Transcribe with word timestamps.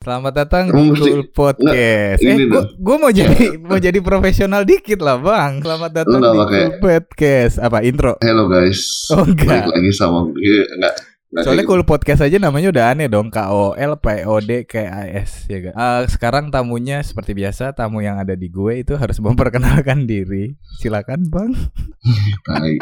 Selamat 0.00 0.32
datang 0.32 0.72
Kamu 0.72 0.96
di 0.96 1.12
Cool 1.12 1.28
Podcast. 1.28 2.24
Nggak, 2.24 2.40
eh, 2.40 2.48
gua, 2.48 2.64
gua 2.80 2.96
mau 2.96 3.12
jadi 3.12 3.60
mau 3.60 3.76
jadi 3.76 4.00
profesional 4.00 4.64
dikit 4.64 4.96
lah, 4.96 5.20
Bang. 5.20 5.60
Selamat 5.60 5.92
datang 5.92 6.24
nggak 6.24 6.32
di 6.32 6.40
pakai- 6.40 6.56
Cool 6.56 6.72
Podcast. 6.80 7.54
Apa 7.60 7.84
intro? 7.84 8.16
Hello 8.24 8.48
guys. 8.48 8.80
Oh, 9.12 9.28
enggak. 9.28 9.68
Balik 9.68 9.76
lagi 9.76 9.92
sama 9.92 10.24
gue 10.32 10.40
enggak. 10.40 10.94
enggak 11.04 11.42
Soalnya 11.44 11.64
Cool 11.68 11.84
Podcast 11.84 12.24
aja 12.24 12.32
namanya 12.40 12.72
udah 12.72 12.84
aneh 12.96 13.12
dong. 13.12 13.28
K 13.28 13.52
O 13.52 13.76
L 13.76 14.00
P 14.00 14.24
O 14.24 14.40
D 14.40 14.64
K 14.64 14.88
A 14.88 15.04
S 15.20 15.44
ya 15.52 15.68
kan. 15.68 15.72
Eh, 15.76 16.02
sekarang 16.08 16.44
tamunya 16.48 17.04
seperti 17.04 17.36
biasa, 17.36 17.76
tamu 17.76 18.00
yang 18.00 18.16
ada 18.16 18.32
di 18.32 18.48
gue 18.48 18.80
itu 18.80 18.96
harus 18.96 19.20
memperkenalkan 19.20 20.08
diri. 20.08 20.56
Silakan, 20.80 21.28
Bang. 21.28 21.52
gitu. 22.08 22.48
Tai. 22.48 22.72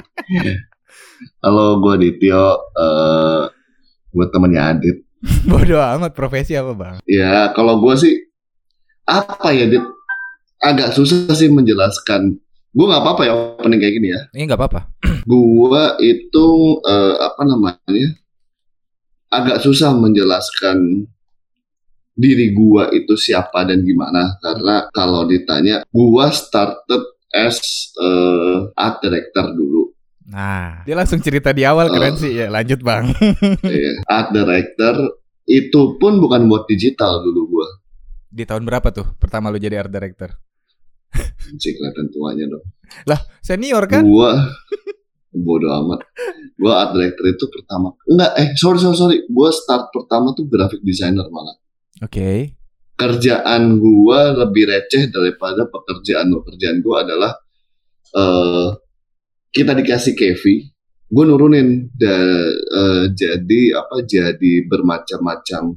Halo, 1.42 1.82
gue 1.82 1.94
Dityo. 1.98 2.62
Eh 2.78 3.42
gue 4.14 4.26
temennya 4.30 4.70
Adit. 4.70 5.07
Bodoh 5.50 5.82
amat 5.82 6.14
profesi 6.14 6.54
apa, 6.54 6.72
Bang? 6.74 6.96
Ya, 7.04 7.50
kalau 7.52 7.82
gue 7.82 7.94
sih 7.98 8.14
apa 9.08 9.50
ya, 9.50 9.66
Dit? 9.66 9.84
Agak 10.58 10.94
susah 10.94 11.34
sih 11.34 11.50
menjelaskan. 11.50 12.38
Gue 12.74 12.86
nggak 12.86 13.02
apa-apa 13.02 13.22
ya 13.26 13.32
opening 13.34 13.80
kayak 13.80 13.94
gini 13.98 14.08
ya. 14.14 14.20
Ini 14.34 14.42
nggak 14.46 14.60
apa-apa. 14.60 14.80
Gue 15.30 15.84
itu 16.04 16.46
eh, 16.82 17.14
apa 17.20 17.42
namanya? 17.46 18.10
Agak 19.28 19.60
susah 19.60 19.92
menjelaskan 19.92 21.08
diri 22.18 22.50
gue 22.50 22.84
itu 22.98 23.14
siapa 23.14 23.62
dan 23.62 23.86
gimana 23.86 24.34
karena 24.42 24.90
kalau 24.90 25.22
ditanya 25.30 25.86
gue 25.86 26.26
started 26.34 27.02
as 27.30 27.62
eh, 27.94 28.74
art 28.74 28.98
director 28.98 29.54
dulu 29.54 29.77
Nah, 30.28 30.84
dia 30.84 30.92
langsung 30.92 31.24
cerita 31.24 31.56
di 31.56 31.64
awal 31.64 31.88
keren 31.88 32.12
Oh. 32.12 32.20
sih. 32.20 32.36
Ya, 32.36 32.52
lanjut, 32.52 32.84
Bang. 32.84 33.08
Iya, 33.64 34.04
art 34.04 34.28
director 34.30 34.94
itu 35.48 35.96
pun 35.96 36.20
bukan 36.20 36.44
buat 36.44 36.68
digital 36.68 37.24
dulu 37.24 37.48
gua. 37.48 37.66
Di 38.28 38.44
tahun 38.44 38.68
berapa 38.68 38.92
tuh 38.92 39.16
pertama 39.16 39.48
lu 39.48 39.56
jadi 39.56 39.80
art 39.80 39.88
director? 39.88 40.36
Anjing 41.48 41.72
kelihatan 41.72 42.12
tuanya 42.12 42.44
dong. 42.44 42.64
Senior 43.40 43.88
kan? 43.88 44.04
Gua 44.04 44.36
bodoh 45.32 45.72
amat. 45.80 46.04
Gua 46.60 46.84
art 46.84 46.92
director 46.92 47.24
itu 47.24 47.48
pertama 47.48 47.96
enggak 48.04 48.32
eh 48.36 48.48
sorry 48.52 48.76
sorry 48.76 48.96
sorry. 49.00 49.16
Gua 49.24 49.48
start 49.48 49.88
pertama 49.88 50.36
tuh 50.36 50.44
graphic 50.44 50.84
designer 50.84 51.24
malah. 51.32 51.56
Oke. 52.04 52.52
Kerjaan 52.92 53.80
gua 53.80 54.36
lebih 54.36 54.68
receh 54.68 55.08
daripada 55.08 55.64
pekerjaan 55.64 56.28
pekerjaan 56.28 56.84
gua 56.84 57.00
adalah 57.00 57.32
eh 58.12 58.68
kita 59.48 59.72
dikasih 59.72 60.12
kevi, 60.12 60.54
gue 61.06 61.24
nurunin 61.24 61.88
da- 61.90 62.52
eh, 62.52 63.04
jadi 63.12 63.60
apa 63.74 64.04
jadi 64.04 64.52
bermacam-macam 64.64 65.76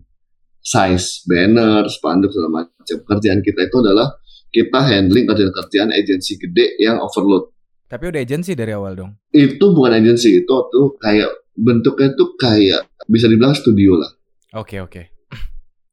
size 0.59 1.25
banner, 1.25 1.87
spanduk 1.87 2.29
segala 2.29 2.49
macam. 2.63 2.97
Kerjaan 3.01 3.41
kita 3.41 3.65
itu 3.65 3.77
adalah 3.79 4.07
kita 4.47 4.79
handling 4.83 5.25
kerjaan-kerjaan 5.25 5.89
agensi 5.89 6.35
gede 6.37 6.75
yang 6.77 6.99
overload. 6.99 7.49
Tapi 7.87 8.03
udah 8.07 8.21
agensi 8.21 8.51
dari 8.53 8.71
awal 8.71 8.93
dong. 8.93 9.11
Itu 9.29 9.71
bukan 9.71 9.95
agensi, 9.95 10.37
itu 10.37 10.55
tuh 10.67 10.95
kayak 10.97 11.27
bentuknya 11.51 12.11
tuh 12.13 12.35
kayak 12.35 12.87
bisa 13.05 13.27
dibilang 13.27 13.51
studio 13.51 13.99
lah. 13.99 14.11
Oke 14.53 14.79
oke. 14.79 15.01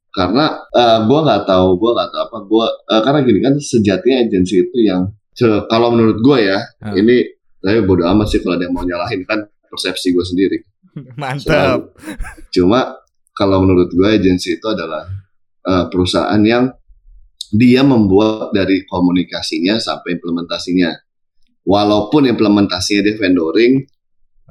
Karena 0.08 0.46
eh, 0.68 0.98
gua 1.06 1.20
nggak 1.22 1.42
tahu, 1.44 1.68
gua 1.78 1.90
nggak 1.94 2.10
tahu 2.10 2.22
apa 2.24 2.38
gua 2.44 2.66
eh, 2.66 3.00
karena 3.02 3.18
gini 3.22 3.38
kan 3.38 3.54
sejatinya 3.56 4.18
agensi 4.20 4.54
itu 4.60 4.78
yang 4.82 5.14
kalau 5.70 5.94
menurut 5.94 6.18
gua 6.18 6.38
ya 6.38 6.58
Hmm. 6.82 6.98
ini 6.98 7.37
saya 7.58 7.82
bodo 7.82 8.06
amat 8.06 8.26
sih 8.30 8.38
kalau 8.42 8.54
ada 8.58 8.64
yang 8.66 8.74
mau 8.74 8.86
nyalahin 8.86 9.22
kan 9.26 9.46
persepsi 9.68 10.14
gue 10.14 10.24
sendiri. 10.24 10.58
Mantap. 11.20 11.94
Cuma 12.54 12.98
kalau 13.34 13.62
menurut 13.62 13.90
gue 13.92 14.08
agensi 14.08 14.58
itu 14.58 14.66
adalah 14.66 15.06
eh, 15.66 15.84
perusahaan 15.90 16.42
yang 16.42 16.70
dia 17.48 17.80
membuat 17.80 18.52
dari 18.52 18.84
komunikasinya 18.84 19.80
sampai 19.80 20.20
implementasinya. 20.20 20.90
Walaupun 21.68 22.24
implementasinya 22.24 23.04
dia 23.04 23.16
vendoring, 23.20 23.84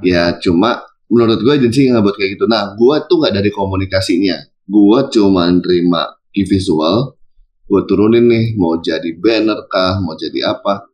ya 0.05 0.37
cuma 0.37 0.85
menurut 1.09 1.41
gue 1.41 1.53
agensi 1.57 1.89
nggak 1.89 2.05
buat 2.05 2.15
kayak 2.17 2.31
gitu. 2.37 2.45
Nah, 2.45 2.77
gue 2.77 2.95
tuh 3.09 3.17
nggak 3.17 3.33
dari 3.41 3.49
komunikasinya. 3.49 4.37
Gue 4.69 4.99
cuma 5.09 5.49
nerima 5.49 6.13
visual, 6.37 7.17
gue 7.65 7.81
turunin 7.89 8.29
nih 8.29 8.45
mau 8.61 8.77
jadi 8.77 9.09
banner 9.17 9.65
kah, 9.65 9.97
mau 9.97 10.13
jadi 10.13 10.53
apa. 10.53 10.85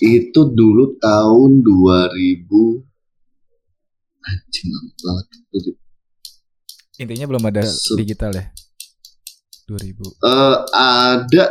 Itu 0.00 0.50
dulu 0.50 0.96
tahun 0.96 1.60
2000 1.60 2.48
anjing 4.20 4.68
lama 4.68 4.90
banget. 4.98 5.26
Itu 5.50 5.70
Intinya 6.98 7.26
belum 7.26 7.44
ada 7.46 7.62
Se- 7.62 7.96
digital 7.96 8.32
ya. 8.32 8.44
2000. 9.66 10.02
Eh, 10.02 10.56
ada 10.74 11.44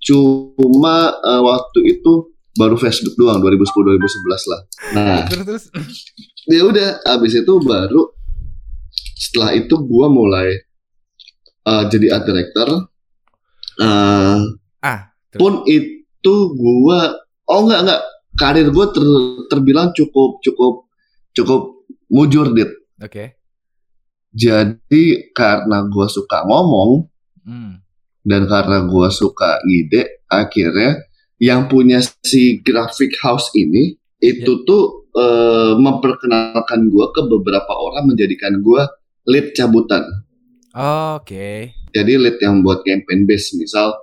cuma 0.00 0.96
eh, 1.14 1.40
waktu 1.40 1.80
itu 1.92 2.12
baru 2.52 2.74
Facebook 2.74 3.14
doang 3.14 3.38
2010 3.38 3.68
2011 3.92 4.50
lah. 4.50 4.60
Nah, 4.92 5.20
Terus 5.26 5.44
terus. 5.44 5.64
ya 6.50 6.62
udah 6.62 6.88
abis 7.08 7.36
itu 7.36 7.52
baru 7.60 8.10
setelah 9.14 9.50
itu 9.52 9.74
gua 9.78 10.06
mulai 10.08 10.56
eh, 11.62 11.84
jadi 11.86 12.06
art 12.12 12.24
director. 12.24 12.68
Eh, 13.76 14.40
Ah, 14.78 15.00
terus. 15.28 15.38
pun 15.38 15.52
itu 15.66 16.34
gua 16.52 17.14
oh 17.46 17.64
enggak 17.66 17.80
enggak 17.86 18.02
karir 18.36 18.68
gua 18.70 18.86
ter- 18.92 19.44
terbilang 19.48 19.90
cukup 19.96 20.38
cukup 20.44 20.86
cukup 21.32 21.62
mujur 22.06 22.52
dit. 22.52 22.70
Oke. 23.00 23.38
Jadi 24.36 25.32
karena 25.32 25.86
gua 25.88 26.06
suka 26.06 26.44
ngomong 26.44 27.08
Hmm. 27.46 27.78
dan 28.26 28.50
karena 28.50 28.90
gua 28.90 29.06
suka 29.06 29.62
ngide 29.62 30.26
akhirnya 30.26 30.98
yang 31.38 31.70
punya 31.70 32.02
si 32.26 32.58
graphic 32.58 33.14
house 33.22 33.54
ini 33.54 33.94
itu 34.18 34.66
tuh 34.66 35.06
eh, 35.14 35.78
memperkenalkan 35.78 36.90
gua 36.90 37.14
ke 37.14 37.22
beberapa 37.22 37.70
orang 37.70 38.10
menjadikan 38.10 38.58
gua 38.66 38.90
lead 39.30 39.54
cabutan 39.54 40.02
Oke. 41.14 41.70
jadi 41.94 42.12
lead 42.18 42.42
yang 42.42 42.66
buat 42.66 42.82
campaign 42.82 43.30
base 43.30 43.54
misal 43.54 43.94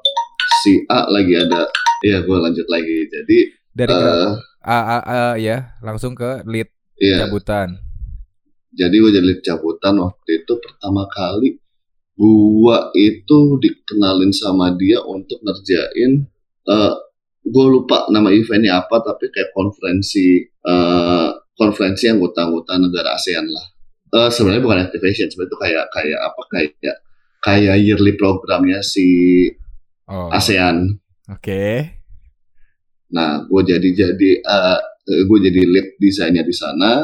si 0.62 0.84
A 0.88 1.08
lagi 1.08 1.34
ada 1.36 1.68
ya 2.02 2.22
gua 2.22 2.44
lanjut 2.44 2.68
lagi. 2.68 3.08
Jadi 3.08 3.38
Dari 3.72 3.90
gra- 3.90 4.38
A, 4.64 4.78
A, 4.80 5.00
A, 5.02 5.20
ya, 5.36 5.76
langsung 5.80 6.14
ke 6.14 6.40
lead 6.46 6.70
ya 6.96 7.26
cabutan. 7.26 7.82
jadi 8.72 8.96
gua 8.96 9.12
jadi 9.12 9.26
lead 9.26 9.42
cabutan 9.42 10.00
waktu 10.00 10.42
itu 10.42 10.54
pertama 10.58 11.04
kali 11.08 11.58
gua 12.14 12.94
itu 12.94 13.58
dikenalin 13.58 14.32
sama 14.32 14.72
dia 14.74 15.02
untuk 15.02 15.42
ngerjain 15.42 16.26
eh 16.64 16.94
gue 17.44 17.66
lupa 17.68 18.08
nama 18.08 18.32
eventnya 18.32 18.80
apa 18.80 19.04
tapi 19.04 19.28
kayak 19.28 19.52
konferensi 19.52 20.40
eh 20.40 21.30
konferensi 21.54 22.08
anggota-anggota 22.08 22.80
negara 22.80 23.14
ASEAN 23.14 23.46
lah. 23.46 23.66
Eh 24.14 24.30
sebenarnya 24.32 24.64
bukan 24.64 24.80
activation 24.80 25.28
sebenarnya 25.28 25.52
itu 25.52 25.58
kayak 25.60 25.86
kayak 25.92 26.20
apa 26.24 26.42
kayak 26.48 26.98
kayak 27.42 27.76
yearly 27.78 28.14
programnya 28.16 28.80
si 28.80 29.06
Oh. 30.10 30.28
ASEAN 30.32 31.00
Oke. 31.32 31.94
nah 33.14 33.44
gue 33.46 33.62
jadi 33.64 33.90
jadi 33.94 34.30
eh 34.44 34.80
gue 35.08 35.40
jadi 35.40 35.62
lead 35.68 35.88
desainnya 36.00 36.44
di 36.44 36.56
sana 36.56 37.04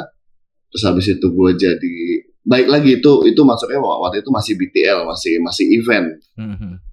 terus 0.71 0.83
habis 0.87 1.07
itu 1.07 1.27
gue 1.27 1.51
jadi 1.55 1.95
baik 2.43 2.67
lagi 2.71 2.89
itu 2.99 3.11
itu 3.27 3.41
maksudnya 3.45 3.79
waktu 3.83 4.23
itu 4.23 4.31
masih 4.31 4.53
BTL 4.57 5.05
masih 5.05 5.33
masih 5.43 5.65
event 5.75 6.07
Mhm. 6.39 6.89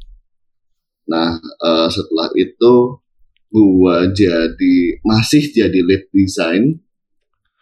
Nah, 1.06 1.38
eh, 1.38 1.86
setelah 1.86 2.34
itu 2.34 2.98
gua 3.46 4.10
jadi 4.10 4.76
masih 5.06 5.54
jadi 5.54 5.80
lead 5.86 6.10
design 6.10 6.82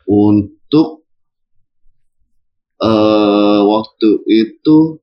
untuk 0.08 1.04
eh 2.80 3.60
waktu 3.62 4.10
itu 4.32 4.98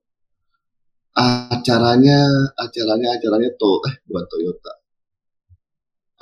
acaranya 1.12 2.20
acaranya 2.56 3.08
acaranya 3.16 3.50
to 3.56 3.72
eh 3.88 3.94
bukan 4.08 4.24
Toyota. 4.28 4.72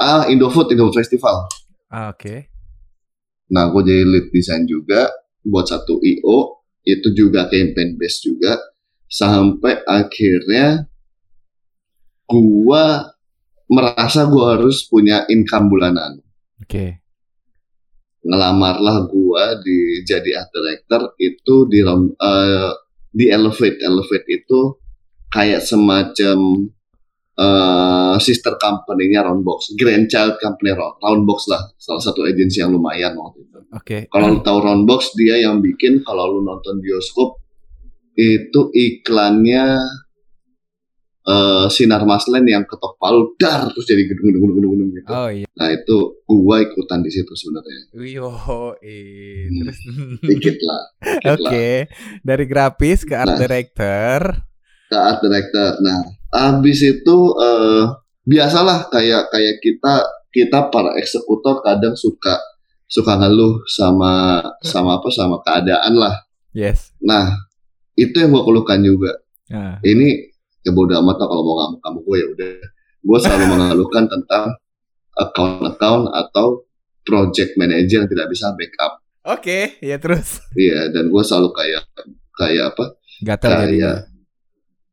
Ah, 0.00 0.24
Indofood 0.32 0.72
Indofood 0.72 0.96
Festival. 0.96 1.44
Ah, 1.92 2.10
Oke. 2.14 2.48
Nah, 3.50 3.68
gue 3.68 3.82
jadi 3.82 4.04
lead 4.06 4.26
design 4.30 4.64
juga 4.64 5.10
buat 5.42 5.66
satu 5.66 5.98
IO, 6.00 6.62
itu 6.86 7.10
juga 7.12 7.50
campaign 7.50 7.98
base 7.98 8.18
juga, 8.24 8.56
sampai 9.10 9.82
akhirnya 9.84 10.86
gua 12.30 13.10
merasa 13.66 14.24
gua 14.30 14.56
harus 14.56 14.86
punya 14.86 15.26
income 15.26 15.66
bulanan. 15.66 16.22
Oke. 16.62 17.02
Ngelamarlah 18.22 19.10
gua 19.10 19.58
di 19.58 20.06
jadi 20.06 20.44
art 20.44 20.50
director 20.54 21.02
itu 21.18 21.54
di 21.66 21.80
eh, 21.82 22.70
di 23.10 23.26
Elevate. 23.28 23.82
Elevate 23.82 24.26
itu 24.30 24.78
kayak 25.30 25.62
semacam 25.62 26.38
eh, 27.38 28.14
sister 28.18 28.54
company-nya 28.58 29.26
Roundbox, 29.26 29.74
grandchild 29.78 30.38
company 30.38 30.74
Round- 30.74 30.98
Roundbox 31.02 31.50
lah, 31.50 31.62
salah 31.78 32.02
satu 32.02 32.26
agensi 32.26 32.62
yang 32.62 32.74
lumayan 32.74 33.14
waktu 33.18 33.46
itu. 33.46 33.58
Oke. 33.70 33.98
Kalau 34.10 34.26
lu 34.34 34.38
tahu 34.42 34.58
Roundbox 34.58 35.14
dia 35.14 35.38
yang 35.38 35.62
bikin 35.62 36.02
kalau 36.02 36.26
lu 36.26 36.42
nonton 36.42 36.82
bioskop 36.82 37.38
itu 38.18 38.68
iklannya 38.74 39.78
eh, 41.20 41.66
sinar 41.68 42.02
maslen 42.02 42.44
yang 42.44 42.64
ketok 42.64 42.96
palu 42.96 43.36
dar 43.36 43.68
terus 43.68 43.84
jadi 43.84 44.08
gedung-gedung 44.08 44.56
gedung-gedung 44.56 44.90
gitu. 44.96 45.10
Oh 45.12 45.28
iya. 45.28 45.46
Nah 45.52 45.68
itu 45.68 45.96
gua 46.24 46.64
ikutan 46.64 47.04
di 47.04 47.10
situ 47.12 47.32
sebenarnya. 47.32 47.80
Yo, 48.00 48.30
eh. 48.80 49.46
Hmm. 49.50 50.16
Dikit 50.28 50.56
lah. 50.64 50.82
Oke, 51.36 51.68
lah. 51.84 52.20
dari 52.24 52.44
grafis 52.48 53.04
ke 53.04 53.14
art 53.14 53.36
Nah. 53.36 53.38
director. 53.38 54.20
Ke 54.88 54.96
art 54.96 55.20
director. 55.20 55.78
Nah, 55.80 56.00
habis 56.32 56.80
itu 56.80 57.16
eh 57.36 57.84
biasalah 58.24 58.88
kayak 58.88 59.28
kayak 59.28 59.56
kita 59.60 59.94
kita 60.30 60.70
para 60.70 60.94
eksekutor 60.96 61.58
kadang 61.60 61.94
suka 61.94 62.38
suka 62.86 63.18
ngeluh 63.18 63.62
sama 63.66 64.38
sama 64.62 64.98
apa 64.98 65.08
sama 65.10 65.36
keadaan 65.42 65.94
lah. 65.94 66.14
Yes. 66.50 66.90
Nah, 66.98 67.30
itu 67.94 68.14
yang 68.18 68.34
gua 68.34 68.42
keluhkan 68.42 68.82
juga. 68.82 69.14
Nah, 69.50 69.78
Ini 69.82 70.29
ya 70.60 70.70
bodo 70.70 70.92
amat 70.98 71.16
lah 71.20 71.26
kalau 71.26 71.42
mau 71.42 71.56
ngamuk 71.62 71.80
kamu 71.80 71.98
gue 72.04 72.16
ya 72.16 72.26
udah. 72.34 72.52
Gue 73.00 73.18
selalu 73.18 73.44
mengeluhkan 73.56 74.04
tentang 74.06 74.44
account-account 75.16 76.04
atau 76.12 76.64
project 77.02 77.56
manager 77.56 78.04
yang 78.04 78.10
tidak 78.10 78.26
bisa 78.30 78.52
backup. 78.54 78.92
Oke, 79.20 79.76
ya 79.84 80.00
terus. 80.00 80.40
Iya, 80.56 80.88
dan 80.92 81.12
gue 81.12 81.22
selalu 81.24 81.52
kayak 81.52 81.82
kayak 82.36 82.64
apa? 82.72 82.84
Gatal 83.20 83.48
Kayak 83.52 83.60
jadinya. 83.68 83.92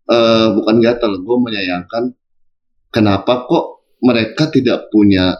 eh 0.07 0.47
bukan 0.55 0.75
gatal, 0.83 1.11
gue 1.19 1.37
menyayangkan 1.39 2.03
kenapa 2.91 3.47
kok 3.47 3.65
mereka 4.03 4.47
tidak 4.51 4.87
punya 4.91 5.35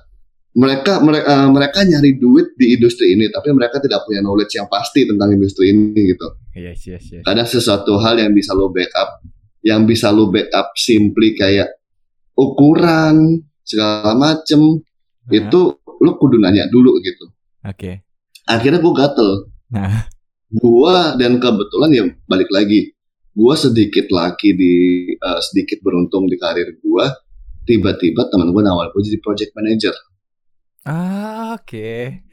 mereka 0.58 0.98
mereka 1.04 1.46
mereka 1.54 1.80
nyari 1.86 2.18
duit 2.18 2.58
di 2.58 2.74
industri 2.74 3.14
ini, 3.14 3.30
tapi 3.30 3.54
mereka 3.54 3.78
tidak 3.78 4.08
punya 4.08 4.26
knowledge 4.26 4.58
yang 4.58 4.66
pasti 4.66 5.06
tentang 5.06 5.30
industri 5.30 5.70
ini 5.70 6.16
gitu. 6.16 6.28
Yes, 6.58 6.82
yes, 6.90 7.04
yes. 7.14 7.24
Kadang 7.24 7.46
sesuatu 7.46 8.00
hal 8.02 8.18
yang 8.18 8.34
bisa 8.34 8.58
lo 8.58 8.74
backup, 8.74 9.22
yang 9.68 9.84
bisa 9.84 10.08
lo 10.16 10.32
backup 10.32 10.72
simply 10.80 11.36
kayak 11.36 11.68
ukuran 12.40 13.44
segala 13.68 14.16
macem 14.16 14.80
Nah, 15.28 15.36
itu 15.36 15.60
lo 15.84 16.12
kudu 16.16 16.40
nanya 16.40 16.72
dulu 16.72 17.04
gitu. 17.04 17.28
Oke. 17.68 18.08
Akhirnya 18.48 18.80
gue 18.80 18.94
gatel. 18.96 19.32
Nah. 19.76 20.08
Gua 20.48 21.20
dan 21.20 21.44
kebetulan 21.44 21.92
ya 21.92 22.04
balik 22.24 22.48
lagi, 22.48 22.96
gua 23.36 23.60
sedikit 23.60 24.08
lagi 24.08 24.56
di 24.56 24.76
eh, 25.12 25.42
sedikit 25.44 25.84
beruntung 25.84 26.32
di 26.32 26.40
karir 26.40 26.80
gua. 26.80 27.12
Tiba-tiba 27.68 28.32
teman 28.32 28.56
gue 28.56 28.64
nawar 28.64 28.96
gue 28.96 29.04
jadi 29.04 29.20
project 29.20 29.52
manager. 29.52 29.92
Ah, 30.88 31.60
oke. 31.60 32.24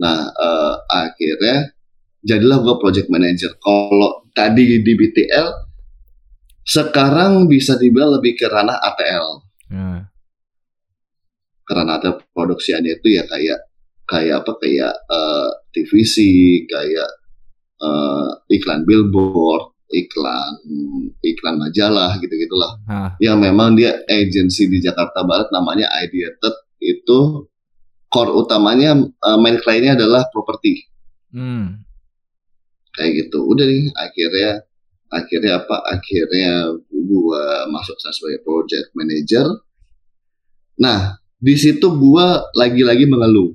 Nah 0.00 0.32
eh, 0.32 0.74
akhirnya 0.88 1.76
jadilah 2.24 2.64
gua 2.64 2.80
project 2.80 3.12
manager. 3.12 3.52
Kalau 3.60 4.24
tadi 4.32 4.80
di 4.80 4.92
BTL, 4.96 5.48
sekarang 6.70 7.50
bisa 7.50 7.74
dibilang 7.74 8.22
lebih 8.22 8.38
ke 8.38 8.46
ranah 8.46 8.78
ATL. 8.78 9.26
Nah, 9.74 10.06
Karena 11.66 11.98
ada 11.98 12.14
produksiannya 12.18 12.98
itu 13.02 13.14
ya 13.14 13.26
kayak 13.26 13.58
kayak 14.06 14.42
apa 14.42 14.52
kayak 14.58 14.94
eh, 14.94 15.50
TVC, 15.74 16.16
kayak 16.70 17.10
eh, 17.82 18.28
iklan 18.54 18.86
billboard, 18.86 19.74
iklan 19.90 20.62
iklan 21.26 21.58
majalah 21.58 22.14
gitu 22.22 22.34
gitulah. 22.38 22.78
ah, 22.86 23.10
Yang 23.18 23.38
memang 23.50 23.74
dia 23.74 23.98
agensi 24.06 24.70
di 24.70 24.78
Jakarta 24.78 25.26
Barat 25.26 25.50
namanya 25.50 25.90
Ideated 26.06 26.54
itu 26.82 27.50
core 28.10 28.34
utamanya 28.34 28.94
eh, 28.94 29.38
main 29.42 29.58
kliennya 29.58 29.98
adalah 29.98 30.26
properti 30.30 30.86
hmm. 31.34 31.82
kayak 32.94 33.26
gitu. 33.26 33.42
Udah 33.46 33.66
nih 33.66 33.90
akhirnya 33.94 34.69
akhirnya 35.10 35.66
apa? 35.66 35.76
Akhirnya 35.90 36.74
gua 36.88 37.66
masuk 37.68 37.98
sana 37.98 38.14
sebagai 38.14 38.40
project 38.46 38.94
manager. 38.94 39.46
Nah 40.80 41.18
di 41.36 41.54
situ 41.58 41.86
gua 41.98 42.46
lagi-lagi 42.54 43.04
mengeluh. 43.10 43.52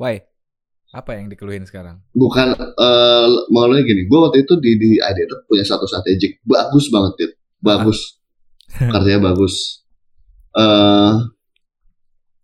Why? 0.00 0.22
Apa 0.90 1.18
yang 1.18 1.30
dikeluhin 1.30 1.66
sekarang? 1.66 2.02
bukan 2.10 2.50
eh 2.58 3.26
mengeluhnya 3.46 3.86
gini 3.86 4.10
gue 4.10 4.18
waktu 4.18 4.42
itu 4.42 4.58
di 4.58 4.74
di 4.74 4.90
Ideated 4.98 5.46
punya 5.46 5.62
satu 5.62 5.86
strategik 5.86 6.42
bagus 6.42 6.90
banget 6.90 7.12
Tit. 7.14 7.32
bagus 7.62 8.18
kerjanya 8.92 9.30
bagus 9.30 9.86
eh 10.58 11.14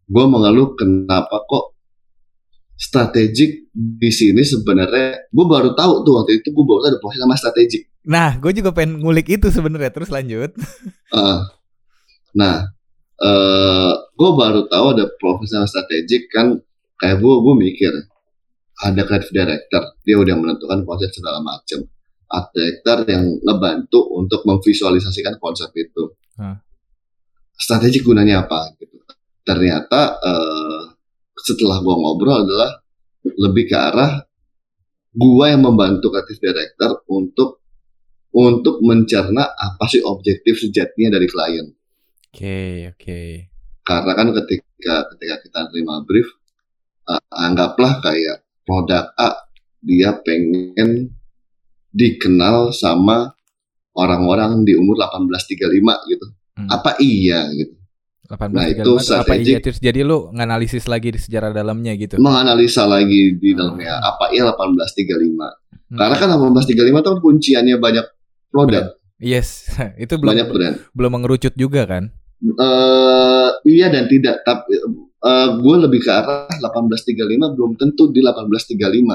gue 0.07 0.25
mengeluh 0.31 0.79
kenapa 0.79 1.43
kok 1.45 1.76
strategik 2.77 3.73
di 3.73 4.11
sini 4.13 4.45
sebenarnya. 4.45 5.33
Gue 5.33 5.47
baru 5.49 5.73
tahu 5.73 6.05
tuh 6.05 6.13
waktu 6.23 6.45
itu 6.45 6.53
gue 6.53 6.65
baru 6.65 6.81
tahu 6.85 6.91
ada 6.93 7.01
proses 7.01 7.21
sama 7.25 7.37
strategik. 7.41 7.83
Nah, 8.07 8.39
gue 8.39 8.53
juga 8.55 8.71
pengen 8.71 9.03
ngulik 9.03 9.27
itu 9.33 9.49
sebenarnya. 9.49 9.91
Terus 9.91 10.13
lanjut. 10.13 10.53
Eh, 11.11 11.39
nah 12.41 12.69
eh 13.17 13.95
gue 13.97 14.31
baru 14.37 14.69
tahu 14.69 14.87
ada 14.93 15.05
profesional 15.17 15.67
strategik 15.67 16.29
kan. 16.31 16.61
Kayak 16.97 17.21
gue 17.25 17.35
gue 17.45 17.55
mikir 17.57 17.93
ada 18.85 19.03
creative 19.09 19.33
director. 19.33 19.83
Dia 20.05 20.17
udah 20.21 20.37
menentukan 20.37 20.85
konsep 20.85 21.11
segala 21.17 21.41
macam 21.41 21.81
art 22.29 22.53
director 22.53 23.09
yang 23.09 23.25
ngebantu 23.41 24.01
untuk 24.21 24.45
memvisualisasikan 24.45 25.41
konsep 25.41 25.73
itu. 25.75 26.13
Hah. 26.37 26.61
strategik 27.57 28.05
gunanya 28.05 28.45
apa? 28.45 28.77
Gitu. 28.77 29.01
Ternyata 29.41 30.21
eh, 30.21 30.96
setelah 31.37 31.79
gue 31.81 31.95
ngobrol 31.95 32.43
adalah 32.43 32.81
lebih 33.27 33.69
ke 33.69 33.77
arah 33.77 34.23
gua 35.13 35.49
yang 35.51 35.65
membantu 35.65 36.13
creative 36.13 36.41
director 36.41 37.03
untuk 37.09 37.61
untuk 38.33 38.85
mencerna 38.85 39.49
apa 39.49 39.85
sih 39.89 40.05
objektif 40.05 40.61
sejatinya 40.61 41.17
dari 41.17 41.27
klien 41.27 41.67
Oke, 42.31 42.93
oke. 42.93 43.21
karena 43.81 44.13
kan 44.13 44.29
ketika 44.37 45.09
ketika 45.15 45.35
kita 45.41 45.61
terima 45.73 46.05
brief 46.05 46.29
eh, 47.09 47.23
anggaplah 47.33 48.05
kayak 48.05 48.45
produk 48.63 49.09
A 49.17 49.49
dia 49.81 50.13
pengen 50.21 51.17
dikenal 51.91 52.77
sama 52.77 53.33
orang-orang 53.97 54.69
di 54.69 54.77
umur 54.77 55.01
1835 55.01 56.13
gitu 56.13 56.27
Hmm. 56.57 56.73
apa 56.73 56.97
iya 57.05 57.53
gitu 57.53 57.77
18 58.27 58.51
Nah, 58.51 58.67
itu 58.67 58.91
apa 58.91 59.01
strategik. 59.01 59.47
iya 59.47 59.59
terus 59.59 59.79
jadi 59.79 60.03
lu 60.03 60.29
nganalisis 60.31 60.85
lagi 60.85 61.09
di 61.09 61.19
sejarah 61.19 61.51
dalamnya 61.51 61.95
gitu. 61.95 62.19
menganalisa 62.19 62.85
lagi 62.85 63.35
di 63.35 63.51
dalamnya 63.53 63.99
apa 63.99 64.31
iya 64.31 64.51
1835 64.51 65.65
Hmm. 65.87 65.95
karena 65.97 66.17
kan 66.17 66.29
1835 66.29 66.75
itu 66.99 67.11
kunciannya 67.21 67.77
banyak 67.79 68.07
produk 68.49 68.91
Yes, 69.17 69.71
itu 70.03 70.15
belum 70.15 70.35
banyak 70.35 70.49
brand 70.49 70.77
belum 70.93 71.11
mengerucut 71.13 71.55
juga 71.55 71.87
kan? 71.87 72.11
eh 72.41 73.49
iya 73.65 73.87
dan 73.87 74.07
tidak 74.07 74.43
tapi 74.43 74.77
gue 75.57 75.77
lebih 75.81 76.01
ke 76.01 76.11
arah 76.11 76.51
1835 76.53 77.17
belum 77.55 77.71
tentu 77.75 78.11
di 78.11 78.21
1835 78.21 79.15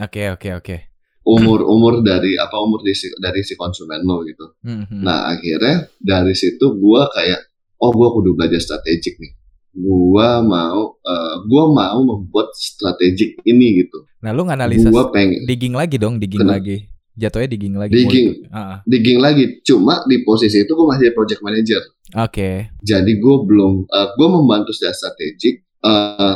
Oke, 0.00 0.22
oke, 0.28 0.48
oke. 0.54 0.76
umur 1.24 1.62
umur 1.74 2.02
dari 2.02 2.34
apa 2.34 2.54
umur 2.56 2.80
dari 2.80 2.94
si, 2.94 3.08
dari 3.14 3.40
si 3.40 3.54
konsumen 3.54 4.00
lo 4.00 4.22
gitu. 4.22 4.54
Hmm, 4.60 4.84
hmm. 4.84 5.02
Nah 5.02 5.26
akhirnya 5.28 5.90
dari 5.94 6.32
situ 6.32 6.74
gua 6.74 7.08
kayak 7.08 7.47
oh 7.78 7.90
gua 7.94 8.08
kudu 8.14 8.34
belajar 8.34 8.60
strategik 8.62 9.18
nih. 9.18 9.32
Gua 9.78 10.42
mau 10.42 10.98
eh, 11.02 11.34
gua 11.46 11.64
mau 11.70 11.98
membuat 12.02 12.50
strategik 12.54 13.38
ini 13.46 13.84
gitu. 13.86 14.04
Nah, 14.22 14.34
lu 14.34 14.46
nganalisa 14.46 14.90
Gua 14.90 15.10
pengen 15.14 15.46
digging 15.46 15.74
lagi 15.74 15.96
dong, 15.98 16.18
digging 16.18 16.42
Kenapa? 16.42 16.58
lagi. 16.58 16.76
Jatuhnya 17.18 17.48
digging 17.50 17.74
lagi. 17.74 17.92
Digging. 17.98 18.28
Ah. 18.54 18.78
digging 18.86 19.18
lagi. 19.18 19.58
Cuma 19.66 20.06
di 20.06 20.22
posisi 20.22 20.62
itu 20.62 20.70
gua 20.74 20.94
masih 20.94 21.10
project 21.14 21.42
manager. 21.42 21.82
Oke. 22.16 22.72
Jadi 22.80 23.20
gue 23.20 23.36
belum, 23.44 23.84
eh, 23.84 24.08
gue 24.16 24.28
membantu 24.32 24.72
secara 24.72 24.96
strategik. 24.96 25.64
eh, 25.78 26.34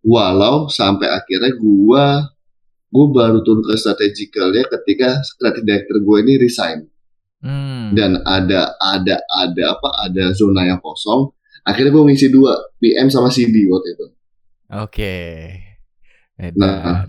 walau 0.00 0.72
sampai 0.72 1.04
akhirnya 1.12 1.52
gue, 1.52 2.04
gue 2.88 3.06
baru 3.12 3.44
turun 3.44 3.60
ke 3.60 3.76
strategicalnya 3.76 4.64
ketika 4.64 5.20
creative 5.36 5.66
director 5.68 6.00
gue 6.00 6.16
ini 6.24 6.32
resign 6.40 6.88
Hmm. 7.40 7.96
dan 7.96 8.20
ada 8.28 8.76
ada 8.76 9.16
ada 9.16 9.62
apa 9.72 9.88
ada 10.04 10.24
zona 10.36 10.68
yang 10.68 10.80
kosong. 10.84 11.32
Akhirnya 11.64 11.92
gue 11.92 12.04
ngisi 12.12 12.28
dua 12.28 12.52
PM 12.76 13.08
sama 13.08 13.32
CD 13.32 13.64
waktu 13.68 13.88
itu. 13.96 14.06
Oke. 14.76 15.16
Nah. 16.56 17.04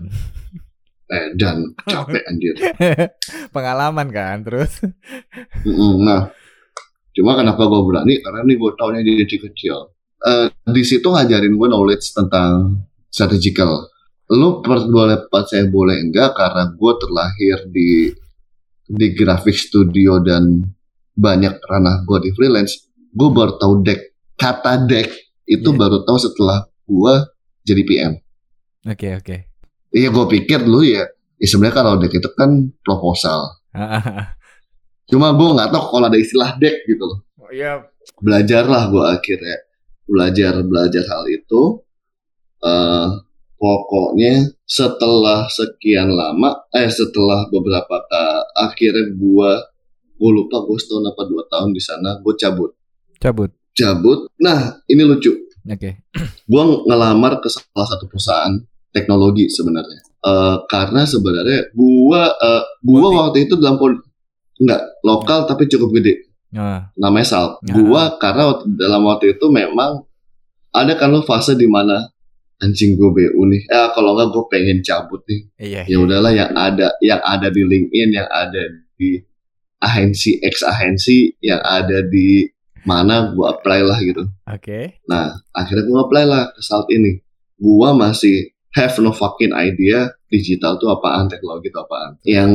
Eh, 1.12 1.28
dan 1.36 1.56
capek 1.84 2.24
anjir. 2.24 2.56
Pengalaman 3.54 4.08
kan 4.08 4.40
terus. 4.40 4.80
Nah, 6.00 6.32
cuma 7.12 7.36
kenapa 7.36 7.68
gue 7.68 7.82
berani? 7.84 8.14
Karena 8.24 8.40
nih 8.48 8.56
gue 8.56 8.70
taunya 8.80 9.04
di 9.04 9.28
kecil. 9.28 9.92
Eh, 10.24 10.48
di 10.72 10.82
situ 10.84 11.04
ngajarin 11.04 11.52
gue 11.52 11.68
knowledge 11.68 12.16
tentang 12.16 12.80
strategical. 13.12 13.92
Lu 14.32 14.64
per, 14.64 14.88
boleh 14.88 15.28
percaya 15.28 15.68
boleh 15.68 16.00
enggak 16.00 16.32
karena 16.32 16.72
gue 16.72 16.92
terlahir 16.96 17.58
di 17.68 18.08
di 18.92 19.16
graphic 19.16 19.56
studio 19.56 20.20
dan 20.20 20.68
banyak 21.12 21.56
ranah 21.64 22.04
gue 22.04 22.18
di 22.22 22.30
freelance. 22.36 22.92
Gue 23.08 23.32
baru 23.32 23.56
tahu 23.56 23.80
deck 23.80 24.00
kata 24.36 24.84
deck 24.84 25.08
itu 25.44 25.68
Iya. 25.68 25.78
baru 25.78 26.04
tahu 26.04 26.18
setelah 26.18 26.58
gue 26.84 27.14
jadi 27.64 27.82
PM. 27.82 28.12
Oke, 28.84 29.08
oke. 29.16 29.36
Iya 29.92 30.08
gue 30.08 30.24
pikir 30.28 30.64
dulu 30.64 30.84
ya, 30.84 31.04
ya 31.36 31.46
sebenarnya 31.46 31.76
kalau 31.76 31.92
deck 31.96 32.12
itu 32.12 32.28
kan 32.32 32.50
proposal. 32.80 33.60
Cuma 35.10 35.32
gue 35.32 35.48
nggak 35.50 35.68
tahu 35.68 35.84
kalau 35.90 36.06
ada 36.08 36.16
istilah 36.16 36.56
deck 36.56 36.84
gitu 36.84 37.04
loh. 37.04 37.20
Oh, 37.36 37.50
iya. 37.52 37.84
Belajarlah 38.20 38.88
gue 38.88 39.04
akhirnya 39.08 39.56
belajar 40.04 40.52
belajar 40.62 41.04
hal 41.08 41.24
itu. 41.28 41.80
eh 42.62 43.08
pokoknya 43.62 44.50
setelah 44.66 45.46
sekian 45.46 46.10
lama, 46.10 46.66
eh 46.74 46.90
setelah 46.90 47.46
beberapa 47.46 48.02
ka, 48.02 48.24
akhirnya 48.58 49.14
gue 49.14 49.50
gue 50.18 50.30
lupa 50.30 50.62
gue 50.62 50.74
setahun 50.76 51.06
apa 51.06 51.22
dua 51.24 51.42
tahun 51.46 51.70
di 51.70 51.78
sana 51.78 52.18
gue 52.18 52.34
cabut 52.34 52.70
Cabut. 53.18 53.50
cabut. 53.72 54.26
Nah 54.38 54.82
ini 54.84 55.02
lucu. 55.02 55.30
Oke. 55.62 56.02
gue 56.50 56.62
ngelamar 56.86 57.38
ke 57.38 57.46
salah 57.46 57.86
satu 57.86 58.10
perusahaan 58.10 58.58
teknologi 58.90 59.46
sebenarnya 59.46 60.10
Eh, 60.22 60.56
karena 60.70 61.02
sebenarnya 61.02 61.74
gue 61.74 62.22
uh, 62.22 62.62
Multi. 62.86 63.10
waktu 63.12 63.38
itu 63.42 63.58
dalam 63.58 63.74
pol 63.74 63.90
nggak 64.56 65.02
lokal 65.02 65.46
tapi 65.46 65.66
cukup 65.66 65.98
gede 65.98 66.30
Nah, 66.52 66.92
namanya 66.94 67.26
Sal 67.26 67.46
Ya. 67.64 67.74
gue 67.74 68.02
karena 68.20 68.54
dalam 68.62 69.02
waktu 69.02 69.34
itu 69.34 69.46
memang 69.48 70.06
ada 70.70 70.94
kan 70.94 71.10
lo 71.10 71.24
fase 71.24 71.56
di 71.56 71.66
mana 71.66 72.11
anjing 72.62 72.94
gue 72.94 73.10
BU 73.10 73.42
nih 73.50 73.62
eh 73.66 73.88
kalau 73.92 74.14
nggak 74.14 74.30
gue 74.30 74.44
pengen 74.46 74.78
cabut 74.86 75.20
nih 75.26 75.40
iya. 75.58 75.82
ya 75.84 75.98
udahlah 75.98 76.30
yang 76.30 76.54
ada 76.54 76.94
yang 77.02 77.18
ada 77.20 77.50
di 77.50 77.62
LinkedIn 77.66 78.08
yang 78.14 78.28
ada 78.30 78.62
di 78.94 79.18
agensi 79.82 80.38
X 80.38 80.62
agensi 80.62 81.34
yang 81.42 81.58
ada 81.58 82.06
di 82.06 82.46
mana 82.86 83.34
gue 83.34 83.46
apply 83.46 83.80
lah 83.82 83.98
gitu 84.02 84.26
Oke. 84.52 85.00
Nah, 85.08 85.32
akhirnya 85.56 85.88
gue 85.88 85.96
apply 85.96 86.24
lah 86.28 86.52
ke 86.52 86.60
Salt 86.60 86.92
ini. 86.92 87.16
Gua 87.56 87.96
masih 87.96 88.52
have 88.76 88.92
no 89.00 89.16
fucking 89.16 89.56
idea 89.56 90.12
digital 90.28 90.76
tuh 90.76 90.92
apaan, 90.92 91.28
teknologi 91.28 91.72
itu 91.72 91.78
apaan. 91.80 92.20
Yang 92.24 92.50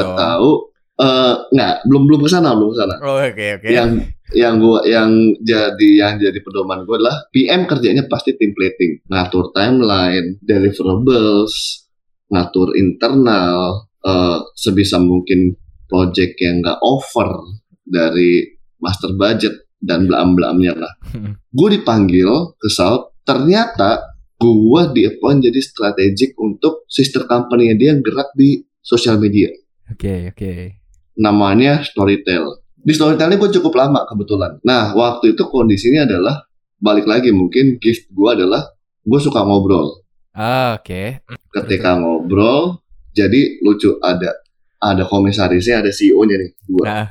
dong. 0.00 0.16
tahu 0.16 0.50
eh 0.94 1.34
nggak 1.50 1.90
belum 1.90 2.02
belum 2.06 2.20
ke 2.22 2.30
sana, 2.30 2.54
belum 2.54 2.70
ke 2.70 2.78
sana. 2.78 2.94
Oh, 3.02 3.18
oke 3.18 3.46
oke. 3.58 3.66
Yang 3.66 3.90
yang 4.34 4.54
gua 4.62 4.78
yang 4.86 5.10
jadi 5.42 5.88
yang 5.98 6.14
jadi 6.22 6.38
pedoman 6.38 6.86
gue 6.86 6.96
adalah 6.96 7.26
PM 7.34 7.66
kerjanya 7.66 8.06
pasti 8.06 8.38
templating, 8.38 9.02
ngatur 9.10 9.50
timeline, 9.50 10.38
deliverables, 10.38 11.86
ngatur 12.30 12.78
internal, 12.78 13.90
eh, 14.06 14.38
sebisa 14.54 15.02
mungkin 15.02 15.54
project 15.90 16.38
yang 16.38 16.62
nggak 16.62 16.78
over 16.82 17.42
dari 17.84 18.46
master 18.80 19.12
budget 19.18 19.66
dan 19.84 20.08
belam-belamnya 20.08 20.72
lah 20.80 20.92
gue 21.58 21.68
dipanggil 21.76 22.56
ke 22.56 22.72
Salt 22.72 23.20
ternyata 23.28 24.16
gue 24.40 24.82
di 24.96 25.04
appoint 25.04 25.44
jadi 25.44 25.60
strategik 25.60 26.32
untuk 26.40 26.88
sister 26.88 27.28
company 27.28 27.76
dia 27.76 27.92
yang 27.92 28.00
gerak 28.00 28.32
di 28.32 28.64
sosial 28.80 29.20
media 29.20 29.52
Oke 29.92 30.32
oke. 30.32 30.83
Namanya 31.18 31.82
Storytel. 31.86 32.64
Di 32.74 32.92
Storytel 32.92 33.32
ini 33.32 33.40
gue 33.40 33.50
cukup 33.60 33.74
lama 33.80 34.04
kebetulan. 34.04 34.60
Nah 34.66 34.92
waktu 34.92 35.32
itu 35.32 35.48
kondisinya 35.48 36.04
adalah 36.04 36.44
balik 36.78 37.08
lagi 37.08 37.32
mungkin 37.32 37.80
gift 37.80 38.10
gue 38.12 38.28
adalah 38.28 38.74
gue 39.04 39.20
suka 39.20 39.40
ngobrol. 39.40 40.04
Ah, 40.34 40.76
oke. 40.76 41.22
ketika 41.54 41.94
ngobrol 41.94 42.82
jadi 43.14 43.62
lucu 43.62 43.94
ada 44.02 44.34
ada 44.82 45.06
komisarisnya 45.06 45.80
ada 45.80 45.90
CEO-nya 45.94 46.36
nih 46.36 46.50
dua. 46.66 46.84
Nah, 46.84 47.08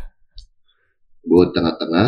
gue 1.24 1.43
tengah-tengah. 1.55 2.07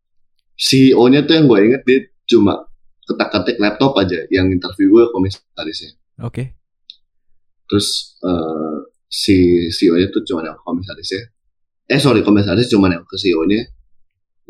CEO-nya 0.64 1.26
tuh 1.26 1.34
yang 1.34 1.46
gue 1.50 1.58
inget 1.66 1.82
dia 1.82 1.98
cuma 2.30 2.62
ketak-ketik 3.04 3.60
laptop 3.60 3.98
aja 4.00 4.24
yang 4.32 4.48
interview 4.48 4.88
gue 4.96 5.04
komisarisnya. 5.12 5.98
Oke. 6.22 6.56
terus 7.64 8.20
eh, 8.20 8.73
si 9.14 9.70
CEO-nya 9.70 10.10
tuh 10.10 10.26
cuma 10.26 10.42
yang 10.42 10.58
komisarisnya 10.58 11.30
eh 11.86 12.00
sorry 12.02 12.26
komisaris 12.26 12.66
cuma 12.66 12.90
yang 12.90 13.06
ke 13.06 13.14
CEO-nya 13.14 13.62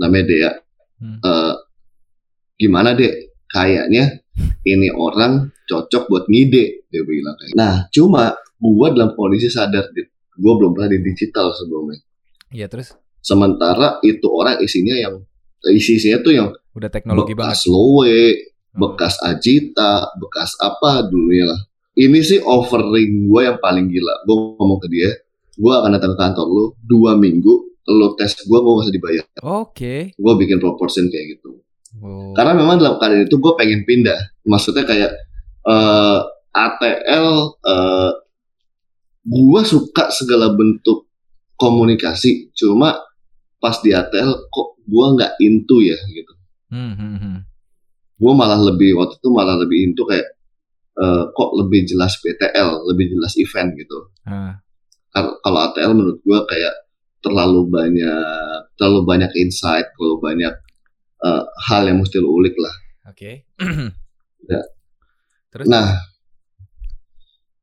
namanya 0.00 0.25
Dea 0.25 0.52
Hmm. 0.94 1.18
Eh, 1.21 1.54
gimana 2.54 2.94
deh 2.94 3.11
kayaknya 3.44 4.23
ini 4.62 4.88
orang 4.88 5.50
cocok 5.66 6.06
buat 6.06 6.25
ngide 6.30 6.87
dia 6.87 7.02
bilang 7.02 7.35
kayak 7.35 7.52
nah 7.52 7.90
cuma 7.90 8.30
gue 8.56 8.88
dalam 8.94 9.11
kondisi 9.12 9.50
sadar 9.50 9.90
gue 9.90 10.52
belum 10.54 10.71
pernah 10.71 10.88
di 10.88 11.02
digital 11.02 11.50
sebelumnya 11.50 11.99
Iya 12.49 12.71
terus 12.71 12.94
sementara 13.18 13.99
itu 14.06 14.23
orang 14.30 14.62
isinya 14.62 14.94
yang 14.94 15.18
isi-isinya 15.66 16.23
tuh 16.23 16.33
yang 16.33 16.49
udah 16.78 16.90
teknologi 16.94 17.35
banget. 17.35 17.59
bekas 17.59 17.61
Lowe, 17.66 18.23
Hmm. 18.71 18.78
bekas 18.78 19.14
Ajita, 19.18 19.94
bekas 20.14 20.50
apa 20.62 21.11
dulunya 21.11 21.50
lah. 21.50 21.61
Ini 21.95 22.19
sih 22.27 22.43
offering 22.43 23.31
gue 23.31 23.41
yang 23.47 23.59
paling 23.63 23.87
gila. 23.87 24.27
Gue 24.27 24.59
ngomong 24.59 24.83
ke 24.83 24.91
dia, 24.91 25.15
gue 25.55 25.73
akan 25.73 25.95
datang 25.95 26.13
ke 26.15 26.19
kantor 26.19 26.47
lu 26.51 26.65
dua 26.83 27.15
minggu, 27.15 27.55
lo 27.87 28.19
tes 28.19 28.35
gue, 28.35 28.51
gue 28.51 28.73
gak 28.75 28.83
usah 28.83 28.95
dibayar. 28.95 29.25
Oke. 29.47 30.11
Gue 30.19 30.33
bikin 30.35 30.59
proportion 30.59 31.07
kayak 31.07 31.39
gitu. 31.39 31.63
Oh. 32.03 32.35
Karena 32.35 32.59
memang 32.59 32.83
dalam 32.83 32.99
keadaan 32.99 33.31
itu 33.31 33.39
gue 33.39 33.53
pengen 33.55 33.87
pindah. 33.87 34.19
Maksudnya 34.43 34.83
kayak 34.83 35.13
eh 35.65 36.21
ATL, 36.51 37.29
eh 37.63 38.13
gue 39.23 39.63
suka 39.63 40.11
segala 40.11 40.51
bentuk 40.51 41.07
komunikasi. 41.55 42.51
Cuma 42.59 42.99
pas 43.63 43.79
di 43.81 43.95
ATL 43.95 44.51
kok 44.51 44.83
gue 44.83 45.07
nggak 45.15 45.33
into 45.41 45.79
ya 45.79 45.97
gitu. 46.11 46.33
Hmm, 46.75 46.95
hmm, 46.99 47.17
hmm. 47.23 47.39
gue 48.19 48.33
malah 48.35 48.59
lebih 48.59 48.99
waktu 48.99 49.15
itu 49.15 49.29
malah 49.31 49.55
lebih 49.55 49.79
into 49.91 50.03
kayak 50.11 50.27
eh, 50.95 51.25
kok 51.29 51.51
lebih 51.55 51.85
jelas 51.85 52.19
PTL, 52.19 52.87
lebih 52.87 53.13
jelas 53.13 53.35
event 53.37 53.75
gitu. 53.75 53.99
Kar- 55.09 55.39
Kalau 55.39 55.59
ATL 55.63 55.93
menurut 55.93 56.19
gue 56.21 56.39
kayak 56.45 56.75
terlalu 57.19 57.67
banyak 57.67 58.61
terlalu 58.75 59.01
banyak 59.03 59.31
insight, 59.35 59.91
terlalu 59.95 60.17
banyak 60.21 60.55
eh, 61.21 61.43
hal 61.67 61.83
yang 61.85 61.99
mesti 61.99 62.19
lo 62.19 62.31
ulik 62.31 62.55
lah. 62.57 62.75
Oke. 63.09 63.47
Ya. 64.45 64.61
Terus? 65.49 65.65
Nah, 65.65 66.05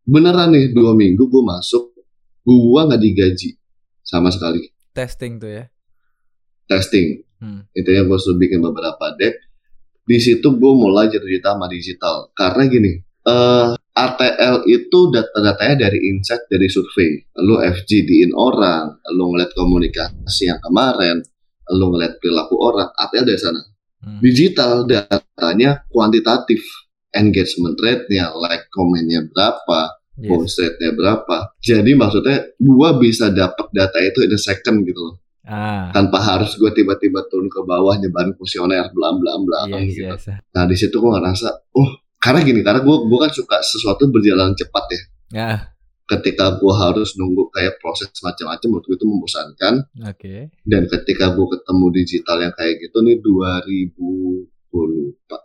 beneran 0.01 0.49
nih 0.49 0.73
dua 0.73 0.97
minggu 0.97 1.29
gue 1.29 1.43
masuk, 1.43 1.93
gue 2.41 2.81
nggak 2.81 2.97
digaji 2.97 3.53
sama 4.01 4.33
sekali 4.33 4.65
testing 4.91 5.37
tuh 5.37 5.51
ya. 5.51 5.65
testing. 6.65 7.21
Hmm. 7.37 7.63
Intinya 7.71 8.01
gue 8.05 8.17
sudah 8.17 8.37
bikin 8.37 8.59
beberapa 8.59 9.13
deck. 9.13 9.35
Di 10.01 10.17
situ 10.17 10.43
gue 10.45 10.73
mulai 10.73 11.07
jadi 11.07 11.39
sama 11.39 11.67
digital. 11.67 12.31
Karena 12.31 12.65
gini, 12.65 12.95
eh 13.23 13.69
ATL 13.91 14.63
itu 14.71 14.99
data-datanya 15.11 15.85
dari 15.87 15.99
insight 16.09 16.47
dari 16.47 16.71
survei. 16.71 17.19
Lu 17.43 17.59
FGD-in 17.59 18.31
orang, 18.31 19.03
lu 19.13 19.35
ngeliat 19.35 19.51
komunikasi 19.51 20.47
yang 20.47 20.63
kemarin, 20.63 21.19
lu 21.75 21.91
ngeliat 21.91 22.17
perilaku 22.17 22.55
orang, 22.55 22.87
ATL 22.95 23.27
dari 23.27 23.37
sana. 23.37 23.61
Hmm. 24.01 24.17
Digital 24.23 24.87
datanya 24.87 25.83
kuantitatif. 25.91 26.63
Engagement 27.11 27.75
rate-nya, 27.75 28.31
like 28.39 28.71
comment-nya 28.71 29.27
berapa, 29.27 29.99
Yes. 30.15 30.55
rate-nya 30.55 30.95
berapa. 30.95 31.51
Jadi 31.59 31.91
maksudnya 31.91 32.55
gua 32.55 32.95
bisa 32.95 33.27
dapat 33.27 33.67
data 33.75 33.99
itu 33.99 34.23
in 34.23 34.31
a 34.31 34.39
second 34.39 34.87
gitu 34.87 35.11
loh 35.11 35.15
Ah. 35.41 35.89
tanpa 35.89 36.21
harus 36.21 36.53
gue 36.53 36.69
tiba-tiba 36.69 37.25
turun 37.25 37.49
ke 37.49 37.65
bawah 37.65 37.97
nyebarin 37.97 38.37
kuesioner 38.37 38.93
bla 38.93 39.09
bla 39.17 39.33
bla 39.41 39.59
Yes, 39.73 39.97
gitu. 39.97 40.05
yes. 40.13 40.29
Nah 40.53 40.63
di 40.69 40.77
situ 40.77 40.93
gue 40.95 41.11
ngerasa, 41.11 41.49
oh 41.75 41.89
karena 42.21 42.39
gini, 42.45 42.61
karena 42.61 42.85
gue 42.85 42.95
gue 43.09 43.17
kan 43.17 43.31
suka 43.33 43.57
sesuatu 43.65 44.05
berjalan 44.13 44.53
cepat 44.53 44.85
ya. 44.93 45.01
Ya, 45.31 45.51
Ketika 46.05 46.59
gue 46.59 46.73
harus 46.75 47.15
nunggu 47.15 47.49
kayak 47.55 47.79
proses 47.81 48.11
macam-macam, 48.21 48.67
gue 48.83 48.93
itu 48.93 49.05
membosankan. 49.07 49.73
oke. 50.05 50.35
Dan 50.61 50.85
ketika 50.85 51.33
gue 51.33 51.47
ketemu 51.57 51.85
digital 51.97 52.37
yang 52.45 52.53
kayak 52.53 52.83
gitu 52.83 52.97
nih 53.01 53.17
2000 53.23 53.95
gue 54.71 54.85
lupa 54.87 55.37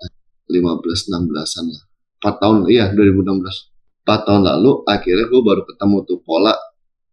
15 0.47 1.11
16-an 1.11 1.64
lah. 1.73 1.83
4 2.23 2.42
tahun, 2.42 2.56
iya 2.68 2.90
2016. 2.92 4.04
4 4.06 4.26
tahun 4.26 4.42
lalu 4.47 4.87
akhirnya 4.87 5.26
gue 5.26 5.42
baru 5.42 5.62
ketemu 5.66 5.97
tuh 6.06 6.18
pola. 6.23 6.54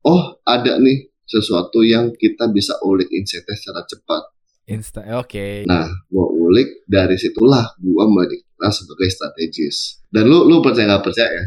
Oh 0.03 0.37
ada 0.45 0.77
nih 0.77 1.13
sesuatu 1.23 1.81
yang 1.81 2.11
kita 2.13 2.51
bisa 2.51 2.77
ulik 2.83 3.09
insight-nya 3.09 3.55
secara 3.57 3.81
cepat. 3.87 4.23
Insta 4.63 5.03
oke. 5.19 5.67
Nah, 5.67 5.83
gua 6.07 6.27
ulik 6.29 6.87
dari 6.87 7.19
situlah 7.19 7.75
gua 7.77 8.07
mulai 8.07 8.31
dikenal 8.31 8.71
sebagai 8.71 9.11
strategis. 9.11 9.99
Dan 10.07 10.31
lu 10.31 10.47
lu 10.47 10.63
percaya 10.63 10.87
nggak 10.87 11.03
percaya 11.03 11.29
ya? 11.29 11.45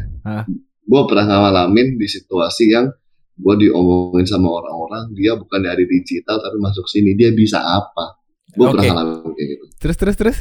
Gua 0.85 1.09
pernah 1.09 1.25
ngalamin 1.27 1.97
di 1.97 2.05
situasi 2.05 2.71
yang 2.71 2.93
gua 3.37 3.57
diomongin 3.57 4.25
sama 4.25 4.49
orang-orang 4.53 5.13
dia 5.13 5.33
bukan 5.33 5.61
dari 5.61 5.85
digital 5.85 6.39
tapi 6.39 6.57
masuk 6.57 6.85
sini 6.85 7.17
dia 7.17 7.33
bisa 7.33 7.57
apa? 7.59 8.21
Gua 8.53 8.69
Oke. 8.69 8.81
pernah 8.81 9.01
ngalamin 9.01 9.33
kayak 9.33 9.49
gitu. 9.49 9.65
Terus 9.81 9.97
terus 9.97 10.17
terus. 10.17 10.39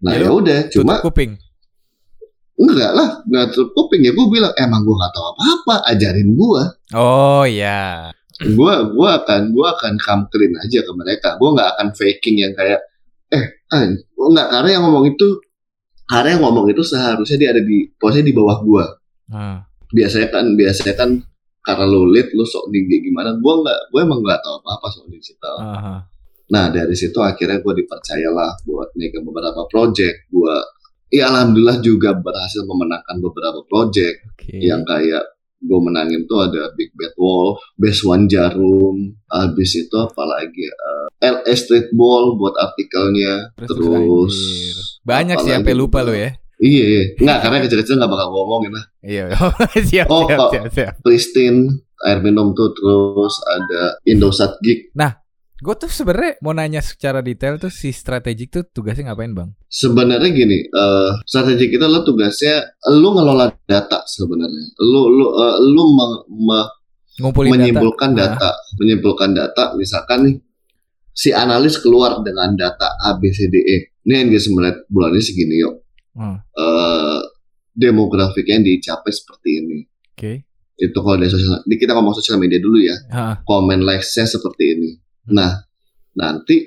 Nah 0.00 0.16
Ya 0.16 0.24
ya 0.24 0.30
udah, 0.32 0.60
cuma 0.72 0.96
kuping. 1.04 1.36
enggak 2.56 2.92
lah, 2.92 3.08
nggak 3.24 3.52
tutup 3.52 3.72
kuping 3.76 4.00
ya. 4.00 4.12
Gua 4.12 4.28
bilang 4.28 4.52
emang 4.56 4.80
gua 4.80 4.96
nggak 4.96 5.12
tahu 5.12 5.26
apa-apa, 5.32 5.74
ajarin 5.92 6.28
gua. 6.32 6.62
Oh 6.92 7.44
ya. 7.44 8.08
Gua 8.58 8.88
gua 8.90 9.22
akan 9.22 9.52
gua 9.52 9.76
akan 9.76 9.94
come 10.00 10.24
clean 10.32 10.52
aja 10.60 10.80
ke 10.82 10.92
mereka. 10.96 11.36
Gua 11.36 11.56
nggak 11.56 11.68
akan 11.76 11.88
faking 11.96 12.36
yang 12.40 12.52
kayak 12.56 12.80
eh 13.30 13.44
ah, 13.70 13.86
nggak 14.16 14.48
karena 14.50 14.68
yang 14.74 14.82
ngomong 14.88 15.06
itu 15.14 15.28
karena 16.10 16.34
yang 16.34 16.42
ngomong 16.42 16.66
itu 16.72 16.82
seharusnya 16.82 17.38
dia 17.38 17.50
ada 17.54 17.62
di 17.62 17.86
posisi 17.94 18.26
di 18.26 18.34
bawah 18.34 18.58
gua. 18.64 18.86
Ah. 19.30 19.62
Biasanya 19.90 20.28
kan 20.30 20.44
biasanya 20.54 20.94
kan 20.94 21.10
karena 21.60 21.84
lo 21.84 22.08
lead 22.08 22.32
lo 22.32 22.44
sok 22.48 22.72
tinggi 22.72 23.04
gimana 23.04 23.36
gue 23.36 23.54
nggak 23.62 23.80
gue 23.92 24.00
emang 24.00 24.20
nggak 24.24 24.40
tahu 24.40 24.54
apa 24.64 24.70
apa 24.80 24.86
soal 24.88 25.08
digital 25.12 25.56
Aha. 25.60 25.94
nah 26.50 26.64
dari 26.72 26.96
situ 26.96 27.20
akhirnya 27.20 27.60
gue 27.60 27.74
dipercayalah 27.84 28.64
buat 28.64 28.96
megang 28.96 29.24
beberapa 29.28 29.68
project 29.68 30.32
gue 30.32 30.56
ya 31.12 31.28
alhamdulillah 31.28 31.78
juga 31.84 32.16
berhasil 32.16 32.64
memenangkan 32.64 33.20
beberapa 33.20 33.60
project 33.68 34.24
Oke. 34.32 34.56
yang 34.56 34.82
kayak 34.88 35.20
gue 35.60 35.80
menangin 35.80 36.24
tuh 36.24 36.40
ada 36.40 36.72
Big 36.72 36.88
Bad 36.96 37.12
Wolf, 37.20 37.60
Best 37.76 38.02
One 38.08 38.24
Jarum, 38.26 39.12
habis 39.28 39.76
itu 39.76 39.92
apalagi 39.92 40.64
eh, 40.66 41.06
LA 41.20 41.52
Street 41.52 41.92
Ball 41.92 42.34
buat 42.40 42.56
artikelnya, 42.56 43.52
Terus, 43.60 43.76
terus, 43.76 44.36
banyak 45.04 45.36
sih 45.44 45.52
sampai 45.52 45.76
lupa 45.76 46.00
lo 46.00 46.16
ya. 46.16 46.32
Iya, 46.60 46.84
iya. 46.84 47.02
nggak 47.16 47.38
karena 47.40 47.56
kecil-kecil 47.64 47.96
nggak 47.96 48.12
bakal 48.12 48.28
ngomongin 48.36 48.72
lah. 48.76 48.84
Iya. 49.00 49.32
siap, 49.88 50.06
Oh, 50.12 50.28
siap, 50.28 50.38
kok- 50.38 50.52
siap, 50.52 50.64
siap. 50.72 50.92
Pristine, 51.00 51.88
air 52.04 52.20
minum 52.20 52.52
tuh 52.52 52.72
terus 52.76 53.40
ada 53.48 53.96
Indosat 54.04 54.60
Geek. 54.60 54.92
Gue 55.60 55.74
tuh 55.76 55.92
sebenarnya 55.92 56.40
mau 56.40 56.56
nanya 56.56 56.80
secara 56.80 57.20
detail 57.20 57.60
tuh 57.60 57.68
si 57.68 57.92
strategik 57.92 58.48
tuh 58.48 58.64
tugasnya 58.64 59.12
ngapain 59.12 59.36
bang? 59.36 59.52
Sebenarnya 59.68 60.30
gini, 60.32 60.64
eh 60.64 61.10
strategik 61.28 61.76
itu 61.76 61.84
lo 61.84 62.00
tugasnya 62.00 62.64
lu 62.96 63.12
ngelola 63.12 63.52
data 63.68 64.00
sebenarnya. 64.08 64.72
Lu 64.80 65.12
lu 65.12 65.26
eh, 65.36 65.56
lu 65.60 65.82
me- 65.92 66.72
Ngumpulin 67.20 67.52
menyimpulkan 67.52 68.16
data. 68.16 68.40
data, 68.40 68.50
menyimpulkan 68.80 69.30
data 69.36 69.62
misalkan 69.76 70.18
nih 70.24 70.36
si 71.12 71.28
analis 71.36 71.76
keluar 71.76 72.24
dengan 72.24 72.56
data 72.56 72.96
A 72.96 73.20
B 73.20 73.28
C 73.28 73.52
D 73.52 73.60
E. 73.60 73.76
Ini 74.08 74.24
engagement 74.24 74.64
rate 74.64 74.80
bulan 74.88 75.12
ini 75.12 75.20
segini 75.20 75.60
yuk. 75.60 75.74
Hmm. 76.16 76.40
Eh 76.56 77.20
demografiknya 77.76 78.64
dicapai 78.64 79.12
seperti 79.12 79.50
ini. 79.60 79.78
Oke. 80.16 80.32
Itu 80.80 81.04
kalau 81.04 81.20
dari 81.20 81.28
sosial, 81.28 81.60
kita 81.68 81.92
ngomong 81.92 82.16
sosial 82.16 82.40
media 82.40 82.56
dulu 82.56 82.80
ya. 82.80 82.96
Ah, 83.12 83.36
Comment 83.44 83.84
likes-nya 83.84 84.24
seperti 84.24 84.64
ini. 84.80 84.90
Hmm. 85.30 85.36
Nah, 85.38 85.52
nanti 86.12 86.66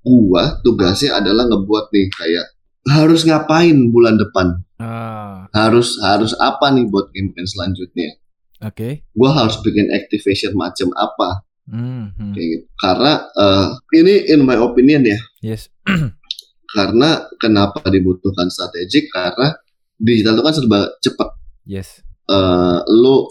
gua 0.00 0.56
tugasnya 0.64 1.20
adalah 1.20 1.44
ngebuat 1.44 1.92
nih 1.92 2.08
kayak 2.08 2.46
harus 2.88 3.28
ngapain 3.28 3.76
bulan 3.92 4.16
depan? 4.16 4.64
ah, 4.80 5.44
Harus 5.52 6.00
harus 6.00 6.32
apa 6.40 6.72
nih 6.72 6.88
buat 6.88 7.12
campaign 7.12 7.44
selanjutnya? 7.44 8.16
Oke. 8.64 9.04
Gua 9.12 9.36
harus 9.36 9.60
bikin 9.60 9.92
activation 9.92 10.56
macam 10.56 10.88
apa? 10.96 11.44
Hmm, 11.68 12.16
hmm. 12.16 12.32
kayak 12.32 12.46
gitu. 12.48 12.64
Karena 12.80 13.12
eh, 13.28 13.66
ini 13.92 14.14
in 14.32 14.40
my 14.42 14.56
opinion 14.56 15.04
ya, 15.04 15.20
Yes. 15.44 15.68
karena 16.74 17.28
kenapa 17.36 17.84
dibutuhkan 17.88 18.48
strategik 18.48 19.12
karena 19.12 19.52
digital 19.96 20.36
itu 20.36 20.42
kan 20.44 20.54
serba 20.56 20.80
cepat. 21.04 21.28
Yes. 21.68 22.00
Eh, 22.28 22.78
lu 22.88 23.28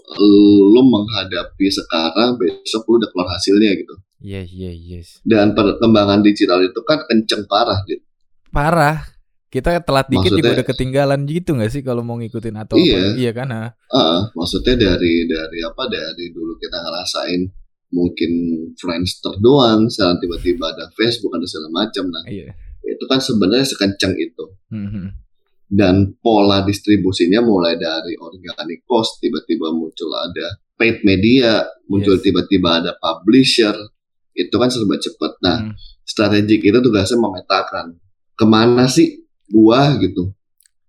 lu 0.73 0.81
menghadapi 0.85 1.65
sekarang 1.69 2.37
besok 2.37 2.85
lu 2.85 3.01
udah 3.01 3.09
keluar 3.09 3.29
hasilnya 3.33 3.73
gitu. 3.73 3.93
Yes, 4.17 4.49
yes, 4.49 4.77
yes. 4.77 5.07
Dan 5.21 5.53
perkembangan 5.53 6.21
digital 6.21 6.61
itu 6.61 6.81
kan 6.81 7.05
kenceng 7.05 7.45
parah 7.45 7.85
gitu. 7.85 8.01
Parah. 8.49 9.05
Kita 9.47 9.79
telat 9.79 10.11
dikit 10.11 10.27
juga 10.27 10.43
Maksudnya- 10.43 10.55
udah 10.59 10.65
ketinggalan 10.67 11.21
gitu 11.23 11.49
nggak 11.55 11.71
sih 11.71 11.79
kalau 11.79 12.03
mau 12.03 12.19
ngikutin 12.19 12.55
atau 12.57 12.75
Iya. 12.75 12.97
apa? 12.97 13.15
Iya 13.15 13.31
kan? 13.31 13.47
ah. 13.49 13.69
Heeh, 13.87 14.19
maksudnya 14.33 14.75
dari 14.75 15.23
dari 15.23 15.59
apa 15.63 15.83
dari 15.87 16.25
dulu 16.29 16.57
kita 16.57 16.77
ngerasain 16.77 17.41
mungkin 17.87 18.31
Friendster 18.75 19.39
doang, 19.39 19.87
sekarang 19.87 20.19
tiba-tiba 20.19 20.67
ada 20.67 20.91
Facebook 20.91 21.31
ada 21.31 21.47
segala 21.47 21.69
macam. 21.71 22.11
Nah, 22.11 22.27
Iya. 22.27 22.51
itu 22.83 23.03
kan 23.07 23.19
sebenarnya 23.19 23.63
sekencang 23.65 24.13
itu. 24.17 24.45
Hmm, 24.67 24.89
hmm. 24.89 25.07
dan 25.67 26.15
pola 26.19 26.63
distribusinya 26.63 27.43
mulai 27.43 27.75
dari 27.75 28.15
organic 28.15 28.83
post 28.83 29.19
tiba-tiba 29.19 29.67
muncul 29.69 30.07
ada 30.11 30.47
paid 30.73 31.03
media 31.03 31.59
muncul 31.87 32.15
Yes. 32.15 32.23
tiba-tiba 32.23 32.79
ada 32.79 32.95
publisher 32.95 33.75
itu 34.37 34.53
kan 34.53 34.69
serba 34.69 34.95
cepat 34.95 35.33
nah 35.39 35.57
Hmm. 35.59 35.73
strategik 36.03 36.61
itu 36.61 36.77
tugasnya 36.77 37.17
memetakan 37.17 37.97
ke 38.33 38.45
mana 38.45 38.85
sih 38.85 39.19
gua 39.47 39.97
gitu 39.97 40.31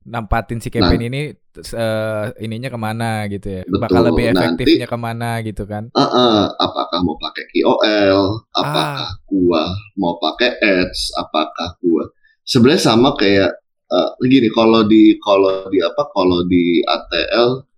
Nampatin 0.05 0.57
si 0.57 0.69
campaign 0.69 1.05
ini 1.05 1.23
eh, 1.59 2.25
ininya 2.41 2.71
ke 2.71 2.79
mana 2.79 3.29
gitu 3.29 3.45
ya. 3.51 3.63
Betul. 3.63 3.83
Bakal 3.83 4.03
lebih 4.09 4.25
Nanti- 4.31 4.41
efektifnya 4.65 4.89
ke 4.89 4.97
mana 4.97 5.31
gitu 5.43 5.69
kan. 5.69 5.93
Ah, 5.93 6.01
ah, 6.01 6.41
apakah 6.57 7.05
mau 7.05 7.13
pakai 7.19 7.45
KOL 7.51 8.21
apakah 8.55 9.05
gua 9.27 9.69
mau 9.95 10.17
pakai 10.17 10.57
ads 10.57 11.13
apakah 11.15 11.77
gua 11.79 12.09
sebenarnya 12.43 12.81
sama 12.81 13.13
kayak 13.13 13.53
eh, 13.85 14.11
gini 14.25 14.49
kalau 14.49 14.81
di 14.83 15.13
kalau 15.19 15.69
di 15.69 15.77
apa 15.79 16.03
kalau 16.09 16.41
di 16.47 16.81
ATL 16.81 17.69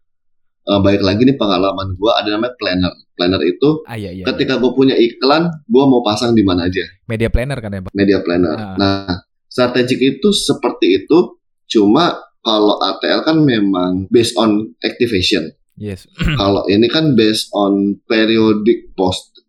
eh, 0.70 0.80
baik 0.80 1.02
lagi 1.02 1.22
nih 1.26 1.34
pengalaman 1.34 1.98
gua 1.98 2.22
ada 2.22 2.38
namanya 2.38 2.54
planner 2.54 2.94
planner 3.18 3.42
itu 3.42 3.82
Ah 3.84 3.98
iya 3.98 4.14
iya. 4.14 4.24
ketika 4.24 4.56
gue 4.56 4.72
punya 4.72 4.96
iklan, 4.96 5.44
gue 5.68 5.84
mau 5.84 6.00
pasang 6.00 6.32
di 6.32 6.40
mana 6.40 6.64
aja 6.64 6.80
Media 7.04 7.28
planner 7.28 7.58
kan 7.58 7.68
ya, 7.68 7.80
Bang? 7.84 7.92
media 7.92 8.18
planner. 8.24 8.56
Ah. 8.56 8.74
Nah, 8.80 9.12
strategik 9.44 10.00
itu 10.00 10.28
seperti 10.32 11.04
itu, 11.04 11.36
cuma 11.68 12.16
kalau 12.40 12.80
ATL 12.80 13.20
kan 13.20 13.36
memang 13.44 14.08
based 14.08 14.32
on 14.40 14.72
activation. 14.80 15.52
Yes. 15.76 16.08
kalau 16.40 16.64
ini 16.70 16.88
kan 16.88 17.12
based 17.12 17.52
on 17.52 18.00
periodic 18.08 18.96
post. 18.96 19.44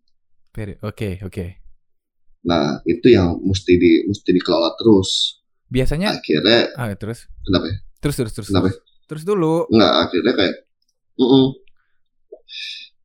Very- 0.52 0.76
Oke, 0.84 1.16
oke. 1.24 1.46
Nah, 2.44 2.82
itu 2.84 3.08
yang 3.08 3.40
mesti 3.40 3.72
di 3.78 4.04
mesti 4.04 4.30
dikelola 4.34 4.74
terus. 4.76 5.40
Biasanya 5.72 6.20
Akhirnya 6.20 6.68
ah 6.76 6.92
terus 6.92 7.24
kenapa 7.40 7.72
ya? 7.72 7.76
terus 8.04 8.16
terus 8.20 8.32
terus. 8.36 8.48
Kenapa? 8.52 8.68
Terus, 8.68 8.76
terus 9.08 9.22
dulu. 9.24 9.64
Nggak, 9.72 9.92
akhirnya 10.04 10.32
kayak 10.36 10.54
"Mm-mm." 11.18 11.46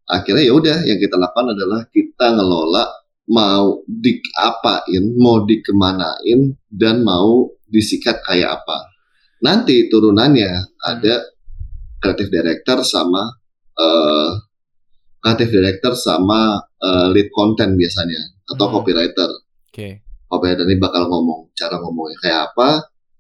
akhirnya 0.08 0.44
ya 0.48 0.54
udah 0.56 0.78
yang 0.88 1.00
kita 1.04 1.20
lakukan 1.20 1.52
adalah 1.52 1.84
kita 1.92 2.32
ngelola 2.32 2.88
mau 3.28 3.84
diapain, 3.84 5.04
mau 5.20 5.44
dikemanain, 5.44 6.56
dan 6.72 7.04
mau 7.04 7.52
disikat 7.68 8.24
kayak 8.24 8.64
apa. 8.64 8.88
Nanti 9.44 9.92
turunannya 9.92 10.80
ada 10.80 11.28
creative 12.00 12.32
director 12.32 12.88
sama 12.88 13.28
eh 13.78 14.32
creative 15.20 15.52
director 15.60 15.94
sama 16.00 16.56
eh, 16.80 17.08
lead 17.12 17.28
content 17.36 17.76
biasanya 17.76 18.22
atau 18.48 18.72
Hmm. 18.72 18.74
copywriter. 18.80 19.30
Oke. 19.68 20.08
Copywriter 20.32 20.64
ini 20.64 20.80
bakal 20.80 21.12
ngomong 21.12 21.52
cara 21.52 21.76
ngomongnya 21.84 22.18
kayak 22.24 22.40
apa. 22.54 22.70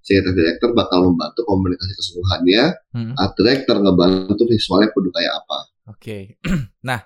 Creative 0.08 0.32
director 0.32 0.72
bakal 0.72 1.04
membantu 1.04 1.43
komunikasi 1.43 1.91
keseluruhannya. 1.93 2.63
Hmm, 2.96 3.12
Art 3.20 3.36
director 3.36 3.76
ngebantu 3.76 4.48
visualnya 4.48 4.88
kudu 4.96 5.12
kayak 5.12 5.34
apa. 5.36 5.58
Oke. 5.91 6.39
nah, 6.88 7.04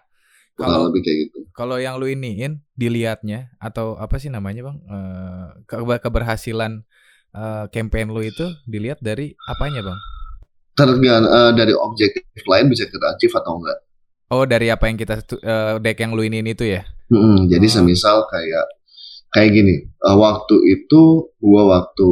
Kurang 0.54 0.70
kalau 0.70 0.84
lebih 0.94 1.02
kayak 1.02 1.18
gitu. 1.26 1.38
kalau 1.50 1.82
yang 1.82 1.98
lu 1.98 2.06
iniin 2.06 2.62
dilihatnya 2.78 3.58
atau 3.58 3.98
apa 3.98 4.22
sih 4.22 4.30
namanya, 4.30 4.70
Bang? 4.70 4.78
Eh, 4.86 5.48
ke- 5.66 5.82
keberhasilan 5.98 6.86
eh, 7.34 7.66
campaign 7.74 8.14
lu 8.14 8.22
itu 8.22 8.46
dilihat 8.70 9.02
dari 9.02 9.34
apanya, 9.50 9.82
Bang? 9.82 9.98
Tergan 10.78 11.24
eh, 11.26 11.52
dari 11.58 11.74
objektif 11.74 12.44
lain 12.46 12.70
bisa 12.70 12.86
kita 12.86 13.18
achieve 13.18 13.34
atau 13.34 13.58
enggak. 13.58 13.80
Oh, 14.30 14.46
dari 14.46 14.70
apa 14.70 14.86
yang 14.88 14.96
kita 14.96 15.26
eh, 15.26 15.74
deck 15.82 15.98
yang 15.98 16.14
lu 16.14 16.22
iniin 16.22 16.48
itu 16.48 16.70
ya? 16.70 16.86
Mm-mm, 17.10 17.50
jadi 17.50 17.66
Oh. 17.66 17.74
semisal 17.82 18.30
kayak 18.30 18.66
kayak 19.32 19.52
gini, 19.56 19.76
eh, 19.88 20.18
waktu 20.20 20.56
itu 20.68 21.32
gua 21.40 21.64
waktu 21.80 22.10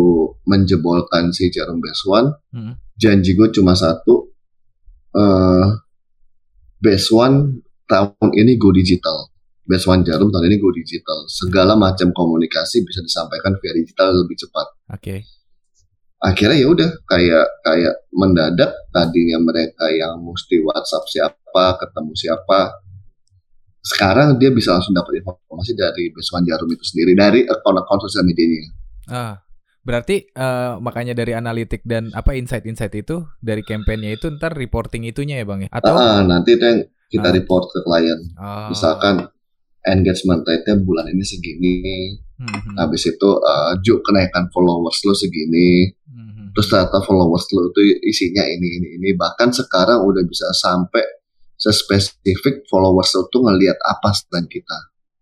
menjebolkan 0.47 1.29
si 1.35 1.51
Jarum 1.51 1.83
Best 1.83 2.07
One, 2.07 2.31
Hmm. 2.55 2.73
janji 2.95 3.35
gue 3.35 3.51
cuma 3.53 3.75
satu, 3.75 4.31
eh 5.13 5.67
Best 6.79 7.11
One 7.11 7.59
tahun 7.85 8.31
ini 8.33 8.55
go 8.55 8.71
digital. 8.71 9.29
Best 9.67 9.85
One 9.85 10.01
Jarum 10.01 10.31
tahun 10.31 10.47
ini 10.47 10.57
go 10.57 10.71
digital. 10.71 11.27
Segala 11.27 11.75
macam 11.75 12.09
komunikasi 12.15 12.81
bisa 12.81 13.03
disampaikan 13.03 13.53
via 13.59 13.75
digital 13.75 14.15
lebih 14.15 14.39
cepat. 14.39 14.67
Oke. 14.95 15.15
akhirnya 16.19 16.59
ya 16.59 16.67
udah 16.67 16.89
kayak 17.07 17.47
kayak 17.63 17.95
mendadak 18.11 18.75
tadinya 18.91 19.39
mereka 19.39 19.87
yang 19.87 20.19
mesti 20.19 20.59
WhatsApp 20.59 21.07
siapa 21.07 21.79
ketemu 21.79 22.11
siapa 22.11 22.59
sekarang 23.79 24.35
dia 24.35 24.51
bisa 24.51 24.75
langsung 24.75 24.91
dapat 24.91 25.23
informasi 25.23 25.71
dari 25.73 26.11
Beswan 26.11 26.43
Jarum 26.43 26.67
itu 26.67 26.83
sendiri 26.83 27.15
dari 27.15 27.47
akun-akun 27.47 27.99
sosial 28.03 28.27
medianya 28.27 28.69
Ah, 29.09 29.41
berarti 29.81 30.29
eh, 30.29 30.73
makanya 30.77 31.17
dari 31.17 31.33
analitik 31.33 31.81
dan 31.81 32.13
apa 32.13 32.37
insight-insight 32.37 32.93
itu 32.93 33.25
dari 33.41 33.65
campaignnya 33.65 34.13
itu 34.13 34.29
ntar 34.37 34.53
reporting 34.53 35.07
itunya 35.07 35.41
ya, 35.41 35.45
Bang 35.49 35.65
ya? 35.65 35.69
Atau 35.73 35.97
Ah, 35.97 36.21
nanti 36.21 36.53
itu 36.59 36.61
yang 36.61 36.79
kita 37.09 37.29
Ah. 37.31 37.33
report 37.33 37.65
ke 37.73 37.79
klien 37.81 38.19
Ah, 38.37 38.69
misalkan 38.69 39.25
engagement 39.81 40.45
rate-nya 40.45 40.77
bulan 40.83 41.09
ini 41.09 41.23
segini 41.25 41.73
hmm, 42.37 42.45
hmm, 42.45 42.75
habis 42.77 43.07
itu 43.09 43.29
eh, 43.41 43.71
juk 43.81 44.05
kenaikan 44.05 44.45
followers 44.53 44.99
lo 45.07 45.15
segini 45.15 45.89
hmm, 46.05 46.29
hmm. 46.35 46.47
terus 46.53 46.67
ternyata 46.69 46.99
followers 47.01 47.49
lo 47.55 47.71
itu 47.73 47.81
isinya 48.05 48.43
ini 48.45 48.67
ini 48.77 48.87
ini 49.01 49.09
bahkan 49.17 49.49
sekarang 49.49 50.03
udah 50.05 50.21
bisa 50.27 50.45
sampai 50.53 51.01
sespesifik 51.59 52.63
followers 52.71 53.11
lo 53.13 53.27
tuh 53.27 53.43
ngelihat 53.45 53.75
apa 53.83 54.15
selain 54.15 54.47
kita 54.47 54.77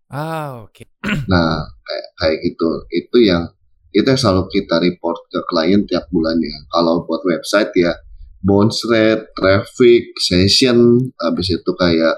Ah, 0.08 0.64
oke. 0.64 0.88
nah 1.32 1.68
kayak 1.84 2.06
kayak 2.16 2.36
gitu 2.48 2.68
itu 2.96 3.16
yang 3.28 3.44
itu 3.92 4.06
yang 4.08 4.16
selalu 4.16 4.48
kita 4.48 4.80
report 4.80 5.20
ke 5.28 5.40
klien 5.52 5.84
tiap 5.84 6.08
bulannya 6.08 6.64
kalau 6.72 7.04
buat 7.04 7.20
website 7.28 7.68
ya 7.76 7.92
bounce 8.40 8.86
rate 8.88 9.34
traffic 9.36 10.14
session 10.16 11.10
habis 11.20 11.52
itu 11.52 11.70
kayak 11.76 12.16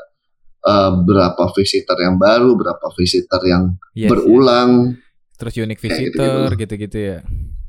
uh, 0.65 0.93
berapa 1.05 1.45
visitor 1.57 1.97
yang 2.01 2.17
baru, 2.21 2.57
berapa 2.57 2.87
visitor 2.97 3.41
yang 3.45 3.77
Yes, 3.97 4.11
berulang, 4.13 4.95
yes. 4.97 5.09
Terus 5.41 5.55
unique 5.57 5.81
visitor 5.81 6.53
gitu-gitu. 6.53 6.77
gitu-gitu 6.85 6.99
ya. 7.01 7.19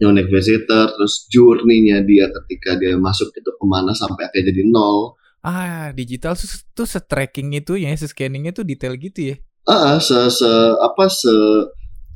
unique 0.02 0.28
visitor, 0.28 0.92
terus 0.92 1.24
journey-nya 1.32 2.04
dia 2.04 2.28
ketika 2.28 2.76
dia 2.76 3.00
masuk 3.00 3.32
itu 3.32 3.48
ke 3.48 3.66
mana 3.66 3.96
sampai 3.96 4.28
akhirnya 4.28 4.52
jadi 4.52 4.64
nol. 4.68 5.16
Ah, 5.42 5.90
digital 5.98 6.38
tuh, 6.38 6.50
tuh 6.78 6.86
se-tracking 6.86 7.58
itu 7.58 7.74
ya, 7.78 7.90
se-scanningnya 7.98 8.54
tuh 8.54 8.62
detail 8.62 8.94
gitu 8.98 9.34
ya. 9.34 9.36
Ah, 9.66 9.94
ah, 9.94 9.98
se, 9.98 10.18
se 10.30 10.50
apa 10.78 11.10
se 11.10 11.34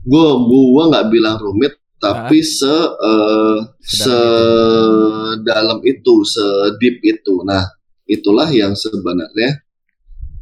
gua 0.05 0.37
gua 0.45 0.93
nggak 0.93 1.09
bilang 1.09 1.37
rumit 1.41 1.73
tapi 1.97 2.45
se 2.45 2.69
eh, 2.69 3.57
sedalam 3.81 5.81
itu, 5.81 6.21
sedeep 6.21 7.01
itu. 7.01 7.41
Nah, 7.41 7.65
itulah 8.05 8.45
yang 8.53 8.77
sebenarnya 8.77 9.65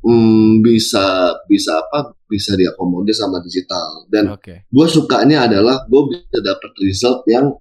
hmm, 0.03 0.59
bisa 0.59 1.39
bisa 1.47 1.79
apa 1.79 2.11
bisa 2.27 2.59
diakomodir 2.59 3.15
sama 3.15 3.39
digital 3.39 4.03
dan 4.11 4.35
Oke. 4.35 4.67
gue 4.67 4.87
sukanya 4.91 5.47
adalah 5.47 5.87
gue 5.87 6.03
bisa 6.11 6.43
dapat 6.43 6.71
result 6.83 7.23
yang 7.31 7.55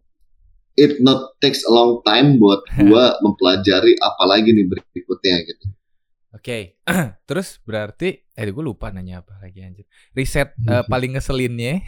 it 0.77 1.01
not 1.05 1.37
takes 1.39 1.65
a 1.69 1.73
long 1.73 2.01
time 2.05 2.41
buat 2.41 2.65
gue 2.89 3.05
mempelajari 3.21 3.97
apalagi 4.01 4.57
nih 4.57 4.67
berikutnya 4.69 5.37
gitu. 5.45 5.67
Oke. 6.33 6.81
Terus 7.29 7.61
berarti 7.63 8.25
eh 8.33 8.49
gue 8.49 8.65
lupa 8.65 8.89
nanya 8.89 9.21
apa 9.21 9.37
lagi 9.41 9.61
anjir. 9.61 9.85
Riset 10.17 10.57
eh, 10.65 10.85
paling 10.89 11.17
ngeselinnya 11.17 11.85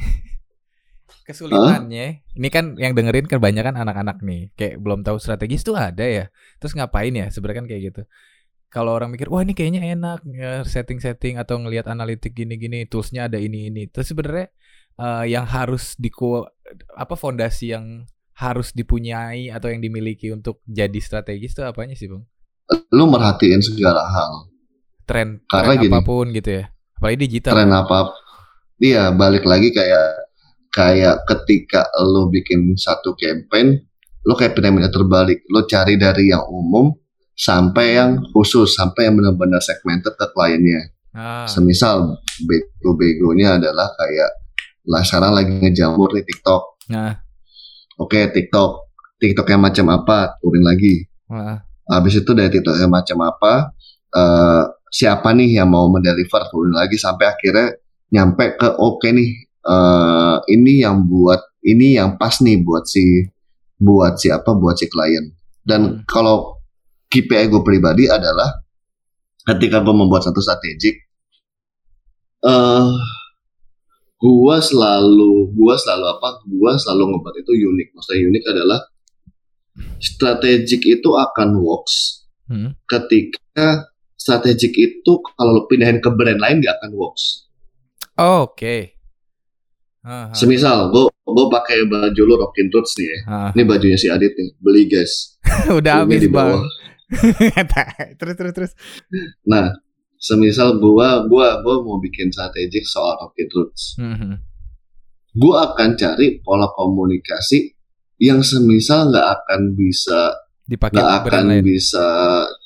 kesulitannya. 1.28 2.24
Ini 2.36 2.48
kan 2.52 2.76
yang 2.76 2.92
dengerin 2.92 3.24
kebanyakan 3.24 3.80
anak-anak 3.80 4.20
nih. 4.20 4.52
Kayak 4.52 4.74
belum 4.84 5.00
tahu 5.00 5.16
strategis 5.16 5.64
tuh 5.64 5.76
ada 5.76 6.04
ya. 6.04 6.24
Terus 6.60 6.76
ngapain 6.76 7.12
ya? 7.12 7.32
Sebenarnya 7.32 7.64
kan 7.64 7.66
kayak 7.68 7.82
gitu. 7.92 8.02
Kalau 8.68 8.90
orang 8.90 9.14
mikir, 9.14 9.30
wah 9.30 9.38
ini 9.38 9.54
kayaknya 9.54 9.94
enak 9.94 10.26
setting-setting 10.66 11.38
atau 11.38 11.62
ngelihat 11.62 11.86
analitik 11.86 12.34
gini-gini, 12.34 12.90
toolsnya 12.90 13.30
ada 13.30 13.38
ini 13.38 13.70
ini. 13.70 13.86
Terus 13.86 14.10
sebenarnya 14.10 14.50
eh, 14.98 15.24
yang 15.30 15.46
harus 15.46 15.94
di 15.94 16.10
apa 16.98 17.14
fondasi 17.14 17.70
yang 17.70 18.02
harus 18.34 18.70
dipunyai 18.70 19.48
atau 19.48 19.70
yang 19.70 19.78
dimiliki 19.78 20.30
untuk 20.30 20.58
jadi 20.64 20.98
strategis 20.98 21.54
tuh 21.54 21.64
apanya 21.64 21.94
sih 21.94 22.06
bang? 22.06 22.22
Lu 22.90 23.06
merhatiin 23.06 23.60
segala 23.60 24.02
hal. 24.02 24.50
Tren, 25.04 25.44
Karena 25.46 25.70
tren 25.70 25.82
gini. 25.82 25.92
apa 25.92 26.00
pun 26.00 26.26
gitu 26.30 26.50
ya. 26.50 26.64
Apalagi 26.94 27.18
digital. 27.20 27.52
tren 27.52 27.70
apa 27.70 27.98
iya 28.76 29.10
balik 29.10 29.44
lagi 29.44 29.70
kayak 29.70 30.06
kayak 30.68 31.22
ketika 31.24 31.84
lo 32.00 32.26
bikin 32.26 32.74
satu 32.74 33.12
campaign 33.14 33.78
lo 34.22 34.34
kayak 34.34 34.54
piramida 34.54 34.88
terbalik 34.88 35.44
lo 35.46 35.62
cari 35.64 35.94
dari 35.94 36.32
yang 36.32 36.42
umum 36.48 36.90
sampai 37.30 37.94
yang 37.94 38.18
khusus 38.32 38.72
sampai 38.72 39.06
yang 39.06 39.14
benar-benar 39.14 39.60
segmented 39.60 40.14
ke 40.14 40.26
kliennya 40.30 40.90
Ah, 41.14 41.46
semisal 41.46 42.18
bego-begonya 42.42 43.62
adalah 43.62 43.86
kayak 43.94 44.30
lah 44.84 45.02
sekarang 45.06 45.30
lagi 45.30 45.52
ngejamur 45.62 46.10
di 46.10 46.26
TikTok 46.26 46.62
nah, 46.90 47.14
oke 47.98 48.20
TikTok. 48.30 48.70
TikTok 49.18 49.46
yang 49.48 49.62
macam 49.62 49.86
apa? 49.94 50.36
Turin 50.42 50.64
lagi. 50.66 51.06
Ah, 51.30 51.62
Habis 51.84 52.24
itu 52.24 52.30
dari 52.32 52.48
TikTok 52.48 52.76
yang 52.80 52.92
macam 52.92 53.18
apa, 53.24 53.72
eh, 54.12 54.62
siapa 54.88 55.32
nih 55.32 55.60
yang 55.60 55.68
mau 55.68 55.88
mendeliver? 55.88 56.48
Turun 56.48 56.72
lagi 56.72 56.96
sampai 56.96 57.28
akhirnya 57.28 57.76
nyampe 58.12 58.56
ke 58.56 58.68
oke 58.78 59.08
nih, 59.08 59.30
eh, 59.46 60.36
ini 60.52 60.80
yang 60.84 61.04
buat 61.04 61.40
ini 61.64 61.96
yang 61.96 62.16
pas 62.20 62.40
nih 62.40 62.60
buat 62.60 62.84
si 62.84 63.24
buat 63.76 64.16
siapa 64.16 64.52
buat 64.56 64.76
si 64.76 64.86
klien. 64.88 65.32
Dan 65.64 65.80
Hmm. 65.80 65.98
kalau 66.04 66.60
KPI 67.08 67.48
gue 67.48 67.62
pribadi 67.64 68.04
adalah 68.08 68.64
ketika 69.44 69.80
gue 69.80 69.94
membuat 69.94 70.24
satu 70.24 70.40
strategik, 70.40 70.96
eh 72.44 72.88
gua 74.24 74.56
selalu 74.64 75.52
gua 75.52 75.76
selalu 75.76 76.04
apa? 76.16 76.28
Gua 76.48 76.72
selalu 76.80 77.02
ngebuat 77.12 77.36
itu 77.44 77.52
unik. 77.68 77.88
Maksudnya 77.92 78.20
unik 78.32 78.44
adalah 78.48 78.80
strategik 80.00 80.82
itu 80.86 81.10
akan 81.12 81.58
works 81.58 82.24
hmm. 82.46 82.78
ketika 82.86 83.90
strategik 84.14 84.72
itu 84.72 85.12
kalau 85.36 85.50
lo 85.52 85.62
pindahin 85.68 86.00
ke 86.00 86.08
brand 86.08 86.40
lain 86.40 86.64
gak 86.64 86.80
akan 86.80 86.96
works. 86.96 87.50
Oh, 88.16 88.48
Oke. 88.48 88.94
Ah, 90.04 90.28
ah, 90.28 90.36
Semisal 90.36 90.92
gue 90.92 91.08
gue 91.08 91.46
pakai 91.48 91.88
baju 91.88 92.22
lo 92.28 92.34
Rockin' 92.44 92.68
Roots 92.68 92.92
nih 93.00 93.08
ya. 93.08 93.18
ah. 93.24 93.50
Ini 93.56 93.62
bajunya 93.64 93.96
si 93.96 94.12
Adit 94.12 94.36
nih, 94.36 94.52
beli 94.60 94.84
guys. 94.84 95.40
Udah 95.80 96.04
habis 96.04 96.28
bang. 96.28 96.60
terus 98.20 98.34
terus 98.36 98.52
terus. 98.52 98.72
Nah, 99.48 99.72
semisal 100.24 100.80
gua 100.80 101.28
gua 101.28 101.60
gua 101.60 101.84
mau 101.84 102.00
bikin 102.00 102.32
strategik 102.32 102.88
soal 102.88 103.20
Rockin' 103.20 103.52
Roots. 103.52 104.00
Hmm, 104.00 104.16
hmm. 104.16 104.36
Gua 105.36 105.76
akan 105.76 106.00
cari 106.00 106.40
pola 106.40 106.72
komunikasi 106.72 107.76
yang 108.24 108.40
semisal 108.40 109.12
nggak 109.12 109.28
akan 109.28 109.76
bisa 109.76 110.32
Dipakai 110.64 110.96
nggak 110.96 111.10
brand 111.28 111.28
akan 111.28 111.44
lain. 111.52 111.62
bisa 111.68 112.06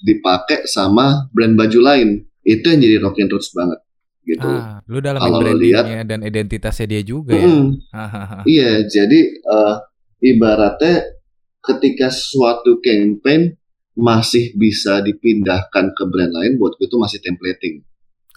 dipakai 0.07 0.71
sama 0.71 1.27
brand 1.35 1.59
baju 1.59 1.81
lain. 1.83 2.09
Itu 2.47 2.71
yang 2.71 2.79
jadi 2.79 2.97
Rockin' 3.03 3.27
Roots 3.27 3.51
banget 3.51 3.83
gitu. 4.23 4.47
Ah, 4.47 4.79
lu 4.87 5.01
dalam 5.03 5.19
brandingnya 5.19 6.05
dan 6.07 6.21
identitasnya 6.23 6.87
dia 6.87 7.03
juga 7.03 7.35
ya. 7.35 7.49
Mm-mm. 7.49 7.67
Hahaha. 7.91 8.39
Iya, 8.45 8.87
jadi 8.87 9.21
eh, 9.35 9.75
ibaratnya 10.23 11.17
ketika 11.65 12.13
suatu 12.13 12.79
campaign 12.79 13.58
masih 13.99 14.55
bisa 14.55 15.03
dipindahkan 15.03 15.91
ke 15.91 16.03
brand 16.07 16.31
lain, 16.31 16.55
buat 16.55 16.79
gue 16.79 16.87
itu 16.87 16.97
masih 16.97 17.19
templating. 17.19 17.83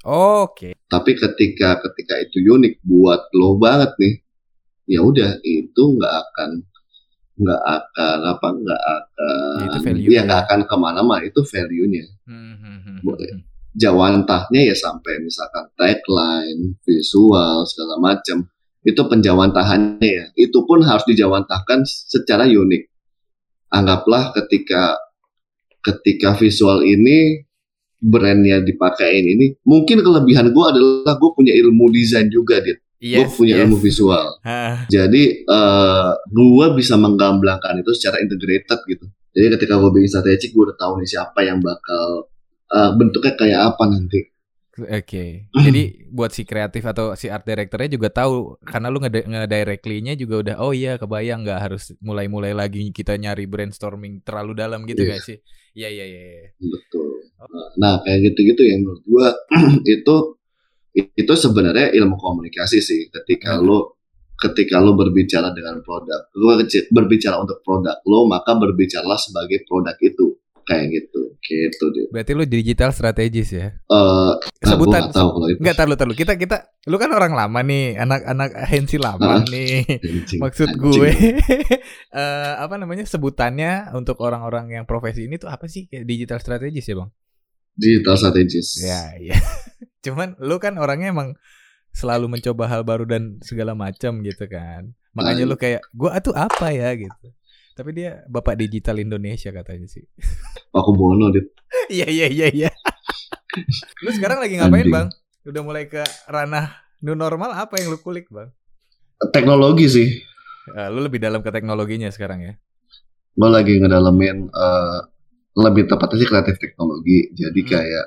Oke. 0.10 0.74
Tapi 0.89 1.12
ketika 1.13 1.78
ketika 1.78 2.17
itu 2.17 2.41
unik 2.41 2.82
buat 2.82 3.30
lo 3.38 3.62
banget 3.62 3.93
nih, 4.02 4.15
ya 4.89 5.06
udah 5.06 5.38
itu 5.45 5.84
nggak 6.02 6.13
akan 6.26 6.50
nggak 7.41 7.62
akan 7.62 8.17
apa 8.26 8.47
nggak 8.50 8.82
akan 8.82 9.10
Ya, 9.62 9.78
value 9.82 10.12
ya 10.12 10.21
nggak 10.26 10.41
akan 10.50 10.60
ke 10.65 10.76
mana-mana 10.82 11.21
itu 11.26 11.41
value-nya. 11.45 12.06
Hmm, 12.26 12.56
hmm, 12.58 12.78
hmm, 12.82 12.97
Boleh. 13.06 13.32
hmm. 13.38 13.41
Jawantahnya 13.71 14.62
ya 14.67 14.76
sampai 14.76 15.24
misalkan 15.24 15.71
tagline, 15.80 16.76
visual 16.84 17.63
segala 17.69 17.95
macam 18.02 18.50
itu 18.82 19.00
penjawantahannya 19.00 20.10
ya. 20.10 20.26
Itu 20.36 20.65
pun 20.65 20.82
harus 20.84 21.06
dijawantahkan 21.08 21.86
secara 21.88 22.50
unik. 22.50 22.84
Anggaplah 23.71 24.36
ketika 24.36 25.00
ketika 25.81 26.33
visual 26.33 26.81
ini 26.81 27.45
brandnya 27.97 28.61
dipakein 28.61 29.25
ini 29.25 29.53
mungkin 29.61 30.01
kelebihan 30.01 30.49
gue 30.49 30.65
adalah 30.65 31.13
gue 31.13 31.31
punya 31.37 31.53
ilmu 31.53 31.89
desain 31.93 32.29
juga 32.29 32.57
dit 32.61 32.77
gue 33.01 33.17
Yes, 33.25 33.33
punya 33.33 33.57
yes. 33.57 33.61
ilmu 33.65 33.77
visual 33.77 34.25
Ah, 34.41 34.85
jadi 34.85 35.23
eh 35.41 36.09
gue 36.29 36.65
bisa 36.77 36.97
menggamblangkan 36.97 37.81
itu 37.81 37.93
secara 37.97 38.21
integrated 38.21 38.77
gitu 38.85 39.05
jadi 39.33 39.57
ketika 39.57 39.77
gue 39.77 39.89
bikin 39.89 40.09
strategik 40.09 40.49
gue 40.53 40.63
udah 40.69 40.77
tahu 40.77 41.01
nih 41.01 41.09
siapa 41.09 41.39
yang 41.41 41.57
bakal 41.61 42.29
eh, 42.69 42.91
bentuknya 42.93 43.33
kayak 43.33 43.59
apa 43.73 43.83
nanti 43.89 44.21
Oke. 44.81 45.51
Jadi 45.51 46.07
buat 46.09 46.31
si 46.31 46.47
kreatif 46.47 46.81
atau 46.87 47.11
si 47.13 47.27
art 47.27 47.43
directornya 47.43 47.91
juga 47.91 48.07
tahu 48.07 48.55
karena 48.63 48.87
lu 48.87 49.03
ngedirectly-nya 49.03 50.15
juga 50.15 50.35
udah 50.41 50.55
oh 50.63 50.71
iya 50.71 50.95
kebayang 50.95 51.43
nggak 51.43 51.59
harus 51.59 51.91
mulai-mulai 51.99 52.55
lagi 52.55 52.87
kita 52.95 53.19
nyari 53.19 53.45
brainstorming 53.51 54.23
terlalu 54.23 54.55
dalam 54.55 54.87
gitu 54.87 55.03
Iya. 55.03 55.19
gak 55.19 55.21
sih? 55.27 55.37
Iya 55.71 55.88
iya 55.88 56.05
iya. 56.05 56.21
iya. 56.36 56.49
betul 56.60 57.21
nah 57.79 58.03
kayak 58.03 58.31
gitu-gitu 58.31 58.62
yang 58.67 58.84
menurut 58.84 59.03
gue 59.07 59.27
itu 59.99 60.15
itu 61.15 61.34
sebenarnya 61.34 61.95
ilmu 61.95 62.19
komunikasi 62.19 62.84
sih 62.84 63.07
ketika 63.07 63.55
Hmm. 63.55 63.67
lo 63.67 63.79
ketika 64.36 64.81
lo 64.84 64.97
berbicara 64.97 65.53
dengan 65.55 65.79
produk 65.86 66.27
lo 66.36 66.60
berbicara 66.91 67.39
untuk 67.39 67.63
produk 67.63 68.01
lo 68.10 68.27
maka 68.27 68.57
berbicaralah 68.57 69.15
sebagai 69.15 69.63
produk 69.63 69.95
itu 70.01 70.40
kayak 70.63 70.86
gitu 70.89 71.19
gitu 71.41 71.84
deh 71.89 72.06
Berarti 72.10 72.32
lu 72.32 72.45
digital 72.45 72.91
strategis 72.91 73.50
ya? 73.50 73.74
Eh, 73.74 74.34
Sebutan- 74.62 75.10
gue 75.10 75.10
nggak 75.10 75.15
tahu 75.15 75.30
kalau 75.32 75.47
itu 75.47 75.60
Enggak 75.60 75.76
tahu 75.76 75.88
tahu 75.93 76.13
kita 76.13 76.34
kita 76.36 76.58
lu 76.86 76.95
kan 76.95 77.10
orang 77.10 77.34
lama 77.34 77.60
nih, 77.62 77.97
anak-anak 77.97 78.50
hensi 78.65 78.97
lama 78.97 79.41
Hah? 79.41 79.43
nih. 79.45 79.86
Anjing, 79.97 80.39
Maksud 80.39 80.69
anjing. 80.69 80.82
gue 80.82 81.10
eh 82.21 82.54
apa 82.58 82.76
namanya 82.76 83.04
sebutannya 83.04 83.91
untuk 83.91 84.19
orang-orang 84.19 84.69
yang 84.71 84.86
profesi 84.86 85.26
ini 85.26 85.38
tuh 85.38 85.47
apa 85.47 85.65
sih? 85.65 85.86
Kayak 85.86 86.06
digital 86.06 86.39
strategis 86.39 86.86
ya, 86.86 86.95
Bang? 86.95 87.10
digital 87.71 88.15
strategis 88.15 88.67
Ya, 88.78 89.02
iya. 89.17 89.38
Cuman 90.06 90.36
lu 90.38 90.58
kan 90.58 90.76
orangnya 90.76 91.10
emang 91.10 91.34
selalu 91.91 92.38
mencoba 92.38 92.67
hal 92.67 92.82
baru 92.84 93.04
dan 93.04 93.41
segala 93.41 93.74
macam 93.74 94.21
gitu 94.21 94.45
kan. 94.45 94.93
Makanya 95.12 95.43
lu 95.43 95.56
kayak 95.56 95.84
gua 95.91 96.17
tuh 96.19 96.32
apa 96.32 96.71
ya 96.71 96.95
gitu. 96.95 97.28
Tapi 97.71 97.89
dia 97.91 98.23
Bapak 98.25 98.55
Digital 98.55 98.99
Indonesia 98.99 99.49
katanya 99.49 99.88
sih. 99.88 100.03
aku 100.77 100.91
bono 100.91 101.29
dit 101.29 101.47
Iya 101.91 102.07
iya 102.07 102.27
iya 102.27 102.47
iya. 102.49 102.69
lu 103.99 104.10
sekarang 104.10 104.39
lagi 104.39 104.55
ngapain, 104.55 104.81
Anjing. 104.81 104.93
Bang? 104.93 105.07
Udah 105.43 105.62
mulai 105.62 105.86
ke 105.86 105.99
ranah 106.25 106.71
new 106.99 107.13
normal 107.13 107.51
apa 107.51 107.75
yang 107.75 107.89
lu 107.89 107.97
kulik, 107.97 108.27
Bang? 108.27 108.51
teknologi 109.29 109.86
sih 109.86 110.10
Eh, 110.67 110.88
lu 110.88 111.01
lebih 111.01 111.17
dalam 111.17 111.41
ke 111.41 111.49
teknologinya 111.49 112.07
sekarang 112.07 112.39
ya. 112.41 112.53
gue 113.31 113.49
lagi 113.49 113.75
ngedalamin 113.75 114.45
eh, 114.45 114.99
lebih 115.53 115.84
tepatnya 115.86 116.17
sih 116.17 116.27
kreatif 116.27 116.55
teknologi 116.57 117.34
jadi 117.34 117.57
Hmm. 117.57 117.69
kayak 117.69 118.05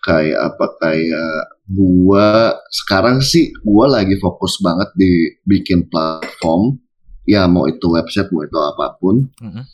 kayak 0.00 0.38
apa 0.44 0.66
kayak 0.78 1.32
gua 1.66 2.28
sekarang 2.68 3.18
sih 3.18 3.48
gua 3.60 3.88
lagi 3.90 4.14
fokus 4.16 4.60
banget 4.60 4.92
di 4.94 5.12
bikin 5.42 5.88
platform 5.88 6.76
ya 7.24 7.48
mau 7.48 7.64
itu 7.64 7.84
website 7.88 8.28
mau 8.30 8.44
itu 8.44 8.56
apa 8.56 8.96
pun 8.96 9.28
Mm-mm. 9.40 9.64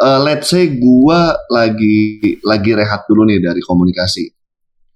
Eh, 0.00 0.20
let's 0.24 0.48
say 0.48 0.64
gua 0.80 1.36
lagi 1.52 2.16
lagi 2.40 2.72
rehat 2.72 3.04
dulu 3.04 3.28
nih 3.28 3.36
dari 3.44 3.60
komunikasi 3.60 4.32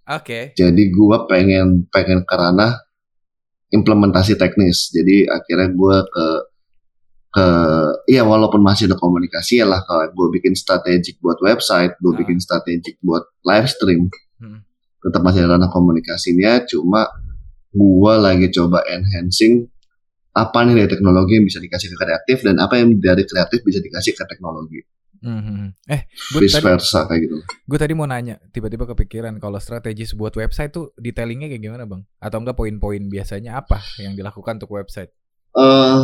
Oke. 0.09 0.57
jadi 0.57 0.83
gua 0.89 1.29
pengen 1.29 1.85
pengen 1.93 2.25
ke 2.25 2.35
ranah 2.35 2.81
implementasi 3.69 4.37
teknis 4.37 4.89
jadi 4.89 5.29
akhirnya 5.29 5.69
gua 5.77 6.05
ke 6.09 6.27
ke 7.35 7.47
ya 8.09 8.23
walaupun 8.23 8.63
masih 8.63 8.87
ada 8.87 8.95
komunikasi 8.95 9.59
ya 9.59 9.67
lah 9.67 9.83
kalau 9.83 10.07
gue 10.07 10.39
bikin 10.39 10.55
strategik 10.55 11.19
buat 11.19 11.35
website 11.43 11.99
gue 11.99 12.13
Ah. 12.15 12.19
bikin 12.23 12.39
strategik 12.39 12.95
buat 13.03 13.27
live 13.43 13.67
stream 13.67 14.07
Hmm. 14.39 14.63
tetap 15.03 15.19
masih 15.21 15.43
ada 15.43 15.59
ranah 15.59 15.69
komunikasinya 15.69 16.63
cuma 16.65 17.11
gua 17.75 18.23
lagi 18.23 18.55
coba 18.55 18.87
enhancing 18.87 19.67
apa 20.35 20.59
nih 20.63 20.75
dari 20.77 20.91
teknologi 20.91 21.33
yang 21.35 21.47
bisa 21.47 21.59
dikasih 21.59 21.89
ke 21.89 21.97
kreatif 21.97 22.37
dan 22.43 22.59
apa 22.59 22.75
yang 22.77 22.91
dari 22.99 23.23
kreatif 23.23 23.63
bisa 23.63 23.79
dikasih 23.79 24.13
ke 24.13 24.25
teknologi 24.27 24.83
Mhm. 25.25 25.89
Eh, 25.89 26.05
gue 26.05 26.41
vice 26.45 26.61
tadi, 26.61 26.69
versa 26.69 27.09
kayak 27.09 27.21
gitu 27.25 27.37
gue 27.41 27.79
tadi 27.81 27.97
mau 27.97 28.05
nanya, 28.05 28.37
tiba-tiba 28.51 28.85
kepikiran 28.85 29.41
kalau 29.41 29.57
strategis 29.57 30.13
buat 30.13 30.37
website 30.37 30.69
tuh 30.69 30.93
detailingnya 30.95 31.49
kayak 31.49 31.63
gimana 31.63 31.89
bang? 31.89 32.05
Atau 32.21 32.45
enggak 32.45 32.53
poin-poin 32.53 33.01
biasanya 33.09 33.57
apa 33.57 33.81
yang 33.97 34.13
dilakukan 34.13 34.61
untuk 34.61 34.77
website? 34.77 35.09
eh 35.55 36.01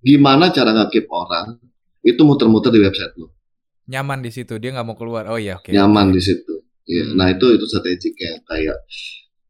gimana 0.00 0.48
cara 0.48 0.72
ngakip 0.72 1.04
orang 1.10 1.60
itu 2.00 2.22
muter-muter 2.22 2.70
di 2.70 2.80
website 2.80 3.12
lo 3.16 3.36
Nyaman 3.84 4.20
di 4.20 4.30
situ, 4.30 4.56
dia 4.56 4.70
nggak 4.70 4.86
mau 4.86 4.96
keluar. 4.96 5.28
Oh 5.28 5.36
iya, 5.36 5.56
oke. 5.56 5.68
nyaman 5.68 6.08
oke. 6.08 6.16
di 6.16 6.22
situ 6.22 6.54
Ya, 6.84 7.04
Hmm. 7.04 7.20
nah 7.20 7.28
itu 7.28 7.52
itu 7.52 7.68
strategi 7.68 8.16
kayak 8.16 8.48
kayak 8.48 8.78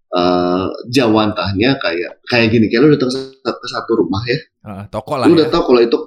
eh 0.09 0.65
jawantahnya 0.89 1.77
kayak 1.77 2.25
kayak 2.25 2.49
gini 2.49 2.67
kayak 2.67 2.81
lu 2.83 2.97
datang 2.97 3.13
ke 3.45 3.67
satu 3.69 3.93
rumah 3.99 4.25
ya 4.25 4.39
Heeh, 4.65 4.85
toko 4.89 5.15
lah 5.15 5.29
lu 5.29 5.37
ya. 5.37 5.45
udah 5.45 5.49
tahu 5.49 5.63
kalau 5.67 5.81
itu 5.81 5.99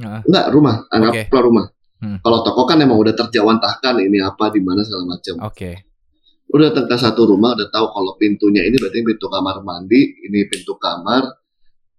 Heeh. 0.00 0.20
enggak 0.24 0.46
rumah 0.48 0.76
anggaplah 0.88 1.42
rumah 1.42 1.66
Hmm. 2.00 2.16
kalau 2.24 2.40
toko 2.40 2.64
kan 2.64 2.80
emang 2.80 2.96
udah 2.96 3.12
terjawantahkan 3.12 4.00
ini 4.00 4.24
apa 4.24 4.48
di 4.48 4.64
mana 4.64 4.80
segala 4.80 5.04
macam 5.04 5.36
Oke. 5.44 5.84
lu 6.48 6.56
datang 6.58 6.88
ke 6.88 6.96
satu 6.96 7.28
rumah 7.28 7.52
udah 7.52 7.68
tahu 7.68 7.92
kalau 7.92 8.16
pintunya 8.16 8.64
ini 8.64 8.80
berarti 8.80 9.04
pintu 9.04 9.28
kamar 9.28 9.60
mandi 9.60 10.08
ini 10.24 10.48
pintu 10.48 10.80
kamar 10.80 11.28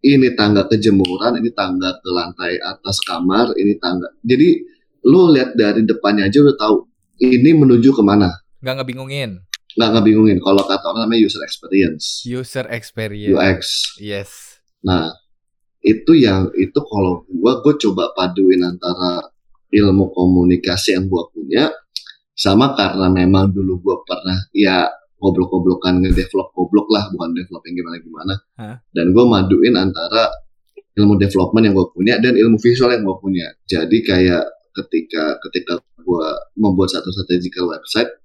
ini 0.02 0.34
tangga 0.34 0.65
kejemuran 0.65 1.38
ini 1.38 1.54
tangga 1.54 2.02
ke 2.02 2.10
lantai 2.10 2.58
atas 2.58 2.97
kamar 3.00 3.54
ini 3.54 3.78
tangga 3.78 4.10
jadi 4.19 4.65
lu 5.06 5.30
lihat 5.30 5.54
dari 5.54 5.86
depannya 5.86 6.26
aja 6.26 6.41
udah 6.41 6.58
tahu 6.58 6.76
ini 7.21 7.54
menuju 7.54 7.93
ke 7.93 8.02
mana 8.02 8.41
Nggak 8.58 8.82
ngebingungin. 8.82 9.38
Nggak 9.78 9.90
ngebingungin 9.98 10.40
kalau 10.44 10.64
kata 10.68 10.84
orang 10.92 11.08
namanya 11.08 11.28
user 11.28 11.44
experience 11.48 12.24
User 12.28 12.66
experience. 12.68 13.32
UX 13.32 13.60
Yes. 14.02 14.32
nah 14.84 15.12
itu 15.82 16.14
yang 16.14 16.54
itu 16.54 16.78
kalau 16.78 17.26
gua 17.26 17.64
gua 17.66 17.74
coba 17.78 18.14
paduin 18.14 18.62
antara 18.62 19.26
ilmu 19.74 20.14
komunikasi 20.14 20.94
yang 20.94 21.10
gua 21.10 21.26
punya 21.34 21.74
sama 22.38 22.78
karena 22.78 23.10
memang 23.10 23.50
dulu 23.50 23.82
gua 23.82 23.98
pernah 24.06 24.38
ya 24.54 24.86
goblok-goblokan 25.22 26.02
ngedevelop 26.02 26.54
goblok 26.54 26.90
lah 26.90 27.10
bukan 27.14 27.34
developing 27.34 27.74
gimana 27.78 27.98
gimana 28.02 28.34
Hah? 28.62 28.78
dan 28.94 29.10
gua 29.14 29.26
maduin 29.26 29.74
antara 29.74 30.30
ilmu 30.94 31.18
development 31.18 31.64
yang 31.66 31.76
gua 31.78 31.88
punya 31.90 32.22
dan 32.22 32.38
ilmu 32.38 32.62
visual 32.62 32.94
yang 32.94 33.02
gua 33.02 33.18
punya 33.18 33.50
jadi 33.66 33.98
kayak 34.06 34.46
ketika 34.78 35.42
ketika 35.50 35.82
gua 36.06 36.30
membuat 36.58 36.94
satu 36.94 37.10
strategical 37.10 37.74
website 37.74 38.21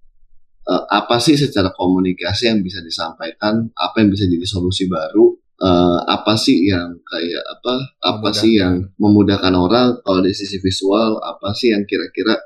eh, 0.67 0.85
apa 0.91 1.17
sih 1.23 1.39
secara 1.39 1.71
komunikasi 1.73 2.51
yang 2.51 2.61
bisa 2.61 2.83
disampaikan? 2.83 3.71
Apa 3.73 4.03
yang 4.03 4.11
bisa 4.13 4.27
jadi 4.27 4.47
solusi 4.47 4.91
baru? 4.91 5.35
Eh, 5.57 5.99
apa 6.05 6.37
sih 6.37 6.69
yang 6.69 7.01
kayak 7.01 7.45
apa 7.49 7.75
apa 8.13 8.29
sih 8.37 8.61
yang 8.61 8.93
memudahkan 9.01 9.55
orang? 9.57 9.89
Kalau 10.05 10.21
dari 10.21 10.37
sisi 10.37 10.61
visual 10.61 11.17
apa 11.23 11.57
sih 11.57 11.73
yang 11.73 11.89
kira-kira 11.89 12.37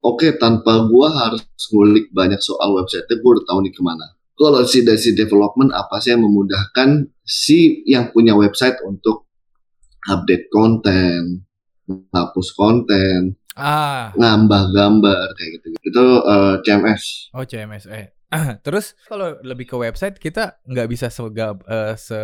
oke 0.00 0.38
tanpa 0.40 0.88
gua 0.88 1.12
harus 1.12 1.44
ngulik 1.68 2.08
banyak 2.08 2.40
soal 2.40 2.72
website 2.78 3.04
gua 3.20 3.36
udah 3.36 3.44
tahu 3.44 3.58
nih 3.68 3.74
ke 3.76 3.82
mana. 3.84 4.06
Kalau 4.38 4.62
si 4.64 4.86
dari 4.86 4.96
si 4.96 5.12
development 5.18 5.74
apa 5.74 5.98
sih 5.98 6.14
yang 6.14 6.24
memudahkan 6.24 7.10
si 7.26 7.84
yang 7.84 8.14
punya 8.14 8.32
website 8.38 8.80
untuk 8.86 9.28
update 10.08 10.48
konten 10.48 11.44
hapus 11.88 12.48
konten 12.54 13.37
Ah, 13.58 14.14
ngambah 14.14 14.70
gambar 14.70 15.34
kayak 15.34 15.50
gitu 15.58 15.66
itu 15.82 16.04
eh, 16.22 16.54
CMS 16.62 17.02
oh 17.34 17.42
CMS. 17.42 17.84
Eh. 17.90 18.06
Terus 18.64 18.94
kalau 19.08 19.34
lebih 19.42 19.66
ke 19.66 19.74
website 19.74 20.14
kita 20.16 20.62
nggak 20.62 20.86
bisa 20.86 21.08
segab, 21.08 21.64
eh, 21.66 21.98
se, 21.98 22.20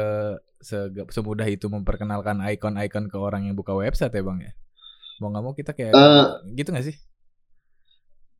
se- 0.60 0.92
semudah 1.10 1.48
itu 1.48 1.66
memperkenalkan 1.66 2.38
icon-icon 2.54 3.10
ke 3.10 3.16
orang 3.18 3.48
yang 3.48 3.56
buka 3.58 3.74
website 3.74 4.12
ya 4.12 4.22
bang 4.22 4.38
ya. 4.46 4.52
Mau 5.18 5.34
nggak 5.34 5.42
mau 5.42 5.54
kita 5.56 5.74
kayak 5.74 5.90
Eh. 5.96 6.26
gitu 6.54 6.70
nggak 6.70 6.86
sih? 6.86 6.96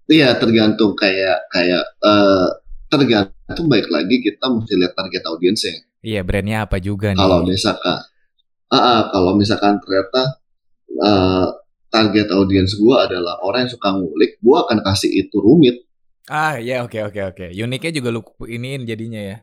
Iya 0.05 0.37
tergantung 0.37 0.93
kayak 0.95 1.49
kayak 1.49 1.83
eh 2.05 2.49
tergantung 2.93 3.67
baik 3.67 3.89
lagi 3.89 4.21
kita 4.21 4.45
mesti 4.53 4.77
lihat 4.77 4.93
target 4.95 5.23
audiensnya. 5.27 5.75
Iya 6.05 6.21
brandnya 6.21 6.69
apa 6.69 6.77
juga 6.79 7.11
nih? 7.11 7.19
Kalau 7.19 7.41
misalkan, 7.43 7.99
ah, 8.69 8.77
ah, 8.77 9.01
kalau 9.09 9.33
misalkan 9.41 9.81
ternyata 9.81 10.23
eh, 11.01 11.47
target 11.95 12.27
audiens 12.35 12.75
gua 12.75 13.07
adalah 13.07 13.39
orang 13.47 13.71
yang 13.71 13.73
suka 13.79 13.95
ngulik, 13.95 14.43
gua 14.43 14.67
akan 14.67 14.83
kasih 14.83 15.15
itu 15.15 15.39
rumit. 15.39 15.87
Ah 16.27 16.59
ya 16.59 16.83
oke 16.83 16.99
oke 16.99 17.21
oke. 17.23 17.47
Uniknya 17.55 17.93
juga 17.95 18.11
lu 18.11 18.21
iniin 18.43 18.83
jadinya 18.83 19.23
ya. 19.23 19.37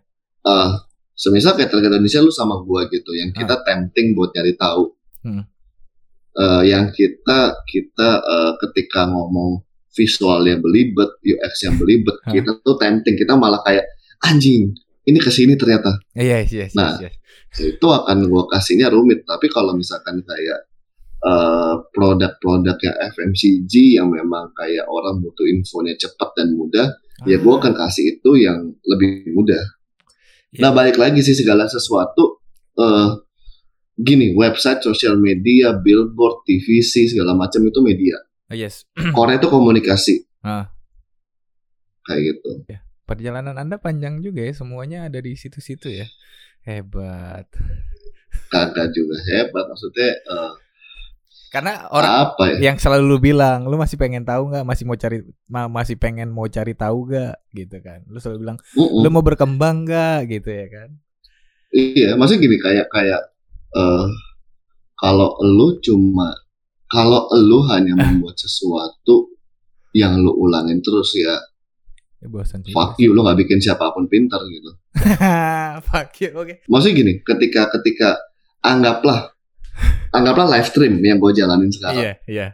Eh, 0.44 0.70
semisal 1.16 1.56
kayak 1.56 1.72
target 1.72 1.96
audiensnya 1.96 2.28
lu 2.28 2.34
sama 2.36 2.60
gua 2.60 2.92
gitu, 2.92 3.16
yang 3.16 3.32
kita 3.32 3.64
tempting 3.64 4.12
buat 4.12 4.36
nyari 4.36 4.60
tahu. 4.60 4.84
Hmm. 5.24 5.48
Eh, 6.36 6.64
yang 6.68 6.92
kita 6.92 7.64
kita 7.64 8.10
eh, 8.20 8.52
ketika 8.68 9.08
ngomong 9.08 9.64
visualnya 9.92 10.60
belibet, 10.60 11.20
UX 11.24 11.68
yang 11.68 11.76
belibet, 11.80 12.16
Hah. 12.28 12.32
kita 12.32 12.52
tuh 12.64 12.76
tempting, 12.80 13.16
kita 13.20 13.36
malah 13.36 13.60
kayak 13.64 13.84
anjing, 14.24 14.72
ini 15.04 15.20
ke 15.20 15.28
sini 15.28 15.60
ternyata. 15.60 16.00
Iya 16.16 16.44
yes 16.44 16.52
yes 16.52 16.72
Nah. 16.76 17.00
yes. 17.00 17.16
itu 17.52 17.84
akan 17.84 18.32
gue 18.32 18.44
kasihnya 18.48 18.88
rumit 18.88 19.28
tapi 19.28 19.52
kalau 19.52 19.76
misalkan 19.76 20.24
kayak 20.24 20.71
eh, 21.22 21.76
produk-produk 21.90 22.78
yang 22.80 22.98
FMCG 23.10 23.74
yang 23.96 24.08
memang 24.08 24.50
kayak 24.54 24.86
orang 24.86 25.20
butuh 25.20 25.46
infonya 25.46 25.94
cepat 25.96 26.30
dan 26.34 26.52
mudah 26.52 26.88
ya 27.24 27.38
gue 27.38 27.48
Ah, 27.48 27.58
akan 27.58 27.74
kasih 27.76 28.18
itu 28.18 28.32
yang 28.36 28.58
lebih 28.84 29.30
mudah 29.32 29.62
Iya. 30.52 30.62
nah 30.62 30.72
balik 30.72 30.98
lagi 30.98 31.22
sih 31.22 31.32
segala 31.32 31.64
sesuatu 31.66 32.42
eh 32.76 33.10
gini 33.94 34.34
website 34.34 34.82
sosial 34.82 35.16
media 35.16 35.72
billboard 35.72 36.42
TVC 36.44 37.08
segala 37.08 37.32
macam 37.32 37.62
itu 37.62 37.80
media 37.80 38.18
ah, 38.48 38.58
yes. 38.58 38.84
core 39.16 39.38
itu 39.38 39.48
komunikasi 39.48 40.16
Ah. 40.42 40.74
kayak 42.04 42.22
gitu 42.36 42.52
Perjalanan 43.02 43.60
Anda 43.60 43.76
panjang 43.76 44.24
juga 44.24 44.40
ya, 44.42 44.56
semuanya 44.56 45.12
ada 45.12 45.20
di 45.20 45.36
situ-situ 45.36 45.92
ya. 45.92 46.08
Hebat. 46.64 47.44
kagak 48.48 48.88
juga 48.92 49.20
hebat 49.28 49.68
maksudnya 49.68 50.16
eh, 50.16 50.52
Karena 51.52 51.92
orang 51.92 52.32
apa 52.32 52.44
ya 52.56 52.72
yang 52.72 52.78
selalu 52.80 53.04
lu 53.12 53.18
bilang, 53.20 53.68
lu 53.68 53.76
masih 53.76 54.00
pengen 54.00 54.24
tahu 54.24 54.48
nggak, 54.56 54.64
masih 54.64 54.88
mau 54.88 54.96
cari 54.96 55.20
ma- 55.52 55.68
masih 55.68 56.00
pengen 56.00 56.32
mau 56.32 56.48
cari 56.48 56.72
tahu 56.72 57.12
gak 57.12 57.36
gitu 57.52 57.76
kan. 57.84 58.08
Lu 58.08 58.24
selalu 58.24 58.40
bilang, 58.48 58.58
Mm-mm. 58.72 59.04
lu 59.04 59.08
mau 59.12 59.20
berkembang 59.20 59.84
gak 59.84 60.32
gitu 60.32 60.48
ya 60.48 60.68
kan. 60.72 60.90
Iya, 61.76 62.16
maksudnya 62.16 62.48
gini 62.48 62.56
kayak 62.56 62.88
kayak 62.88 63.22
eh 63.72 64.08
kalau 64.96 65.36
lu 65.44 65.76
cuma 65.84 66.32
kalau 66.88 67.28
lu 67.36 67.68
hanya 67.68 68.00
membuat 68.00 68.40
sesuatu 68.40 69.32
yang 69.92 70.20
lu 70.24 70.32
ulangin 70.32 70.80
terus 70.80 71.12
ya 71.16 71.36
Ya 72.22 72.30
bosan 72.30 72.62
fuck 72.70 72.96
you 73.02 73.12
lu 73.12 73.26
nggak 73.26 73.40
bikin 73.44 73.58
siapa 73.58 73.90
pun 73.92 74.06
pintar 74.06 74.40
gitu. 74.46 74.72
Fuck 75.90 76.22
you. 76.22 76.30
Oke. 76.38 76.62
Maksudnya 76.70 76.94
gini, 77.02 77.14
ketika 77.26 77.74
ketika 77.74 78.14
anggaplah 78.62 79.31
anggaplah 80.16 80.48
live 80.58 80.68
stream 80.68 81.00
yang 81.02 81.18
gue 81.18 81.32
jalanin 81.36 81.72
sekarang. 81.72 82.04
Iya, 82.04 82.14
iya. 82.28 82.48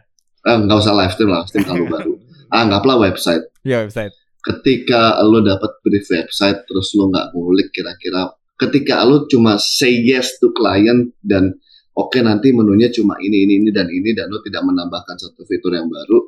Eh, 0.46 0.56
nggak 0.64 0.78
usah 0.78 0.94
live 0.94 1.12
stream 1.12 1.30
lah, 1.30 1.42
live 1.44 1.50
stream 1.50 1.64
terlalu 1.66 1.86
baru. 1.96 2.12
Anggaplah 2.48 2.96
website. 2.96 3.44
Iya 3.66 3.84
website. 3.84 4.14
Ketika 4.38 5.20
lu 5.26 5.44
dapat 5.44 5.82
brief 5.84 6.08
website 6.08 6.64
terus 6.64 6.94
lu 6.96 7.10
nggak 7.12 7.36
ngulik 7.36 7.68
kira-kira 7.74 8.32
ketika 8.58 9.06
lu 9.06 9.24
cuma 9.30 9.56
say 9.62 10.02
yes 10.02 10.36
to 10.42 10.50
client 10.50 11.14
dan 11.22 11.54
oke 11.94 12.18
nanti 12.18 12.50
menunya 12.50 12.90
cuma 12.90 13.14
ini 13.22 13.46
ini 13.46 13.62
ini 13.62 13.70
dan 13.70 13.86
ini 13.86 14.10
dan 14.12 14.26
lu 14.26 14.42
tidak 14.42 14.66
menambahkan 14.66 15.14
satu 15.14 15.46
fitur 15.46 15.78
yang 15.78 15.86
baru 15.86 16.18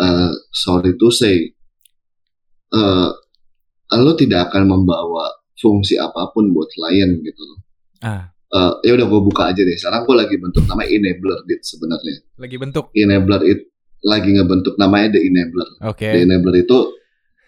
eh 0.00 0.32
sorry 0.52 1.00
to 1.00 1.08
say 1.08 1.48
eh 2.70 3.08
lu 3.96 4.12
tidak 4.20 4.52
akan 4.52 4.68
membawa 4.68 5.32
fungsi 5.56 5.96
apa 6.00 6.32
pun 6.32 6.52
buat 6.56 6.68
klien 6.72 7.20
gitu 7.20 7.42
loh. 7.44 7.58
Ah. 8.00 8.32
Eh, 8.50 8.72
ya 8.82 8.98
udah 8.98 9.06
gue 9.06 9.20
buka 9.22 9.54
aja 9.54 9.62
deh. 9.62 9.78
Sekarang 9.78 10.02
gue 10.02 10.16
lagi 10.18 10.34
bentuk 10.34 10.66
nama 10.66 10.82
enabler 10.82 11.46
dit 11.46 11.62
sebenarnya. 11.62 12.18
Lagi 12.34 12.56
bentuk. 12.58 12.90
Enabler 12.98 13.42
itu 13.46 13.62
lagi 14.02 14.34
ngebentuk 14.34 14.74
namanya 14.74 15.14
the 15.14 15.20
enabler. 15.22 15.68
Oke. 15.86 16.10
The 16.10 16.26
enabler 16.26 16.66
itu 16.66 16.78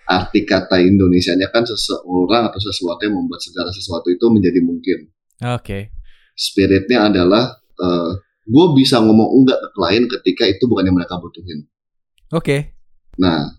arti 0.06 0.46
kata 0.46 0.78
Indonesianya 0.78 1.50
kan 1.50 1.66
seseorang 1.66 2.54
atau 2.54 2.60
sesuatu 2.62 3.02
yang 3.02 3.18
membuat 3.18 3.42
segala 3.42 3.74
sesuatu 3.74 4.14
itu 4.14 4.22
menjadi 4.30 4.62
mungkin. 4.62 5.10
Oke. 5.42 5.90
Spiritnya 6.38 7.10
adalah 7.10 7.50
uh, 7.82 8.10
gue 8.46 8.66
bisa 8.78 9.02
ngomong 9.02 9.42
enggak 9.42 9.58
ke 9.58 9.68
klien 9.74 10.04
ketika 10.06 10.44
itu 10.46 10.70
bukan 10.70 10.86
yang 10.86 10.96
mereka 11.02 11.18
butuhin. 11.18 11.66
Oke. 12.30 12.78
Nah, 13.18 13.50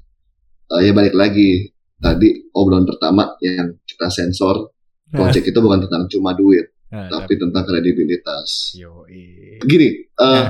uh, 0.71 0.79
ya 0.79 0.95
balik 0.95 1.11
lagi 1.11 1.75
tadi 1.99 2.39
obrolan 2.55 2.87
pertama 2.87 3.35
yang 3.43 3.75
kita 3.83 4.07
sensor 4.07 4.71
project 5.13 5.45
itu 5.45 5.59
bukan 5.61 5.85
tentang 5.85 6.09
cuma 6.09 6.33
duit, 6.33 6.73
Nah, 6.93 7.09
tapi 7.09 7.41
tentang 7.41 7.65
kredibilitas. 7.65 8.77
Yoi. 8.77 9.57
Gini, 9.65 10.13
uh, 10.21 10.45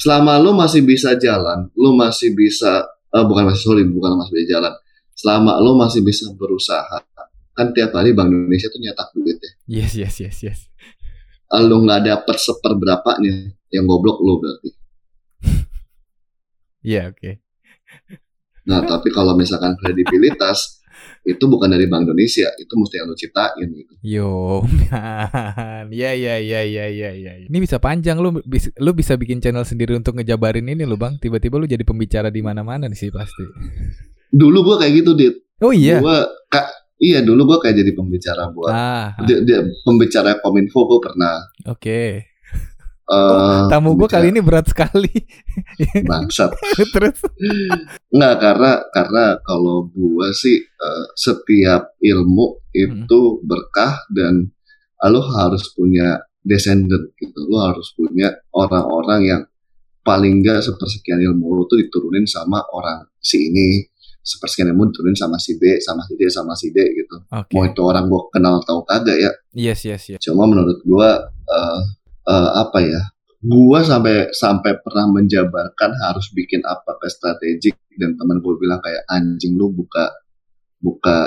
selama 0.00 0.40
lo 0.40 0.56
masih 0.56 0.80
bisa 0.80 1.12
jalan, 1.20 1.68
lo 1.76 1.92
masih 1.92 2.32
bisa 2.32 2.88
uh, 3.12 3.24
bukan 3.28 3.52
masih 3.52 3.60
sorry, 3.60 3.84
bukan 3.84 4.16
masih 4.16 4.32
bisa 4.40 4.56
jalan. 4.56 4.72
Selama 5.12 5.60
lo 5.60 5.76
masih 5.76 6.00
bisa 6.00 6.32
berusaha, 6.32 7.04
kan 7.52 7.76
tiap 7.76 7.92
hari 7.92 8.16
Bank 8.16 8.32
Indonesia 8.32 8.72
tuh 8.72 8.80
nyetak 8.80 9.12
duit 9.12 9.36
ya. 9.36 9.52
Yes, 9.68 9.92
yes, 9.92 10.16
yes, 10.16 10.36
yes. 10.40 10.60
Lo 11.52 11.84
nggak 11.84 12.08
dapet 12.08 12.36
seperberapanya, 12.40 13.52
yang 13.68 13.84
goblok 13.84 14.18
lo 14.24 14.40
berarti. 14.40 14.70
Iya, 16.82 17.14
oke. 17.14 17.38
Nah, 18.66 18.82
tapi 18.82 19.14
kalau 19.14 19.38
misalkan 19.38 19.78
kredibilitas 19.78 20.81
itu 21.22 21.44
bukan 21.46 21.70
dari 21.70 21.86
Bank 21.86 22.10
Indonesia, 22.10 22.50
itu 22.58 22.72
mesti 22.74 22.98
yang 22.98 23.06
lo 23.06 23.14
ciptain 23.14 23.68
gitu. 23.70 23.92
Yo, 24.02 24.66
man. 24.66 25.86
Ya, 25.94 26.10
ya, 26.18 26.34
ya, 26.42 26.60
ya, 26.66 26.86
ya, 26.90 27.10
ya. 27.14 27.32
Ini 27.46 27.58
bisa 27.62 27.78
panjang 27.78 28.18
lu 28.18 28.42
bis- 28.42 28.74
lu 28.82 28.90
bisa 28.90 29.14
bikin 29.14 29.38
channel 29.38 29.62
sendiri 29.62 29.94
untuk 29.94 30.18
ngejabarin 30.18 30.66
ini 30.66 30.82
lu, 30.82 30.98
Bang. 30.98 31.22
Tiba-tiba 31.22 31.62
lu 31.62 31.70
jadi 31.70 31.86
pembicara 31.86 32.26
di 32.26 32.42
mana-mana 32.42 32.90
sih 32.90 33.14
pasti. 33.14 33.46
Dulu 34.34 34.66
gua 34.66 34.76
kayak 34.82 34.92
gitu, 34.98 35.14
Dit. 35.14 35.34
Oh 35.62 35.70
iya. 35.70 36.02
Gua 36.02 36.26
kak 36.50 36.66
iya 36.98 37.22
dulu 37.22 37.54
gua 37.54 37.58
kayak 37.62 37.78
jadi 37.86 37.92
pembicara 37.94 38.50
buat 38.50 38.74
Ah, 38.74 39.14
ah, 39.14 39.22
dia, 39.22 39.38
dia 39.46 39.62
pembicara 39.86 40.42
Kominfo 40.42 40.86
gua 40.90 40.98
pernah 40.98 41.38
oke. 41.70 42.31
Eh, 43.12 43.62
Tamu 43.68 43.92
gua 43.94 44.08
kali 44.08 44.32
ini 44.32 44.40
berat 44.40 44.72
sekali. 44.72 45.12
bangsat. 46.10 46.56
Terus 46.96 47.20
Nggak 48.08 48.34
karena 48.40 48.72
karena 48.88 49.24
kalau 49.44 49.86
gua 49.92 50.32
sih 50.32 50.58
eh, 50.64 51.06
setiap 51.12 51.94
ilmu 52.00 52.72
itu 52.72 53.20
berkah 53.44 54.00
dan 54.08 54.48
lo 55.02 55.20
harus 55.34 55.68
punya 55.76 56.24
descendant 56.40 57.12
gitu. 57.20 57.40
Lo 57.46 57.68
harus 57.68 57.92
punya 57.94 58.32
orang-orang 58.56 59.20
yang 59.22 59.42
paling 60.02 60.42
nggak 60.42 60.62
sepersekian 60.62 61.22
ilmu 61.22 61.54
lo 61.54 61.62
tuh 61.70 61.78
diturunin 61.78 62.26
sama 62.26 62.58
orang 62.74 63.06
si 63.22 63.50
ini, 63.50 63.86
sepersekian 64.18 64.74
ilmu 64.74 64.90
diturunin 64.90 65.14
sama 65.14 65.38
si 65.38 65.54
B, 65.58 65.78
sama 65.78 66.02
si 66.06 66.14
D, 66.18 66.22
sama 66.26 66.54
si 66.58 66.68
D 66.74 66.78
gitu. 66.82 67.16
oke. 67.30 67.54
Mau 67.54 67.64
itu 67.66 67.80
orang 67.86 68.10
gua 68.10 68.26
kenal 68.34 68.58
atau 68.58 68.82
kagak 68.82 69.18
ya. 69.18 69.30
Yes, 69.54 69.86
yes, 69.86 70.10
yes. 70.10 70.20
Cuma 70.22 70.50
menurut 70.50 70.82
gua 70.82 71.30
eh, 71.30 71.80
eh, 72.24 72.50
apa 72.56 72.78
ya? 72.80 73.02
Gua 73.38 73.82
sampai 73.82 74.30
sampai 74.30 74.78
pernah 74.78 75.10
menjabarkan 75.10 75.90
harus 76.00 76.30
bikin 76.30 76.62
apa 76.62 76.94
ke 76.96 77.08
strategik 77.08 77.74
dan 77.98 78.14
teman 78.14 78.38
gue 78.38 78.54
bilang 78.56 78.78
kayak 78.78 79.02
anjing 79.08 79.54
lu 79.54 79.68
buka 79.68 80.14
buka 80.78 81.26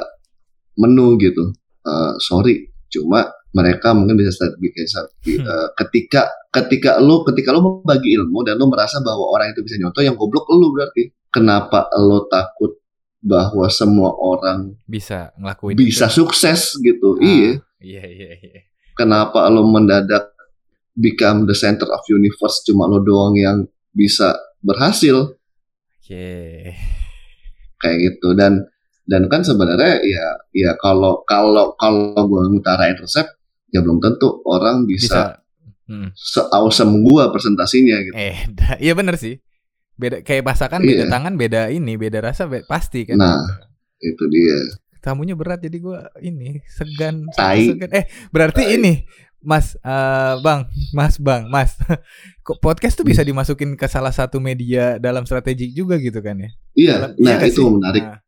menu 0.76 1.16
gitu. 1.18 1.52
Eh, 1.82 2.14
sorry, 2.20 2.56
cuma 2.88 3.24
mereka 3.52 3.92
mungkin 3.92 4.16
bisa 4.16 4.32
start 4.32 4.56
bikin 4.58 4.84
start- 4.84 5.12
Hmm. 5.24 5.44
eh, 5.44 5.68
ketika 5.78 6.28
ketika 6.52 7.00
lu 7.00 7.24
ketika 7.24 7.52
lu 7.52 7.60
mau 7.60 7.74
bagi 7.82 8.16
ilmu 8.16 8.44
dan 8.44 8.56
lu 8.56 8.68
merasa 8.68 9.00
bahwa 9.00 9.32
orang 9.32 9.52
itu 9.52 9.60
bisa 9.62 9.76
nyontoh 9.76 10.00
yang 10.00 10.16
goblok 10.16 10.48
lu 10.50 10.72
berarti. 10.72 11.12
Kenapa 11.28 11.92
lu 12.00 12.24
takut 12.28 12.80
bahwa 13.20 13.68
semua 13.68 14.16
orang 14.16 14.72
Bisa 14.86 15.36
ngelakuin 15.36 15.76
bisa 15.76 16.08
itu. 16.08 16.24
sukses 16.24 16.80
gitu? 16.80 17.20
Ah, 17.20 17.28
Iya 17.28 17.52
Iya, 17.78 18.04
iya, 18.08 18.30
iya. 18.40 18.62
kenapa 18.96 19.44
lo 19.48 19.68
mendadak 19.68 20.32
become 20.96 21.44
the 21.44 21.54
center 21.54 21.86
of 21.86 22.02
universe 22.08 22.64
cuma 22.64 22.86
lo 22.86 23.00
doang 23.00 23.36
yang 23.36 23.58
bisa 23.92 24.32
berhasil 24.60 25.36
Oke. 26.00 26.72
kayak 27.78 27.98
gitu 28.02 28.34
dan 28.34 28.64
dan 29.06 29.30
kan 29.30 29.42
sebenarnya 29.42 30.02
ya 30.02 30.26
ya 30.52 30.72
kalau 30.76 31.22
kalau 31.24 31.76
kalau 31.76 32.26
gue 32.26 32.42
ngutarain 32.50 32.98
resep 32.98 33.28
ya 33.70 33.80
belum 33.80 34.00
tentu 34.00 34.42
orang 34.44 34.88
bisa, 34.88 35.38
Bisa. 35.38 35.44
Hmm. 35.86 36.10
se-awesome 36.16 37.04
gua 37.04 37.30
presentasinya 37.30 38.02
gitu 38.02 38.16
Eh, 38.16 38.34
iya 38.80 38.98
bener 38.98 39.14
sih. 39.16 39.38
Beda 39.94 40.20
kayak 40.20 40.42
masakan 40.44 40.82
beda 40.82 41.06
Iya. 41.06 41.12
tangan, 41.12 41.34
beda 41.36 41.62
ini, 41.70 41.94
beda 41.96 42.20
rasa, 42.20 42.50
be- 42.50 42.66
pasti 42.66 43.06
kan. 43.06 43.16
Nah. 43.16 43.40
itu 43.96 44.22
dia 44.28 44.60
tamunya 45.00 45.34
berat 45.34 45.62
jadi 45.62 45.78
gua 45.78 46.10
ini 46.20 46.62
segan 46.68 47.26
segan 47.32 47.90
eh 47.90 48.06
berarti 48.28 48.66
Tai. 48.66 48.74
ini 48.76 48.94
Mas 49.46 49.78
eh, 49.78 50.34
Bang 50.42 50.66
Mas 50.92 51.16
Bang 51.16 51.48
Mas 51.48 51.78
kok 52.46 52.58
podcast 52.58 52.94
tuh 52.94 53.06
bisa 53.06 53.22
dimasukin 53.22 53.74
ke 53.74 53.86
salah 53.86 54.12
satu 54.12 54.38
media 54.38 54.98
dalam 54.98 55.24
strategik 55.24 55.72
juga 55.72 55.96
gitu 55.96 56.20
kan 56.20 56.36
ya 56.36 56.50
iya 56.74 56.94
Dalam- 57.00 57.16
nah 57.18 57.34
nggak 57.38 57.50
itu 57.50 57.62
sih? 57.62 57.70
menarik 57.72 58.04
Nah, 58.04 58.20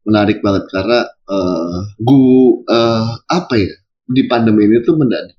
menarik 0.00 0.38
banget 0.40 0.64
karena 0.68 1.00
eh 1.06 1.78
gua 1.98 2.42
eh, 2.66 3.06
apa 3.30 3.54
ya 3.54 3.72
di 4.04 4.22
pandemi 4.26 4.66
ini 4.66 4.80
tuh 4.80 4.96
mendadak 4.96 5.38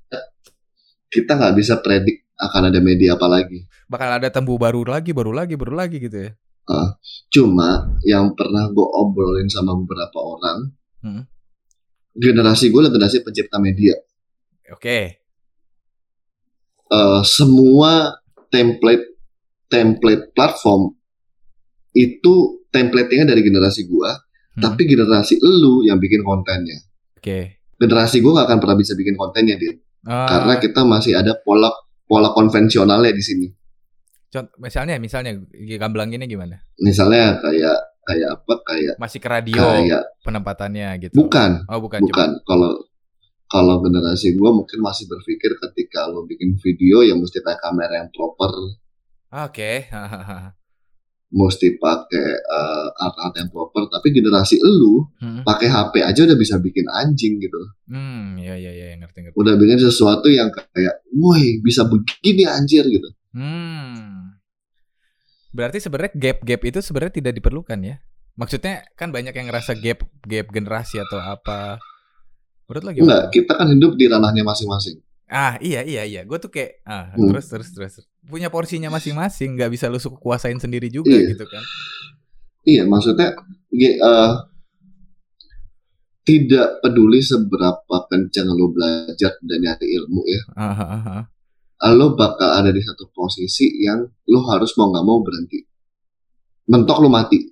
kita 1.06 1.36
nggak 1.36 1.54
bisa 1.54 1.76
predik 1.78 2.24
akan 2.34 2.72
ada 2.72 2.80
media 2.80 3.14
apa 3.14 3.28
lagi 3.28 3.68
bakal 3.84 4.08
ada 4.08 4.26
tembu 4.26 4.56
baru 4.56 4.82
lagi 4.82 5.12
baru 5.12 5.30
lagi 5.30 5.54
baru 5.54 5.76
lagi 5.76 6.00
gitu 6.00 6.18
ya 6.18 6.32
Cuma 7.28 7.90
yang 8.00 8.32
pernah 8.32 8.70
gue 8.70 8.86
obrolin 8.86 9.50
sama 9.50 9.74
beberapa 9.74 10.14
orang, 10.14 10.70
Hmm. 11.02 11.26
generasi 12.14 12.70
gue 12.70 12.78
adalah 12.78 12.94
generasi 12.94 13.18
pencipta 13.20 13.58
media. 13.58 13.98
Oke 14.72 15.00
Eh, 16.92 17.22
semua 17.24 18.12
template 18.52 19.16
template 19.64 20.28
platform 20.32 20.92
itu 21.90 22.34
template-nya 22.68 23.24
dari 23.24 23.40
generasi 23.40 23.84
gue, 23.84 24.10
Hmm. 24.52 24.60
tapi 24.60 24.84
generasi 24.84 25.40
lu 25.40 25.80
yang 25.80 25.96
bikin 25.96 26.20
kontennya. 26.20 26.76
oke 27.16 27.38
Generasi 27.80 28.20
gue 28.20 28.30
gak 28.30 28.44
akan 28.44 28.60
pernah 28.60 28.76
bisa 28.76 28.92
bikin 28.92 29.16
kontennya, 29.16 29.56
Dit. 29.56 29.80
Ah, 30.04 30.28
Karena 30.28 30.60
kita 30.60 30.84
masih 30.84 31.16
ada 31.16 31.32
pola 31.38 31.72
pola 32.04 32.28
konvensionalnya 32.30 33.08
di 33.10 33.24
sini. 33.24 33.48
cont- 34.28 34.52
misalnya 34.58 34.96
misalnya 34.96 35.32
gamblang 35.78 36.08
ini 36.08 36.24
gimana 36.26 36.60
Misalnya 36.78 37.36
kayak 37.38 37.78
kayak 38.02 38.28
apa? 38.34 38.54
Kayak 38.64 38.94
masih 38.96 39.16
ke 39.16 39.28
radio 39.28 39.60
kayak 39.62 40.02
penempatannya 40.20 40.88
gitu 41.00 41.14
bukan 41.14 41.64
oh 41.66 41.80
bukan, 41.80 42.00
bukan 42.02 42.28
kalau 42.42 42.81
kalau 43.52 43.78
generasi 43.78 44.32
gue 44.32 44.50
mungkin 44.50 44.80
masih 44.80 45.04
berpikir 45.04 45.52
ketika 45.60 46.08
lo 46.08 46.24
bikin 46.24 46.56
video 46.56 47.04
ya 47.04 47.12
mesti 47.12 47.38
pakai 47.38 47.60
kamera 47.60 47.94
yang 48.00 48.08
proper 48.08 48.52
oke 49.30 49.72
Hahaha. 49.86 50.56
mesti 51.32 51.76
pakai 51.76 52.28
eh, 52.34 52.86
alat-alat 52.94 53.34
yang 53.38 53.48
proper 53.48 53.88
tapi 53.88 54.08
generasi 54.10 54.56
lu 54.58 55.04
Hmm. 55.16 55.44
pakai 55.44 55.64
HP 55.66 56.02
aja 56.02 56.20
udah 56.24 56.34
bisa 56.34 56.58
bikin 56.58 56.84
anjing 56.90 57.38
gitu 57.38 57.60
hmm 57.86 58.36
ya 58.36 58.52
ya 58.52 58.68
ya 58.68 58.96
ngerti 58.96 59.18
ngerti 59.22 59.36
udah 59.36 59.54
bikin 59.54 59.78
sesuatu 59.78 60.26
yang 60.26 60.50
kayak 60.50 61.04
woi 61.12 61.60
bisa 61.60 61.84
begini 61.84 62.44
anjir 62.44 62.84
gitu 62.84 63.12
Hmm. 63.32 64.36
Berarti 65.52 65.80
sebenarnya 65.80 66.12
gap-gap 66.12 66.60
itu 66.62 66.80
sebenarnya 66.80 67.14
tidak 67.14 67.32
diperlukan 67.36 67.80
ya. 67.80 67.96
Maksudnya 68.36 68.88
kan 68.92 69.08
banyak 69.08 69.32
yang 69.32 69.48
ngerasa 69.48 69.76
gap 69.76 70.00
gap 70.22 70.48
generasi 70.48 70.96
atau 70.96 71.16
apa. 71.16 71.76
Menurut 72.72 72.84
lo 72.88 72.90
enggak 72.96 73.22
kita 73.28 73.52
kan 73.52 73.68
hidup 73.68 73.92
di 74.00 74.08
ranahnya 74.08 74.40
masing-masing 74.42 74.96
Ah, 75.32 75.56
iya 75.64 75.80
iya 75.80 76.04
iya. 76.04 76.28
Gue 76.28 76.36
tuh 76.36 76.52
kayak 76.52 76.84
ah 76.84 77.12
Hmm. 77.16 77.32
terus 77.32 77.48
terus 77.48 77.68
terus 77.72 77.94
punya 78.24 78.52
porsinya 78.52 78.92
masing-masing, 78.92 79.56
nggak 79.56 79.72
bisa 79.72 79.88
lu 79.88 79.96
suku 79.96 80.16
kuasain 80.16 80.60
sendiri 80.60 80.88
juga 80.88 81.08
Iya. 81.12 81.32
gitu 81.36 81.44
kan. 81.48 81.64
iya 82.62 82.84
maksudnya 82.86 83.32
eh, 83.72 84.32
tidak 86.22 86.78
peduli 86.78 87.18
seberapa 87.18 87.96
kencang 88.06 88.46
lo 88.54 88.70
belajar 88.70 89.34
dan 89.42 89.58
nyari 89.58 89.86
ilmu 89.98 90.22
ya 90.28 90.42
Ah, 90.54 90.70
ah, 90.70 90.88
ah, 90.94 91.24
ah. 91.82 91.92
lo 91.92 92.14
bakal 92.14 92.52
ada 92.54 92.70
di 92.70 92.78
satu 92.78 93.10
posisi 93.10 93.82
yang 93.82 94.04
lo 94.30 94.40
harus 94.46 94.70
mau 94.78 94.92
nggak 94.94 95.02
mau 95.04 95.18
berhenti. 95.20 95.58
Mentok 96.70 97.02
lo 97.02 97.10
mati. 97.10 97.42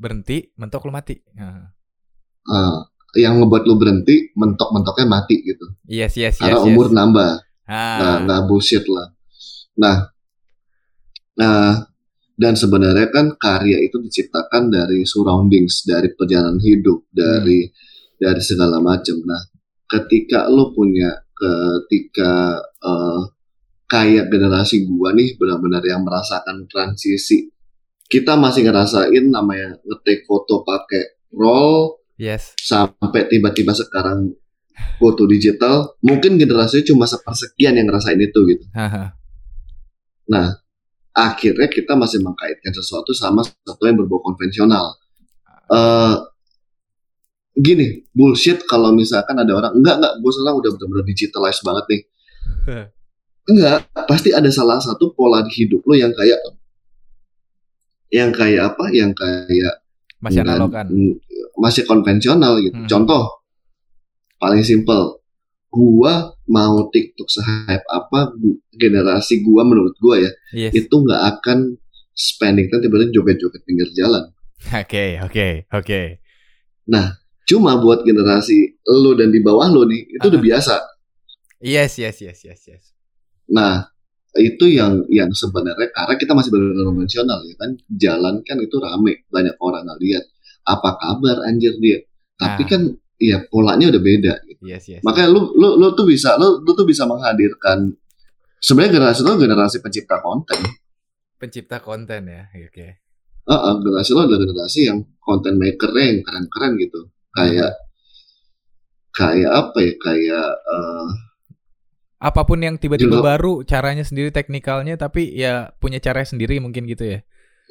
Berhenti, 0.00 0.48
mentok 0.56 0.88
lu 0.88 0.92
mati. 0.96 1.20
Ah. 1.36 1.68
Ah, 2.48 2.88
yang 3.18 3.42
ngebuat 3.42 3.62
lo 3.66 3.74
berhenti, 3.74 4.30
mentok-mentoknya 4.34 5.06
mati 5.06 5.42
gitu. 5.42 5.66
Yes 5.86 6.14
yes 6.14 6.38
yes. 6.38 6.42
Karena 6.42 6.62
yes. 6.62 6.66
umur 6.66 6.86
nambah, 6.94 7.32
Ah. 7.70 7.98
nah, 8.02 8.14
nggak 8.26 8.40
bullshit 8.50 8.82
lah. 8.90 9.14
Nah, 9.78 10.10
nah, 11.38 11.86
dan 12.34 12.54
sebenarnya 12.58 13.14
kan 13.14 13.38
karya 13.38 13.78
itu 13.78 14.02
diciptakan 14.02 14.74
dari 14.74 15.06
surroundings, 15.06 15.86
dari 15.86 16.10
perjalanan 16.10 16.58
hidup, 16.58 17.06
dari 17.14 17.70
dari 18.18 18.42
segala 18.42 18.82
macam. 18.82 19.22
Nah, 19.22 19.42
ketika 19.86 20.50
lo 20.50 20.74
punya, 20.74 21.14
ketika 21.30 22.58
eh, 22.58 23.22
kayak 23.86 24.30
generasi 24.30 24.86
gua 24.86 25.14
nih 25.14 25.38
benar-benar 25.38 25.82
yang 25.86 26.02
merasakan 26.06 26.66
transisi 26.70 27.50
kita 28.10 28.34
masih 28.34 28.66
ngerasain 28.66 29.30
namanya 29.30 29.78
ngetik 29.86 30.26
foto 30.26 30.66
pakai 30.66 31.30
roll 31.30 31.99
Yes. 32.20 32.52
sampai 32.60 33.32
tiba-tiba 33.32 33.72
sekarang 33.72 34.36
foto 35.00 35.24
digital 35.24 35.96
mungkin 36.04 36.36
generasinya 36.36 36.84
cuma 36.84 37.08
sepersekian 37.08 37.80
yang 37.80 37.88
ngerasain 37.88 38.20
itu 38.20 38.40
gitu 38.44 38.64
Haha. 38.76 39.16
akhirnya 41.16 41.68
kita 41.72 41.96
masih 41.96 42.20
mengkaitkan 42.20 42.76
sesuatu 42.76 43.16
sama 43.16 43.40
sesuatu 43.40 43.82
yang 43.88 43.96
berbau 43.96 44.20
konvensional 44.20 45.00
eh 45.72 46.16
gini 47.56 48.06
bullshit 48.14 48.62
kalau 48.64 48.94
misalkan 48.94 49.36
ada 49.36 49.52
orang 49.52 49.72
enggak 49.76 49.96
enggak 50.00 50.14
gue 50.22 50.32
sekarang 50.32 50.56
udah 50.60 50.70
benar-benar 50.76 51.06
digitalized 51.08 51.62
banget 51.66 51.84
nih 51.90 52.02
enggak 53.50 53.78
pasti 54.06 54.30
ada 54.30 54.50
salah 54.52 54.78
satu 54.78 55.12
pola 55.12 55.42
di 55.44 55.52
hidup 55.64 55.82
lo 55.84 55.94
yang 55.96 56.12
kayak 56.14 56.38
yang 58.10 58.30
kayak 58.34 58.74
apa 58.74 58.84
yang 58.90 59.10
kayak 59.14 59.82
Masih 60.20 60.40
analog 60.44 60.70
kan. 60.72 60.86
masih 61.60 61.84
konvensional 61.84 62.60
gitu. 62.64 62.76
Hmm. 62.76 62.88
Contoh 62.88 63.44
paling 64.40 64.64
simpel, 64.64 65.20
gua 65.68 66.32
mau 66.48 66.88
TikTok 66.88 67.28
se-hype 67.28 67.84
apa, 67.84 68.32
generasi 68.72 69.44
gua 69.44 69.64
menurut 69.68 69.92
gua 70.00 70.16
ya, 70.20 70.32
Yes. 70.56 70.72
itu 70.72 70.94
nggak 70.94 71.22
akan 71.36 71.76
spending 72.16 72.72
time 72.72 72.80
tiba-tiba 72.84 73.12
joget-joget 73.12 73.60
pinggir 73.64 73.88
jalan. 73.92 74.32
Oke, 74.72 75.20
oke, 75.24 75.68
oke. 75.72 76.00
Cuma 77.50 77.82
buat 77.82 78.06
generasi 78.06 78.78
lo 78.86 79.18
dan 79.18 79.34
di 79.34 79.42
bawah 79.42 79.66
lo 79.66 79.82
nih, 79.82 80.06
itu 80.06 80.22
udah 80.22 80.38
Aha. 80.38 80.46
biasa. 80.54 80.74
Yes, 81.58 81.98
yes, 81.98 82.22
yes, 82.22 82.38
yes, 82.46 82.60
yes. 82.70 82.84
Nah, 83.50 83.90
itu 84.38 84.64
yang 84.70 85.02
yang 85.10 85.30
sebenarnya 85.34 85.90
karena 85.90 86.14
kita 86.14 86.32
masih 86.38 86.54
benar 86.54 86.70
konvensional 86.86 87.42
ya 87.42 87.54
kan, 87.58 87.70
jalan 87.90 88.34
kan 88.46 88.56
itu 88.62 88.76
rame, 88.78 89.26
banyak 89.26 89.56
orang 89.58 89.82
ngeliat. 89.90 90.22
Apa 90.62 90.94
kabar 91.00 91.42
anjir 91.50 91.74
dia? 91.82 91.98
Tapi 92.38 92.62
Nah. 92.62 92.68
kan 92.68 92.82
ya 93.20 93.36
polanya 93.50 93.90
udah 93.90 94.02
beda 94.02 94.34
gitu. 94.46 94.62
Yes, 94.64 94.86
yes. 94.86 95.02
Makanya 95.02 95.28
lu 95.34 95.50
lu 95.58 95.76
lu 95.76 95.92
tuh 95.92 96.06
bisa 96.06 96.38
lu, 96.38 96.62
lu 96.62 96.72
tuh 96.72 96.86
bisa 96.86 97.04
menghadirkan 97.10 97.90
sebenarnya 98.62 98.96
generasi 99.02 99.20
lu 99.26 99.34
generasi 99.36 99.76
pencipta 99.82 100.22
konten. 100.22 100.60
pencipta 101.40 101.80
konten 101.80 102.28
ya. 102.28 102.44
Oke. 102.52 103.00
Heeh, 103.48 103.72
generasi 103.82 104.10
lu 104.12 104.20
adalah 104.28 104.40
generasi 104.44 104.80
yang 104.86 105.00
content 105.18 105.56
maker 105.56 105.90
yang 105.96 106.20
keren-keren 106.20 106.76
gitu. 106.76 107.00
Kayak 107.32 107.72
kayak 109.10 109.50
apa 109.50 109.78
ya? 109.80 109.92
Kayak 109.98 110.48
eh, 110.54 111.06
Apa 112.20 112.44
pun 112.44 112.60
yang 112.60 112.76
tiba-tiba 112.76 113.16
Juga- 113.16 113.28
baru, 113.32 113.52
caranya 113.64 114.04
sendiri, 114.04 114.28
teknikalnya, 114.28 115.00
tapi 115.00 115.32
ya 115.32 115.72
punya 115.80 115.96
cara 116.04 116.20
sendiri 116.20 116.60
mungkin 116.60 116.84
gitu 116.84 117.08
ya. 117.16 117.20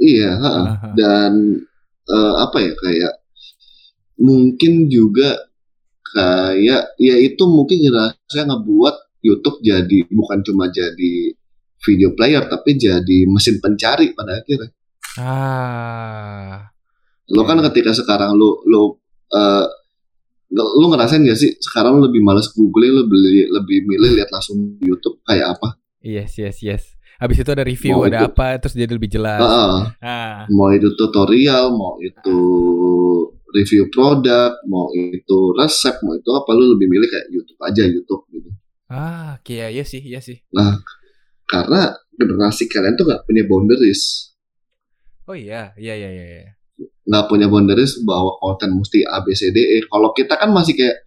iya, 0.01 0.31
heeh. 0.33 0.65
Aha. 0.73 0.89
dan 0.97 1.33
eh, 2.09 2.33
apa 2.41 2.57
ya? 2.57 2.73
Kayak 2.73 3.13
mungkin 4.17 4.89
juga 4.89 5.37
kayak 6.09 6.97
ya 6.97 7.15
itu 7.21 7.43
mungkin 7.45 7.77
yang 7.85 8.09
ngebuat 8.33 8.95
YouTube 9.21 9.61
jadi 9.61 10.07
bukan 10.09 10.39
cuma 10.41 10.71
jadi 10.73 11.35
video 11.85 12.11
player 12.17 12.43
tapi 12.49 12.75
jadi 12.75 13.17
mesin 13.29 13.61
pencari 13.61 14.15
pada 14.17 14.39
akhirnya. 14.41 14.71
Ah, 15.19 16.71
Lo 17.29 17.45
kan 17.45 17.61
ketika 17.69 17.93
sekarang 17.93 18.33
lo 18.33 18.65
lo 18.65 18.97
eh, 19.29 19.65
lo 20.49 20.85
ngerasain 20.89 21.21
gak 21.21 21.37
sih 21.37 21.53
sekarang 21.61 22.01
lo 22.01 22.09
lebih 22.09 22.25
males 22.25 22.49
googling 22.49 22.93
lo 22.97 23.03
beli 23.05 23.45
lebih 23.45 23.85
milih 23.85 24.17
lihat 24.17 24.29
langsung 24.33 24.57
di 24.81 24.89
YouTube 24.89 25.21
kayak 25.21 25.57
apa? 25.57 25.77
yes, 26.01 26.37
yes, 26.41 26.57
yes. 26.65 26.83
Habis 27.19 27.43
itu 27.43 27.51
ada 27.51 27.67
review, 27.67 27.99
Mau 27.99 28.07
ada 28.07 28.23
itu- 28.23 28.31
apa, 28.31 28.47
terus 28.63 28.73
jadi 28.79 28.95
lebih 28.95 29.11
jelas. 29.11 29.43
Heeh. 29.43 29.75
Ah, 29.99 30.47
mau 30.47 30.71
itu 30.71 30.87
tutorial, 30.95 31.75
mau 31.75 31.99
itu 31.99 32.37
review 33.51 33.91
produk, 33.91 34.55
mau 34.71 34.87
itu 34.95 35.37
resep, 35.59 35.99
mau 35.99 36.15
itu 36.15 36.29
apa 36.31 36.49
lo 36.55 36.79
lebih 36.79 36.87
milih 36.87 37.07
kayak 37.11 37.27
YouTube 37.27 37.59
aja 37.59 37.83
YouTube 37.83 38.23
gitu. 38.31 38.49
ah, 38.87 39.35
oke, 39.37 39.51
ya, 39.53 39.67
iya 39.67 39.83
sih, 39.83 39.99
iya 39.99 40.23
sih. 40.23 40.39
Karena 41.45 41.91
generasi 42.15 42.65
kalian 42.71 42.95
tuh 42.95 43.05
gak 43.11 43.27
punya 43.27 43.43
boundaries, 43.45 44.31
Oh 45.29 45.37
iya, 45.37 45.77
iya, 45.77 45.93
iya, 45.93 46.09
iya. 46.09 46.51
Nggak 46.79 47.25
punya 47.27 47.47
boundaries 47.47 47.99
bahwa 48.01 48.37
konten 48.37 48.73
mesti 48.73 49.03
A 49.03 49.19
B 49.21 49.31
C 49.31 49.49
D 49.49 49.57
E. 49.57 49.77
Kalau 49.83 50.11
kita 50.11 50.35
kan 50.35 50.49
masih 50.49 50.73
kayak 50.73 51.03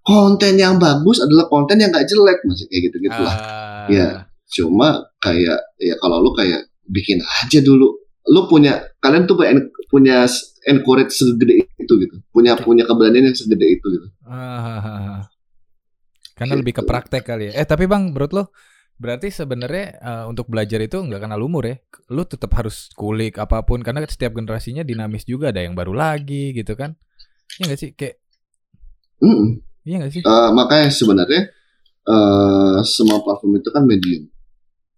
konten 0.00 0.54
yang 0.54 0.76
bagus 0.76 1.20
adalah 1.20 1.46
konten 1.46 1.76
yang 1.76 1.90
gak 1.90 2.04
jelek 2.04 2.40
masih 2.42 2.64
kayak 2.66 2.82
gitu 2.88 2.96
gitu 3.02 3.20
lah. 3.20 3.34
Ah, 3.34 3.86
Iya. 3.88 4.08
cuma 4.48 4.88
kayak 5.20 5.60
ya 5.76 5.94
kalau 6.00 6.20
lu 6.20 6.32
kayak 6.32 6.64
bikin 6.88 7.20
aja 7.20 7.60
dulu 7.60 7.92
lu 8.24 8.40
punya 8.48 8.80
kalian 8.98 9.28
tuh 9.28 9.36
punya 9.36 9.52
punya 9.88 10.16
encourage 10.64 11.12
segede 11.12 11.68
itu 11.76 11.92
gitu 12.00 12.16
punya 12.28 12.56
punya 12.56 12.88
keberanian 12.88 13.28
yang 13.28 13.36
segede 13.36 13.76
itu 13.76 13.86
gitu 13.92 14.08
Ah, 14.24 15.28
karena 16.32 16.56
lebih 16.56 16.72
ke 16.72 16.80
Gitu. 16.80 16.88
praktek 16.88 17.22
kali 17.24 17.52
ya. 17.52 17.60
Eh 17.60 17.66
tapi 17.66 17.84
bang, 17.84 18.08
menurut 18.08 18.32
lo 18.32 18.44
berarti 18.98 19.30
sebenarnya 19.30 19.86
eh, 19.98 20.24
untuk 20.30 20.46
belajar 20.52 20.78
itu 20.82 20.98
nggak 20.98 21.22
kenal 21.24 21.40
umur 21.42 21.64
ya. 21.66 21.76
Lu 22.14 22.22
tetap 22.26 22.50
harus 22.58 22.90
kulik 22.94 23.38
apa 23.38 23.62
pun 23.64 23.80
karena 23.86 24.02
setiap 24.06 24.34
generasinya 24.38 24.82
dinamis 24.82 25.24
juga 25.24 25.50
ada 25.54 25.62
yang 25.64 25.74
baru 25.78 25.94
lagi 25.94 26.52
gitu 26.54 26.74
kan. 26.74 26.94
Iya 27.58 27.64
nggak 27.70 27.80
sih? 27.80 27.90
Kayak 27.98 28.16
Mm-mm. 29.22 29.48
iya 29.82 29.94
nggak 29.98 30.12
sih? 30.14 30.22
Eh, 30.22 30.48
makanya 30.54 30.88
sebenarnya 30.94 31.42
eh 32.08 32.78
semua 32.86 33.20
platform 33.20 33.60
itu 33.60 33.70
kan 33.70 33.84
medium 33.84 34.24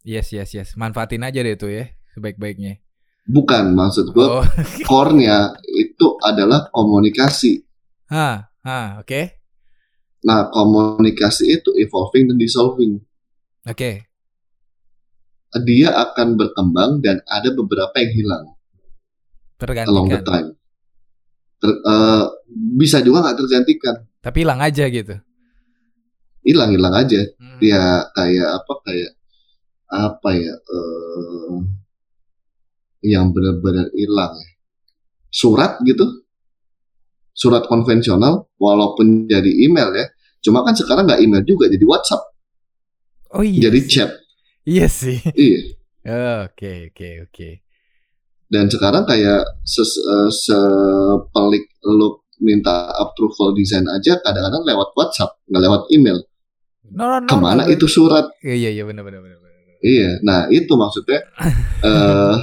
Yes 0.06 0.32
yes 0.32 0.50
yes. 0.56 0.68
Manfaatin 0.80 1.20
aja 1.26 1.40
deh 1.42 1.56
tuh 1.58 1.70
ya 1.72 1.84
sebaik-baiknya. 2.16 2.80
bukan 3.26 3.76
maksud 3.78 4.10
gue 4.10 4.26
Oh, 4.26 4.42
core-nya 4.88 5.54
itu 5.76 6.06
adalah 6.24 6.66
komunikasi 6.72 7.62
ah, 8.10 8.50
ah, 8.66 8.98
oke, 8.98 9.20
nah 10.20 10.48
komunikasi 10.50 11.44
itu 11.56 11.70
evolving 11.78 12.28
dan 12.32 12.36
dissolving 12.36 13.00
oke. 13.64 13.90
dia 15.60 15.90
akan 15.90 16.38
berkembang 16.38 17.02
dan 17.02 17.18
ada 17.26 17.50
beberapa 17.50 17.90
yang 17.98 18.12
hilang 18.14 18.44
along 19.84 20.08
the 20.08 20.16
Tergantikan. 20.16 20.22
time 20.24 20.48
Ter- 21.60 21.80
eh, 21.82 22.24
bisa 22.78 23.02
juga 23.02 23.28
nggak 23.28 23.36
tergantikan 23.36 23.96
Tapi 24.20 24.36
hilang 24.40 24.60
aja 24.60 24.84
gitu. 24.86 25.16
hilang 26.40 26.70
hilang 26.72 26.94
aja 26.96 27.20
Hmm. 27.36 27.60
ya 27.60 28.08
kayak 28.16 28.48
apa 28.56 28.72
kayak 28.86 29.12
apa 29.90 30.30
ya 30.32 30.54
eh 30.54 31.56
yang 33.04 33.28
benar-benar 33.34 33.90
hilang 33.92 34.32
ya 34.32 34.50
surat 35.28 35.76
gitu 35.84 36.24
surat 37.34 37.64
konvensional 37.66 38.48
walaupun 38.56 39.28
jadi 39.28 39.50
email 39.68 39.92
ya 39.92 40.06
cuma 40.40 40.64
kan 40.64 40.72
sekarang 40.72 41.04
nggak 41.04 41.20
email 41.20 41.44
juga 41.44 41.68
jadi 41.68 41.84
WhatsApp 41.84 42.29
Oh 43.32 43.42
iya. 43.42 43.68
jadi 43.68 43.78
sih. 43.78 43.88
chat 43.88 44.10
Iya 44.62 44.86
sih. 44.86 45.18
iya 45.34 45.60
Oke 46.48 46.90
oke 46.90 47.08
oke. 47.28 47.48
dan 48.46 48.66
sekarang 48.66 49.04
kayak 49.04 49.46
ses, 49.62 49.94
eh, 49.96 50.30
sepelik 50.32 51.70
lu 51.84 52.18
minta 52.40 52.88
approval 52.96 53.52
desain 53.52 53.84
aja 53.86 54.16
kadang-kadang 54.18 54.64
lewat 54.64 54.90
WhatsApp 54.92 55.36
nggak 55.46 55.62
lewat 55.62 55.82
email 55.90 56.18
No, 56.90 57.06
no, 57.06 57.16
no, 57.22 57.28
ke 57.28 57.36
mana 57.36 57.62
no, 57.62 57.70
itu 57.70 57.86
surat 57.86 58.26
Iya 58.40 58.56
iya 58.56 58.70
iya 58.74 58.82
benar 58.82 59.04
benar 59.04 59.22
benar. 59.22 59.38
Iya, 59.80 60.18
nah 60.20 60.50
itu 60.50 60.72
maksudnya 60.74 61.22
eh 61.86 62.36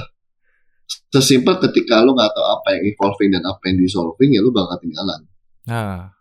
sesimpel 1.08 1.60
ketika 1.60 2.00
lu 2.00 2.12
nggak 2.12 2.32
tahu 2.32 2.46
apa 2.46 2.68
yang 2.74 2.84
evolving 2.88 3.30
dan 3.36 3.44
apa 3.44 3.60
yang 3.68 3.76
dissolving 3.76 4.30
ya 4.32 4.40
lu 4.40 4.48
bakal 4.48 4.76
ketinggalan. 4.80 5.20
Ah. 5.66 6.16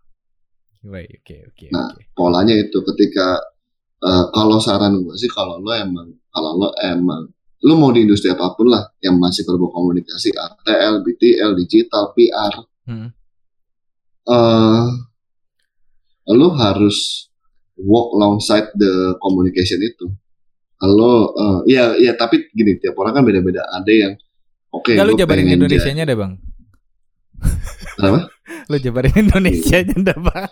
Baik, 0.83 1.23
oke 1.23 1.35
oke 1.51 1.65
Nah. 1.71 1.87
oke. 1.91 2.01
Polanya 2.11 2.55
itu 2.55 2.77
ketika 2.83 3.39
eh, 4.03 4.25
kalau 4.33 4.57
saran 4.61 5.01
gue 5.01 5.15
sih 5.17 5.29
kalau 5.31 5.57
lo 5.61 5.71
emang 5.73 6.13
kalau 6.29 6.53
lo 6.57 6.69
emang 6.81 7.29
lu 7.65 7.73
mau 7.73 7.89
di 7.89 8.05
industri 8.05 8.29
apa 8.29 8.53
pun 8.53 8.69
lah 8.69 8.85
yang 9.01 9.17
masih 9.17 9.41
berbau 9.41 9.73
komunikasi 9.73 10.29
ATL, 10.29 11.01
BTL, 11.01 11.51
digital, 11.57 12.13
PR, 12.13 12.53
Hmm. 12.87 13.11
eh 14.31 14.87
lu 16.31 16.47
harus 16.55 17.27
walk 17.75 18.15
alongside 18.15 18.71
the 18.79 19.17
communication 19.19 19.83
itu. 19.83 20.07
Lo 20.85 21.33
eh, 21.35 21.59
ya 21.75 21.83
ya 21.99 22.15
tapi 22.15 22.47
gini 22.53 22.79
tiap 22.79 22.95
orang 23.01 23.19
kan 23.19 23.23
beda-beda. 23.27 23.65
Ada 23.73 23.91
yang 23.91 24.13
oke 24.71 24.93
lu 24.93 25.17
gua 25.17 25.19
jabarin 25.25 25.51
Indonesianya 25.51 26.07
deh, 26.07 26.15
Bang. 26.15 26.39
Kenapa? 27.97 28.29
Lu 28.69 28.77
jabarin 28.79 29.15
Indonesianya 29.17 29.97
dah, 30.13 30.17
Bang. 30.21 30.47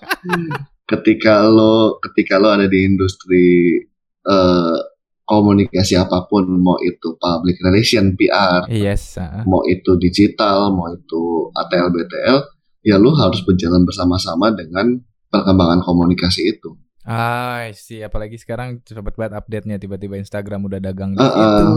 Ketika 0.86 1.44
lo 1.44 1.98
ketika 2.00 2.38
lo 2.38 2.50
ada 2.50 2.66
di 2.66 2.86
industri 2.86 3.82
eh, 4.22 4.78
komunikasi 5.24 5.98
apa 5.98 6.26
pun 6.26 6.46
mau 6.56 6.78
itu 6.78 7.18
public 7.18 7.58
relation 7.60 8.14
PR 8.14 8.70
Yes, 8.70 9.18
mau 9.44 9.66
itu 9.66 9.98
digital 9.98 10.70
mau 10.70 10.88
itu 10.88 11.22
ATL 11.52 11.90
BTL 11.90 12.38
ya 12.82 12.96
lo 12.96 13.10
harus 13.12 13.42
berjalan 13.42 13.82
bersama-sama 13.82 14.54
dengan 14.54 15.02
perkembangan 15.28 15.82
komunikasi 15.82 16.52
itu 16.52 16.78
Ah, 17.02 17.70
sih 17.70 18.02
apalagi 18.02 18.34
sekarang 18.36 18.82
cepet 18.82 19.14
banget 19.14 19.34
update-nya 19.36 19.78
tiba-tiba 19.78 20.18
Instagram 20.18 20.66
udah 20.66 20.80
dagang 20.80 21.14
di 21.14 21.22
Uh-uh. 21.22 21.38
situ, 21.38 21.70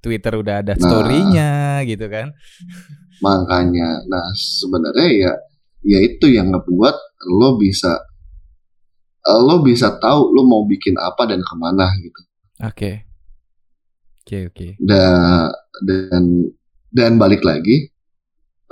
Twitter 0.00 0.32
udah 0.32 0.64
ada 0.64 0.72
Nah. 0.72 0.80
story-nya 0.80 1.50
gitu 1.84 2.08
kan. 2.08 2.32
Makanya, 3.20 4.00
nah 4.06 4.24
sebenarnya 4.32 5.08
ya, 5.12 5.32
ya 5.84 5.98
itu 6.00 6.28
yang 6.28 6.48
ngebuat 6.48 6.96
lo 7.30 7.56
bisa, 7.56 8.00
eh, 9.26 9.40
lo 9.42 9.60
bisa 9.60 9.98
tahu 9.98 10.30
lo 10.30 10.46
mau 10.46 10.62
bikin 10.64 10.94
apa 10.96 11.26
dan 11.26 11.42
ke 11.42 11.54
mana 11.58 11.90
gitu. 11.98 12.20
Oke. 12.62 13.04
Oke, 14.22 14.50
oke. 14.50 14.66
Da- 14.82 15.54
dan 15.86 16.50
dan 16.90 17.12
balik 17.14 17.42
lagi, 17.42 17.90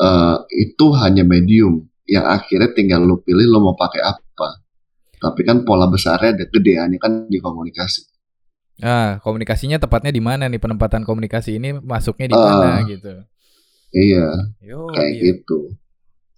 eh, 0.00 0.36
itu 0.50 0.86
hanya 0.98 1.22
medium 1.22 1.84
yang 2.04 2.26
akhirnya 2.26 2.72
tinggal 2.74 3.04
lo 3.04 3.20
pilih 3.22 3.46
lo 3.46 3.58
mau 3.62 3.76
pakai 3.76 4.02
apa. 4.02 4.60
Tapi 5.20 5.40
kan 5.46 5.62
pola 5.64 5.88
besarnya 5.88 6.36
ada 6.36 6.44
gedeannya 6.44 6.98
kan 7.00 7.12
di 7.30 7.38
komunikasi. 7.40 8.02
Ah, 8.82 9.22
komunikasinya 9.22 9.78
tepatnya 9.78 10.10
di 10.10 10.18
mana 10.18 10.50
nih 10.50 10.58
penempatan 10.58 11.06
komunikasi 11.06 11.62
ini 11.62 11.78
masuknya 11.78 12.34
di 12.34 12.36
mana 12.36 12.82
Ah. 12.82 12.84
gitu. 12.84 13.12
Iya, 13.94 14.26
Yo, 14.58 14.90
kayak 14.90 15.12
iya. 15.14 15.22
gitu. 15.30 15.70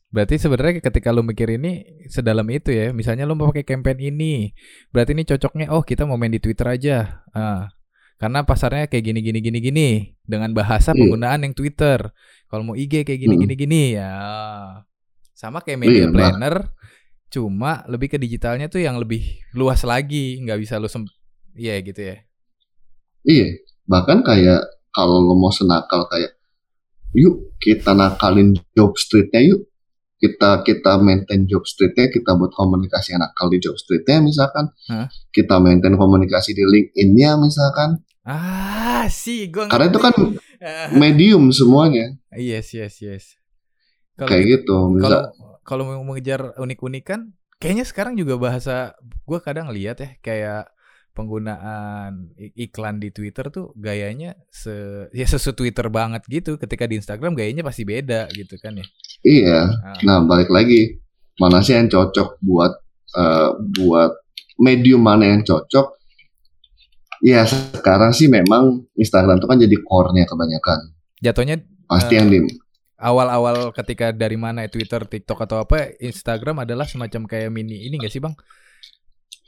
Berarti 0.07 0.39
sebenarnya 0.39 0.79
ketika 0.81 1.11
lu 1.11 1.27
mikir 1.27 1.51
ini 1.59 1.83
sedalam 2.07 2.47
itu 2.49 2.71
ya. 2.71 2.95
Misalnya 2.95 3.27
lu 3.27 3.35
mau 3.35 3.51
pakai 3.51 3.67
campaign 3.67 3.99
ini, 4.15 4.55
berarti 4.95 5.13
ini 5.19 5.27
cocoknya 5.27 5.67
oh 5.75 5.83
kita 5.83 6.07
mau 6.07 6.15
main 6.17 6.31
di 6.33 6.39
Twitter 6.41 6.67
aja. 6.67 7.27
Ah. 7.35 7.69
Karena 8.17 8.49
pasarnya 8.49 8.89
kayak 8.89 9.13
gini 9.13 9.21
gini 9.21 9.39
gini 9.45 9.59
gini 9.61 9.89
dengan 10.25 10.57
bahasa 10.57 10.97
Iya. 10.97 11.05
penggunaan 11.05 11.45
yang 11.45 11.53
Twitter. 11.53 12.01
Kalau 12.49 12.63
mau 12.65 12.73
IG 12.79 13.05
kayak 13.05 13.21
gini 13.21 13.35
Hmm. 13.37 13.43
gini 13.45 13.55
gini 13.59 13.83
ya. 13.99 14.13
Sama 15.37 15.61
kayak 15.61 15.79
media 15.85 16.09
bah. 16.09 16.33
planner, 16.33 16.73
cuma 17.29 17.85
lebih 17.93 18.09
ke 18.09 18.17
digitalnya 18.17 18.73
tuh 18.73 18.81
yang 18.81 18.97
lebih 18.97 19.21
luas 19.53 19.85
lagi, 19.85 20.41
nggak 20.41 20.59
bisa 20.65 20.81
lu 20.81 20.89
sem 20.89 21.05
Iya 21.57 21.81
gitu 21.85 22.01
ya. 22.05 22.17
Iya, 23.25 23.49
bahkan 23.85 24.21
kayak 24.21 24.65
kalau 24.93 25.21
lo 25.21 25.37
mau 25.37 25.49
senakal 25.53 26.05
kayak, 26.09 26.37
yuk 27.13 27.53
kita 27.61 27.93
nakalin 27.93 28.57
job 28.73 28.93
streetnya 28.97 29.41
yuk, 29.45 29.65
kita 30.27 30.67
kita 30.67 30.99
maintain 30.99 31.47
job 31.47 31.63
streetnya, 31.63 32.11
kita 32.11 32.35
buat 32.35 32.51
komunikasi 32.51 33.15
yang 33.15 33.23
nakal 33.23 33.47
di 33.47 33.63
job 33.63 33.79
streetnya 33.79 34.19
misalkan, 34.19 34.75
Hah? 34.91 35.07
kita 35.31 35.63
maintain 35.63 35.95
komunikasi 35.95 36.51
di 36.53 36.67
LinkedIn-nya 36.67 37.39
misalkan, 37.39 38.03
Ah, 38.27 39.07
sih 39.07 39.47
gua 39.55 39.71
karena 39.71 39.87
itu 39.87 40.03
kan 40.03 40.15
medium 41.01 41.55
semuanya, 41.55 42.19
yes, 42.35 42.75
yes, 42.75 42.99
yes. 42.99 43.25
Kalau 44.19 44.27
kayak 44.35 44.45
gitu- 44.51 44.91
gitu. 44.99 45.03
kalau 45.07 45.21
kalau 45.63 45.83
mau 45.87 46.03
mengejar 46.03 46.59
unik-unikan 46.59 47.31
kayaknya 47.63 47.87
sekarang 47.87 48.19
juga 48.19 48.35
bahasa 48.35 48.99
gua 49.23 49.39
kadang 49.39 49.71
lihat 49.71 50.03
ya 50.03 50.11
kayak 50.19 50.75
penggunaan 51.17 52.37
iklan 52.37 53.01
di 53.01 53.09
Twitter 53.09 53.49
tuh 53.49 53.73
gayanya 53.73 54.37
se 54.53 55.09
ya 55.17 55.25
sesu 55.25 55.57
Twitter 55.57 55.89
banget 55.89 56.21
gitu 56.29 56.61
ketika 56.61 56.85
di 56.85 57.01
Instagram 57.01 57.33
gayanya 57.33 57.65
pasti 57.65 57.89
beda 57.89 58.29
gitu 58.37 58.61
kan 58.61 58.77
ya 58.77 58.87
iya. 59.25 59.61
Ah, 59.81 59.97
Nah 60.05 60.21
balik 60.29 60.53
lagi, 60.53 61.01
mana 61.41 61.65
sih 61.65 61.73
yang 61.73 61.89
cocok 61.89 62.37
buat 62.45 62.73
eh, 63.17 63.51
buat 63.81 64.13
medium 64.61 65.01
mana 65.01 65.33
yang 65.33 65.43
cocok? 65.43 65.97
Ya 67.25 67.49
sekarang 67.49 68.13
sih 68.13 68.29
memang 68.29 68.85
Instagram 68.93 69.41
itu 69.41 69.49
kan 69.49 69.57
jadi 69.57 69.77
core-nya 69.89 70.29
kebanyakan. 70.29 70.93
jatuhnya 71.25 71.65
Pasti 71.89 72.13
Eh, 72.13 72.19
yang 72.21 72.29
di 72.29 72.39
awal-awal 73.01 73.73
ketika 73.73 74.13
dari 74.13 74.37
mana 74.37 74.65
Twitter 74.69 75.05
TikTok 75.05 75.49
atau 75.49 75.65
apa 75.65 75.97
Instagram 76.01 76.65
adalah 76.65 76.89
semacam 76.89 77.29
kayak 77.29 77.53
mini 77.53 77.89
ini 77.89 78.01
gak 78.01 78.13
sih 78.13 78.21
bang 78.25 78.33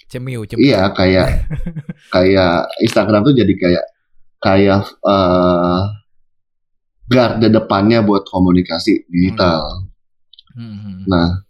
cemiu 0.08 0.48
cemiu 0.48 0.64
Iya 0.64 0.90
kayak 0.96 1.48
kayak 2.14 2.68
Instagram 2.80 3.20
tuh 3.22 3.34
jadi 3.36 3.52
kayak 3.54 3.84
kayak 4.42 4.82
eh 5.04 5.82
garda 7.08 7.48
depannya 7.48 8.04
buat 8.04 8.28
komunikasi 8.28 9.08
digital. 9.08 9.88
Hmm, 10.52 10.76
hmm. 10.76 10.98
Nah, 11.08 11.40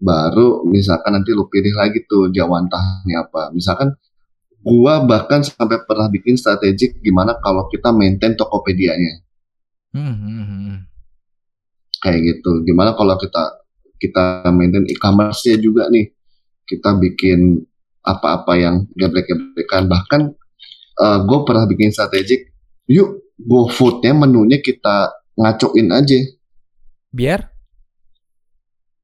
baru 0.00 0.64
misalkan 0.64 1.20
nanti 1.20 1.36
lu 1.36 1.46
pilih 1.46 1.76
lagi 1.76 2.08
tuh 2.08 2.32
jawantahnya 2.32 3.28
apa. 3.28 3.52
Misalkan 3.52 3.92
gua 4.64 5.04
bahkan 5.04 5.44
sampai 5.44 5.84
pernah 5.84 6.08
bikin 6.08 6.40
strategik 6.40 7.04
gimana 7.04 7.36
kalau 7.44 7.68
kita 7.68 7.92
maintain 7.92 8.32
Tokopedia-nya 8.32 9.20
Hmm, 9.94 10.10
hmm, 10.10 10.44
hmm. 10.50 10.76
kayak 12.02 12.20
gitu. 12.26 12.66
Gimana 12.66 12.98
kalau 12.98 13.14
kita 13.14 13.62
kita 14.00 14.50
maintain 14.50 14.82
e-commerce-nya 14.90 15.60
juga 15.62 15.86
nih. 15.86 16.10
Kita 16.64 16.96
bikin 16.96 17.60
apa-apa 18.04 18.52
yang 18.60 18.84
geblek-geblekan 18.94 19.88
bahkan 19.88 20.36
gue 21.00 21.38
pernah 21.42 21.64
bikin 21.66 21.90
strategik 21.90 22.52
yuk 22.86 23.24
GoFood-nya 23.34 24.14
menunya 24.14 24.62
kita 24.62 25.10
ngacoin 25.34 25.90
aja. 25.90 26.18
biar 27.10 27.50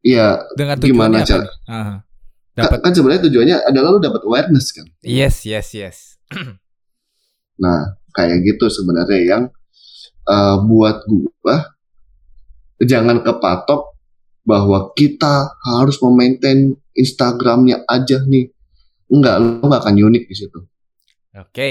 Iya, 0.01 0.41
dengan 0.57 0.81
Gimana 0.81 1.21
cara-? 1.21 1.51
Aha. 1.69 2.01
kan, 2.57 2.57
dapat 2.57 2.79
kan 2.81 2.93
sebenarnya 2.97 3.23
tujuannya 3.29 3.57
adalah 3.69 3.89
lu 3.93 4.01
dapat 4.01 4.25
awareness 4.25 4.73
kan. 4.73 4.89
yes 5.05 5.45
yes 5.45 5.77
yes 5.77 5.99
Nah, 7.61 8.01
kayak 8.17 8.41
gitu 8.49 8.73
sebenarnya 8.73 9.21
yang 9.21 9.43
eh, 10.25 10.57
buat 10.65 11.05
gua 11.05 11.69
jangan 12.81 13.21
kepatok 13.21 13.93
bahwa 14.49 14.97
kita 14.97 15.53
harus 15.69 16.01
memaintain 16.01 16.73
Instagramnya 16.97 17.85
aja 17.85 18.25
nih. 18.25 18.49
Enggak, 19.11 19.37
lu 19.39 19.63
nggak 19.63 19.81
akan 19.83 19.95
unik 19.99 20.25
di 20.27 20.35
situ. 20.35 20.59
oke 21.35 21.71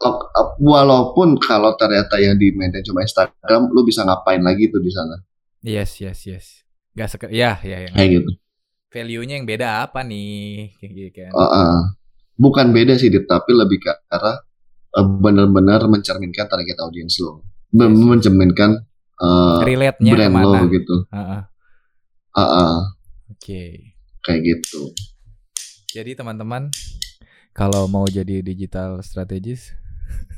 Ok- 0.00 0.28
eh, 0.32 0.48
Walaupun 0.60 1.36
kalau 1.36 1.76
ternyata 1.76 2.16
yang 2.16 2.40
di 2.40 2.56
maintain 2.56 2.80
cuma 2.80 3.04
Instagram, 3.04 3.68
lu 3.68 3.84
bisa 3.84 4.00
ngapain 4.00 4.40
lagi 4.40 4.72
tuh 4.72 4.80
di 4.80 4.88
sana? 4.88 5.20
Yes, 5.60 6.00
yes, 6.00 6.24
yes. 6.24 6.46
Gak 6.96 7.12
seker, 7.12 7.28
ya, 7.28 7.60
ya, 7.60 7.84
ya. 7.84 7.90
Kayak 7.92 8.10
gitu. 8.16 8.30
Value-nya 8.90 9.36
yang 9.36 9.44
beda 9.44 9.84
apa 9.84 10.00
nih? 10.00 10.72
Kayak 10.80 10.90
gitu 10.96 11.10
kan. 11.20 11.30
Uh, 11.30 11.44
uh. 11.44 11.76
Bukan 12.34 12.72
beda 12.72 12.96
sih, 12.96 13.12
tapi 13.12 13.52
lebih 13.52 13.76
ke 13.78 13.92
arah 14.08 14.40
uh, 14.96 15.06
benar-benar 15.20 15.84
mencerminkan 15.84 16.48
target 16.48 16.80
audiens 16.80 17.20
lo, 17.20 17.44
Yes. 17.70 17.92
mencerminkan 17.92 18.80
uh, 19.20 19.60
Relate-nya 19.60 20.12
brand 20.16 20.32
ke 20.32 20.36
mana? 20.40 20.48
lo 20.48 20.60
gitu. 20.72 20.96
Heeh. 21.12 21.42
Uh, 22.30 22.40
uh, 22.40 22.76
Oke. 23.30 23.92
kayak 24.24 24.40
gitu. 24.42 24.96
Jadi 25.90 26.14
teman-teman, 26.14 26.70
kalau 27.50 27.90
mau 27.90 28.06
jadi 28.06 28.40
digital 28.40 29.02
strategis 29.02 29.74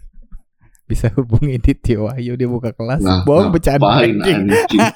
bisa 0.91 1.13
hubungi 1.13 1.61
di 1.61 1.73
Tio 1.77 2.09
Wahyu 2.09 2.41
dia 2.41 2.49
buka 2.49 2.73
kelas. 2.73 3.05
Nah, 3.05 3.21
Bohong 3.23 3.53
bercanda 3.53 4.01
anjing. 4.01 4.49
anjing? 4.49 4.81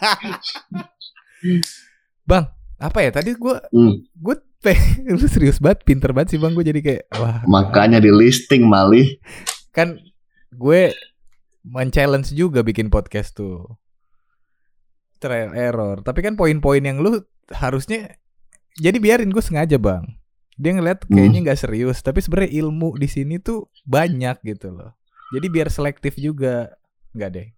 Bang, 2.24 2.48
apa 2.76 2.98
ya 3.00 3.10
tadi 3.12 3.36
gua 3.36 3.60
Hmm, 3.70 4.00
gue 4.16 4.34
lu 5.14 5.28
serius 5.30 5.62
banget, 5.62 5.86
pinter 5.86 6.10
banget 6.10 6.34
sih 6.34 6.40
bang 6.42 6.50
gue 6.50 6.66
jadi 6.66 6.80
kayak 6.82 7.04
wah 7.14 7.38
makanya 7.46 8.02
di 8.02 8.10
listing 8.10 8.66
malih. 8.66 9.14
kan 9.70 9.94
gue 10.50 10.90
men-challenge 11.62 12.34
juga 12.34 12.66
bikin 12.66 12.90
podcast 12.90 13.38
tuh 13.38 13.78
trial 15.22 15.54
error 15.54 16.02
tapi 16.02 16.18
kan 16.18 16.34
poin-poin 16.34 16.82
yang 16.82 16.98
lu 16.98 17.22
harusnya 17.54 18.18
jadi 18.74 18.98
biarin 18.98 19.30
gue 19.30 19.38
sengaja 19.38 19.78
bang 19.78 20.02
dia 20.56 20.72
ngeliat 20.72 21.04
kayaknya 21.06 21.40
nggak 21.44 21.60
serius 21.60 22.00
tapi 22.00 22.18
sebenarnya 22.18 22.52
ilmu 22.60 22.96
di 22.96 23.06
sini 23.06 23.36
tuh 23.36 23.68
banyak 23.82 24.40
gitu 24.42 24.70
loh 24.70 24.96
jadi 25.30 25.46
biar 25.46 25.68
selektif 25.68 26.16
juga 26.16 26.72
nggak 27.12 27.30
deh 27.30 27.48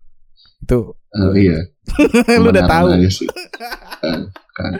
itu 0.59 0.81
Uh, 1.09 1.33
iya. 1.33 1.57
lu 2.39 2.53
udah 2.53 2.69
tahu. 2.69 2.87
Eh, 2.93 3.09
kan- 4.53 4.77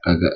Kagak. 0.00 0.34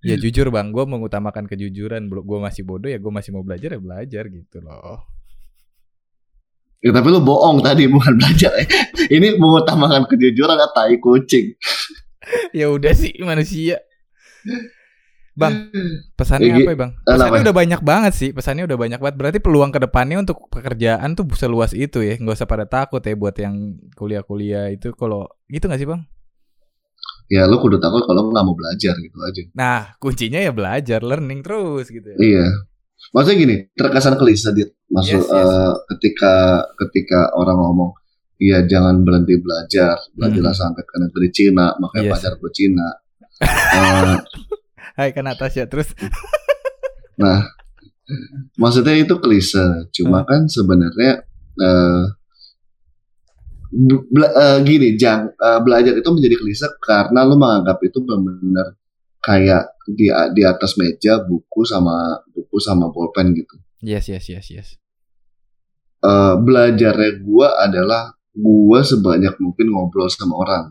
ya 0.00 0.16
jujur 0.16 0.48
bang 0.48 0.72
gue 0.72 0.80
mengutamakan 0.80 1.44
kejujuran 1.44 2.08
gue 2.08 2.38
masih 2.40 2.64
bodoh 2.64 2.88
ya 2.88 2.96
gue 2.96 3.12
masih 3.12 3.30
mau 3.30 3.44
belajar 3.44 3.76
ya 3.76 3.80
belajar 3.80 4.24
gitu 4.26 4.58
loh 4.60 5.04
Ya, 6.80 6.88
tapi 6.90 7.12
lu 7.12 7.20
bohong 7.20 7.60
tadi 7.60 7.84
bukan 7.84 8.16
belajar. 8.16 8.56
eh. 8.56 8.64
Ini 9.12 9.36
mengutamakan 9.36 10.08
kejujuran 10.08 10.56
atau 10.56 10.72
tai 10.72 10.96
kucing. 10.96 11.52
ya 12.56 12.72
udah 12.72 12.96
sih 12.96 13.12
manusia 13.20 13.76
Bang, 15.40 15.54
pesannya 16.14 16.46
Igi- 16.46 16.60
apa 16.60 16.70
ya 16.70 16.78
bang? 16.78 16.92
Pesannya 17.00 17.32
apa? 17.32 17.42
udah 17.42 17.56
banyak 17.56 17.80
banget 17.80 18.12
sih, 18.12 18.30
pesannya 18.30 18.64
udah 18.64 18.76
banyak 18.76 18.98
banget. 18.98 19.16
Berarti 19.16 19.38
peluang 19.38 19.70
ke 19.70 19.80
depannya 19.80 20.16
untuk 20.18 20.46
pekerjaan 20.46 21.14
tuh 21.14 21.24
seluas 21.32 21.72
itu 21.72 21.98
ya, 22.00 22.14
nggak 22.14 22.36
usah 22.36 22.44
pada 22.44 22.64
takut 22.64 23.00
ya 23.00 23.14
buat 23.14 23.32
yang 23.34 23.56
kuliah-kuliah 23.94 24.68
itu. 24.68 24.92
Kalau 24.92 25.24
gitu 25.46 25.64
nggak 25.64 25.80
sih 25.80 25.88
bang? 25.88 26.04
Ya 27.26 27.46
lu 27.46 27.56
kudu 27.56 27.78
takut 27.78 28.02
kalau 28.02 28.26
nggak 28.26 28.42
mau 28.42 28.52
belajar 28.52 28.92
gitu 28.92 29.16
aja. 29.18 29.40
Nah, 29.52 29.94
kuncinya 29.96 30.36
ya 30.36 30.50
belajar, 30.50 31.00
learning 31.00 31.40
terus 31.40 31.88
gitu. 31.88 32.10
Ya. 32.10 32.18
Iya. 32.18 32.46
Maksudnya 33.10 33.38
gini, 33.38 33.56
terkesan 33.72 34.14
klise 34.14 34.50
dit. 34.50 34.70
Maksud 34.86 35.16
Yes, 35.16 35.26
yes. 35.26 35.46
eh, 35.46 35.72
ketika 35.88 36.34
ketika 36.76 37.32
orang 37.32 37.56
ngomong, 37.56 37.90
iya 38.36 38.60
jangan 38.62 39.00
berhenti 39.00 39.38
belajar, 39.38 39.94
belajarlah 40.12 40.50
Hmm. 40.50 40.62
sampai 40.68 40.82
ke 40.82 40.96
negeri 40.98 41.28
Cina, 41.30 41.72
makanya 41.76 42.04
Yes. 42.04 42.12
pacar 42.12 42.32
gue 42.36 42.50
Cina. 42.50 42.88
Eh, 43.40 44.16
Hai 45.00 45.16
kan 45.16 45.24
Natasha 45.24 45.64
terus. 45.64 45.96
Nah, 47.16 47.48
maksudnya 48.60 48.92
itu 49.00 49.16
klise. 49.16 49.88
Cuma 49.96 50.28
kan 50.28 50.44
sebenarnya 50.44 51.24
eh 51.56 52.04
bela- 54.12 54.34
eh, 54.36 54.58
gini, 54.60 55.00
jang, 55.00 55.32
eh, 55.32 55.60
belajar 55.64 55.96
itu 55.96 56.04
menjadi 56.12 56.36
klise 56.36 56.68
karena 56.84 57.24
lu 57.24 57.40
menganggap 57.40 57.80
itu 57.80 57.96
benar-benar 58.04 58.76
kayak 59.24 59.72
di 59.88 60.12
di 60.36 60.42
atas 60.44 60.76
meja 60.76 61.24
buku 61.24 61.64
sama 61.64 62.20
buku 62.36 62.56
sama 62.60 62.92
pulpen 62.92 63.32
gitu. 63.32 63.56
Yes 63.80 64.04
yes 64.12 64.28
yes 64.28 64.46
yes. 64.52 64.68
Eh 66.00 66.34
belajarnya 66.36 67.24
gua 67.24 67.56
adalah 67.56 68.12
gua 68.36 68.84
sebanyak 68.84 69.36
mungkin 69.40 69.72
ngobrol 69.72 70.12
sama 70.12 70.36
orang, 70.40 70.64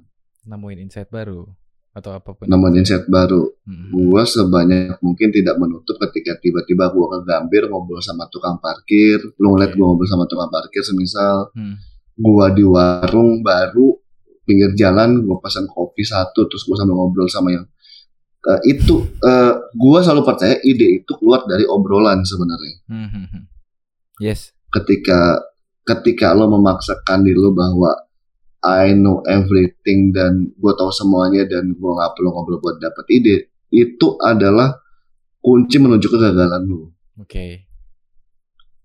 Nemuin 0.45 0.86
insight 0.86 1.09
baru 1.09 1.49
atau 1.90 2.14
apa 2.14 2.32
pun. 2.38 2.46
nemuin 2.46 2.80
insight 2.80 3.10
baru. 3.10 3.50
Mm-mm. 3.66 3.90
Gua 3.92 4.24
sebanyak 4.24 5.02
mungkin 5.02 5.34
tidak 5.34 5.58
menutup 5.58 5.98
ketika 6.08 6.38
tiba-tiba 6.38 6.94
gua 6.94 7.18
ke 7.18 7.28
Gambir 7.28 7.66
ngobrol 7.68 8.00
sama 8.00 8.30
tukang 8.30 8.62
parkir, 8.62 9.20
lu 9.42 9.58
ngeliat 9.58 9.74
gua 9.74 9.92
ngobrol 9.92 10.08
sama 10.08 10.30
tukang 10.30 10.48
parkir 10.54 10.86
semisal 10.86 11.50
Hmm. 11.58 11.76
gua 12.16 12.52
di 12.54 12.62
warung 12.64 13.42
baru 13.42 13.98
pinggir 14.46 14.74
jalan 14.78 15.26
gua 15.26 15.42
pesan 15.42 15.66
kopi 15.66 16.06
satu 16.06 16.46
terus 16.48 16.64
gua 16.66 16.78
sambil 16.80 16.96
ngobrol 16.96 17.28
sama 17.28 17.52
yang 17.54 17.66
Eh, 18.40 18.72
itu 18.72 19.04
eh, 19.20 19.54
gua 19.76 20.00
selalu 20.00 20.24
percaya 20.24 20.56
ide 20.64 21.04
itu 21.04 21.12
keluar 21.20 21.44
dari 21.44 21.68
obrolan 21.68 22.24
sebenarnya 22.24 22.76
Hmm, 22.88 23.08
hmm, 23.12 23.26
hmm. 23.36 23.44
Yes. 24.24 24.56
ketika 24.72 25.44
ketika 25.84 26.32
lo 26.32 26.48
memaksakan 26.48 27.28
diri 27.28 27.36
lo 27.36 27.52
bahwa 27.52 27.92
I 28.60 28.91
know 28.91 29.24
everything 29.24 30.12
dan 30.12 30.51
gua 30.60 30.76
tahu 30.76 30.91
semuanya 30.91 31.47
dan 31.47 31.76
gua 31.76 31.95
nggak 31.95 32.12
perlu 32.16 32.30
ngobrol 32.32 32.60
buat 32.60 32.78
dapet 32.78 33.05
ide 33.10 33.36
itu 33.70 34.18
adalah 34.20 34.76
kunci 35.39 35.80
menuju 35.80 36.07
kegagalan 36.10 36.64
lo 36.66 36.91
Oke. 37.18 37.64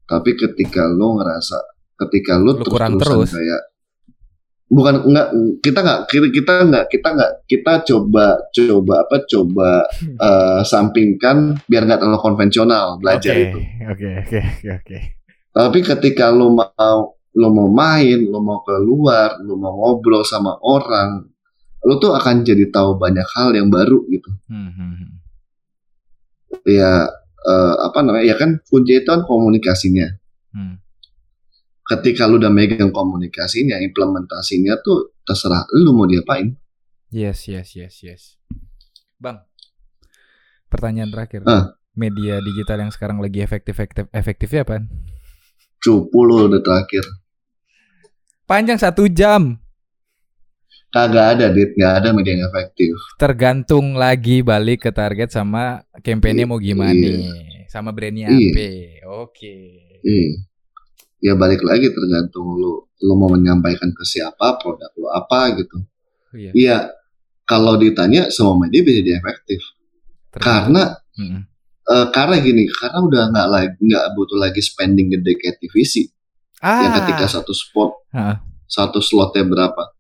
tapi 0.05 0.31
ketika 0.35 0.87
lo 0.87 1.19
ngerasa 1.19 1.59
ketika 2.07 2.39
lo 2.39 2.55
Lu 2.55 2.63
terus 2.63 3.01
terus. 3.01 3.31
kayak 3.35 3.63
bukan 4.65 4.95
enggak 5.07 5.29
kita 5.61 5.79
nggak 5.81 6.01
kita 6.09 6.27
kita 6.31 6.53
nggak 6.67 6.85
kita 6.89 7.09
nggak 7.15 7.33
kita 7.47 7.73
coba 7.85 8.27
coba 8.51 8.95
apa 9.07 9.17
coba 9.29 9.71
eh, 10.27 10.61
sampingkan 10.63 11.59
biar 11.67 11.83
nggak 11.85 12.01
terlalu 12.01 12.19
konvensional 12.19 12.99
belajar 12.99 13.35
Oke, 13.35 13.45
itu 13.45 13.59
Oke 13.91 14.09
oke 14.19 14.39
oke 14.41 14.69
oke. 14.81 14.99
tapi 15.53 15.79
ketika 15.83 16.31
lo 16.31 16.51
mau 16.51 17.15
lo 17.35 17.49
mau 17.51 17.67
main 17.67 18.23
lo 18.25 18.39
mau 18.39 18.63
keluar 18.63 19.43
lo 19.43 19.59
mau 19.59 19.75
ngobrol 19.75 20.23
sama 20.23 20.55
orang 20.63 21.27
lo 21.85 21.99
tuh 21.99 22.15
akan 22.15 22.47
jadi 22.47 22.71
tahu 22.71 22.97
banyak 22.97 23.27
hal 23.37 23.53
yang 23.53 23.69
baru 23.69 24.07
gitu 24.09 24.31
Hmm, 24.49 24.71
hmm, 24.73 24.93
hmm. 24.95 25.11
ya 26.65 27.11
eh, 27.45 27.75
apa 27.83 27.99
namanya 28.01 28.25
ya 28.25 28.37
kan 28.39 28.63
kunci 28.65 29.03
itu 29.03 29.09
kan 29.11 29.27
komunikasinya 29.27 30.09
Hmm. 30.55 30.79
ketika 31.91 32.31
lu 32.31 32.39
udah 32.39 32.47
megang 32.47 32.95
komunikasinya, 32.95 33.83
implementasinya 33.83 34.79
tuh 34.79 35.19
terserah 35.27 35.67
lu 35.75 35.91
mau 35.91 36.07
diapain. 36.07 36.55
Yes 37.11 37.51
yes 37.51 37.75
yes 37.75 37.95
yes. 38.07 38.23
Bang. 39.19 39.43
Pertanyaan 40.71 41.11
terakhir. 41.11 41.43
Ah. 41.51 41.75
Media 41.95 42.39
digital 42.39 42.87
yang 42.87 42.95
sekarang 42.95 43.19
lagi 43.19 43.43
efektif 43.43 43.79
efektif 43.79 44.07
efektifnya 44.11 44.63
apa? 44.63 44.87
Cupu 45.83 46.23
lu 46.23 46.47
udah 46.47 46.63
terakhir. 46.63 47.03
Panjang 48.45 48.77
satu 48.77 49.09
jam. 49.09 49.57
Kagak 50.91 51.27
ada, 51.35 51.47
dit, 51.51 51.75
nggak 51.75 51.95
ada 51.99 52.09
media 52.15 52.39
yang 52.39 52.47
efektif. 52.47 52.95
Tergantung 53.19 53.99
lagi 53.99 54.47
balik 54.47 54.87
ke 54.87 54.91
target 54.95 55.27
sama 55.27 55.83
kampanye 55.99 56.47
mau 56.47 56.61
gimana 56.61 56.95
Iya. 56.95 57.67
sama 57.67 57.91
brandnya 57.91 58.31
Iya. 58.31 58.47
apa. 58.47 58.67
Oke. 59.27 59.55
Iya. 60.07 60.31
Ya 61.19 61.33
balik 61.35 61.65
lagi 61.65 61.91
tergantung 61.91 62.47
lu, 62.55 62.85
lu 63.01 63.15
mau 63.17 63.27
menyampaikan 63.27 63.91
ke 63.91 64.05
siapa, 64.07 64.61
produk 64.61 64.93
lu 64.95 65.09
apa 65.11 65.57
gitu. 65.59 65.77
Iya. 66.31 66.51
Iya, 66.55 66.77
kalau 67.43 67.75
ditanya 67.75 68.31
semua 68.31 68.55
media 68.55 68.85
bisa 68.85 69.01
jadi 69.03 69.19
efektif. 69.19 69.65
Karena 70.31 70.95
Mm-mm. 71.17 71.43
eh, 71.91 72.07
karena 72.13 72.37
gini, 72.39 72.71
karena 72.71 72.99
udah 73.03 73.23
nggak 73.33 73.49
lagi 73.51 73.75
nggak 73.83 74.05
butuh 74.15 74.39
lagi 74.39 74.61
spending 74.63 75.11
gede 75.11 75.33
kayak 75.35 75.59
TVC. 75.59 76.07
ah, 76.61 76.87
Yang 76.87 76.93
ketika 77.03 77.27
satu 77.35 77.51
spot 77.51 78.04
Satu 78.65 79.03
slotnya 79.03 79.43
berapa. 79.45 79.91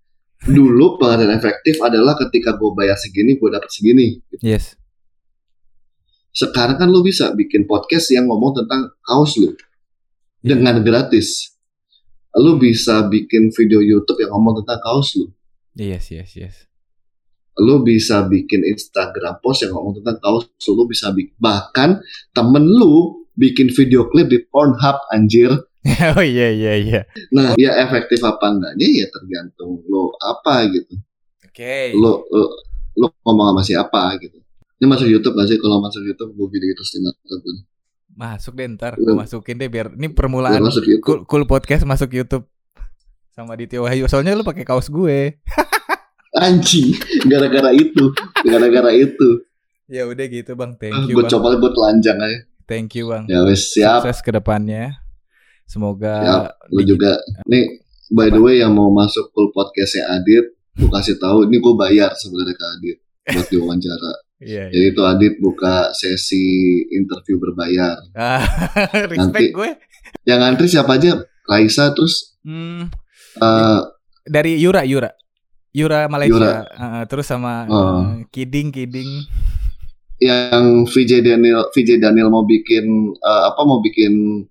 Dulu 0.45 0.97
pengadaan 0.97 1.35
efektif 1.35 1.81
adalah 1.81 2.15
ketika 2.17 2.55
gue 2.55 2.71
bayar 2.73 2.95
segini, 2.95 3.35
gue 3.35 3.49
dapat 3.49 3.69
segini. 3.69 4.21
yes. 4.41 4.77
Sekarang 6.31 6.75
kan 6.75 6.91
lu 6.91 6.99
bisa 7.01 7.31
bikin 7.31 7.63
podcast 7.63 8.11
yang 8.11 8.27
ngomong 8.27 8.59
tentang 8.59 8.91
kaos 9.07 9.39
lu 9.39 9.55
Iya. 10.43 10.59
dengan 10.59 10.83
gratis. 10.83 11.55
Lu 12.35 12.59
bisa 12.59 13.07
bikin 13.07 13.55
video 13.55 13.79
YouTube 13.79 14.19
yang 14.19 14.35
ngomong 14.35 14.67
tentang 14.67 14.83
kaos 14.83 15.15
lu. 15.15 15.31
Yes 15.79 16.11
yes 16.11 16.35
yes. 16.35 16.55
Lu 17.55 17.87
bisa 17.87 18.27
bikin 18.27 18.67
Instagram 18.67 19.39
post 19.39 19.63
yang 19.63 19.79
ngomong 19.79 20.03
tentang 20.03 20.19
kaos. 20.19 20.51
Lu 20.67 20.91
bisa 20.91 21.15
bikin 21.15 21.39
bahkan 21.39 22.03
temen 22.35 22.67
lu 22.67 23.23
bikin 23.39 23.71
video 23.71 24.11
klip 24.11 24.27
di 24.27 24.43
Pornhub 24.43 25.07
anjir. 25.15 25.55
oh 26.17 26.25
iya 26.25 26.49
iya 26.49 26.73
iya. 26.81 27.01
Nah, 27.29 27.53
ya 27.61 27.77
efektif 27.85 28.25
apa 28.25 28.49
enggaknya 28.49 29.05
ya 29.05 29.07
tergantung 29.13 29.85
lu 29.85 30.09
apa 30.17 30.65
gitu. 30.73 30.97
Oke. 31.45 31.93
Lu, 31.93 32.25
lu, 32.25 32.45
lu 32.97 33.07
ngomong 33.23 33.53
sama 33.53 33.63
siapa 33.63 34.17
gitu. 34.19 34.41
Ini 34.81 34.87
masuk 34.89 35.07
YouTube 35.07 35.37
gak 35.37 35.49
sih? 35.53 35.59
Kalau 35.61 35.79
masuk 35.79 36.03
YouTube 36.03 36.33
gue 36.35 36.49
video 36.51 36.73
terus 36.73 36.91
lima 36.97 37.13
tahun. 37.21 37.57
Masuk 38.15 38.53
deh 38.55 38.67
ntar, 38.71 38.95
gue 38.95 39.11
masukin 39.11 39.59
deh 39.59 39.67
biar 39.67 39.91
ini 39.93 40.07
permulaan 40.09 40.63
Lu 40.63 40.71
masuk 40.71 40.87
YouTube. 40.87 41.03
cool, 41.03 41.19
cool 41.27 41.45
podcast 41.45 41.83
masuk 41.83 42.15
YouTube 42.15 42.47
sama 43.31 43.53
Dityo 43.53 43.85
Wahyu. 43.85 44.07
Soalnya 44.07 44.39
lu 44.39 44.47
pakai 44.47 44.63
kaos 44.63 44.87
gue. 44.89 45.37
Anjing, 46.35 46.95
gara-gara 47.31 47.71
itu, 47.71 48.11
gara-gara 48.43 48.91
itu. 48.91 49.47
Ya 49.87 50.09
udah 50.09 50.27
gitu 50.27 50.57
bang, 50.57 50.75
thank 50.81 50.97
you 51.07 51.15
Gue 51.15 51.23
bang, 51.27 51.31
coba 51.31 51.55
buat 51.61 51.77
telanjang 51.77 52.19
aja. 52.19 52.39
thank 52.65 52.97
you 52.97 53.07
bang. 53.13 53.29
Ya 53.29 53.45
wes 53.45 53.71
siap, 53.71 54.03
Sukses 54.03 54.25
ke 54.25 54.33
depannya. 54.33 55.04
Semoga 55.67 56.15
siap. 56.17 56.43
Lu 56.71 56.81
di- 56.81 56.89
juga. 56.89 57.17
Nih, 57.45 57.81
by 58.09 58.29
the 58.29 58.39
way 58.39 58.59
yang 58.59 58.71
mau 58.71 58.89
masuk 58.89 59.31
full 59.31 59.49
podcastnya 59.51 60.07
Adit, 60.13 60.45
gue 60.73 60.89
kasih 60.89 61.17
tahu. 61.17 61.45
Ini 61.45 61.57
gue 61.57 61.75
bayar 61.75 62.13
sebenarnya 62.15 62.53
ke 62.53 62.65
Adit 62.71 62.97
buat 63.29 63.49
diwawancara. 63.49 64.13
Iya. 64.37 64.69
Jadi 64.69 64.87
itu 64.91 65.03
Adit 65.03 65.35
buka 65.39 65.75
sesi 65.91 66.45
interview 66.91 67.39
berbayar. 67.39 67.97
Ah, 68.13 68.45
respect 69.09 69.17
Nanti- 69.41 69.53
gue. 69.53 69.71
Yang 70.23 70.39
ngantri 70.39 70.67
siapa 70.69 70.93
aja? 70.95 71.13
Raisa 71.45 71.91
terus 71.91 72.37
Hmm, 72.41 72.93
eh, 73.35 73.81
dari 74.23 74.57
Yura, 74.59 74.85
Yura. 74.85 75.09
Yura 75.71 76.07
Malaysia. 76.07 76.35
Yura. 76.35 76.55
Ah, 76.71 77.05
terus 77.05 77.25
sama 77.25 77.65
Oh. 77.65 78.05
eh, 78.21 78.29
Kiding, 78.29 78.69
Kiding. 78.69 79.11
yang 80.17 80.85
VJ 80.85 81.21
Daniel 81.23 81.69
VJ 81.71 81.99
Daniel 81.99 82.29
mau 82.29 82.43
bikin 82.43 82.85
eh, 83.15 83.43
apa 83.47 83.61
mau 83.63 83.81
bikin 83.81 84.45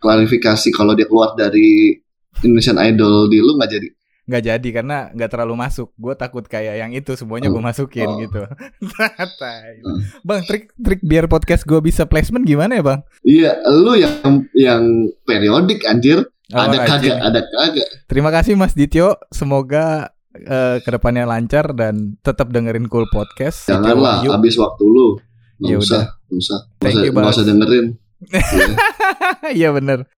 klarifikasi 0.00 0.68
kalau 0.70 0.92
dia 0.92 1.04
keluar 1.04 1.32
dari 1.34 2.00
Indonesian 2.40 2.76
Idol 2.76 3.28
di 3.28 3.38
lu 3.38 3.54
nggak 3.54 3.70
jadi. 3.70 3.88
nggak 4.20 4.44
jadi 4.46 4.68
karena 4.70 5.10
nggak 5.10 5.26
terlalu 5.28 5.58
masuk. 5.58 5.90
Gue 5.94 6.14
takut 6.14 6.42
kayak 6.42 6.78
yang 6.78 6.94
itu 6.94 7.18
semuanya 7.18 7.50
gue 7.50 7.58
Oh. 7.58 7.66
masukin 7.66 8.06
Oh. 8.06 8.14
gitu. 8.16 8.46
Tai. 9.42 9.74
Oh. 9.82 9.98
bang, 10.22 10.46
trik 10.46 10.70
trik 10.72 11.02
biar 11.02 11.26
podcast 11.26 11.66
gue 11.66 11.80
bisa 11.80 12.06
placement 12.06 12.46
gimana 12.46 12.78
ya 12.78 12.84
bang? 12.84 13.00
Iya, 13.20 13.58
lu 13.68 13.98
yang 13.98 14.14
yang 14.54 14.82
periodik 15.20 15.82
anjir. 15.82 16.30
Oh, 16.50 16.58
ada 16.58 16.78
kagak, 16.80 17.18
ada 17.18 17.42
kagak. 17.42 17.88
Terima 18.06 18.30
kasih 18.30 18.54
Mas 18.54 18.70
Dityo. 18.72 19.18
Semoga 19.30 20.14
eh, 20.30 20.78
ke 20.78 20.88
depannya 20.88 21.26
lancar 21.26 21.74
dan 21.74 22.14
tetap 22.20 22.50
dengerin 22.50 22.86
cool 22.86 23.10
podcast. 23.10 23.66
Janganlah 23.66 24.22
habis 24.24 24.54
waktu 24.54 24.84
lu. 24.84 25.18
Nggak 25.58 25.70
Ya 25.70 25.76
usah, 25.76 26.02
nggak 26.24 26.38
usah. 26.38 26.58
Nggak 26.78 27.34
usah 27.34 27.44
dengerin. 27.44 27.86
Iya. 29.54 29.72
Bener. 29.72 30.10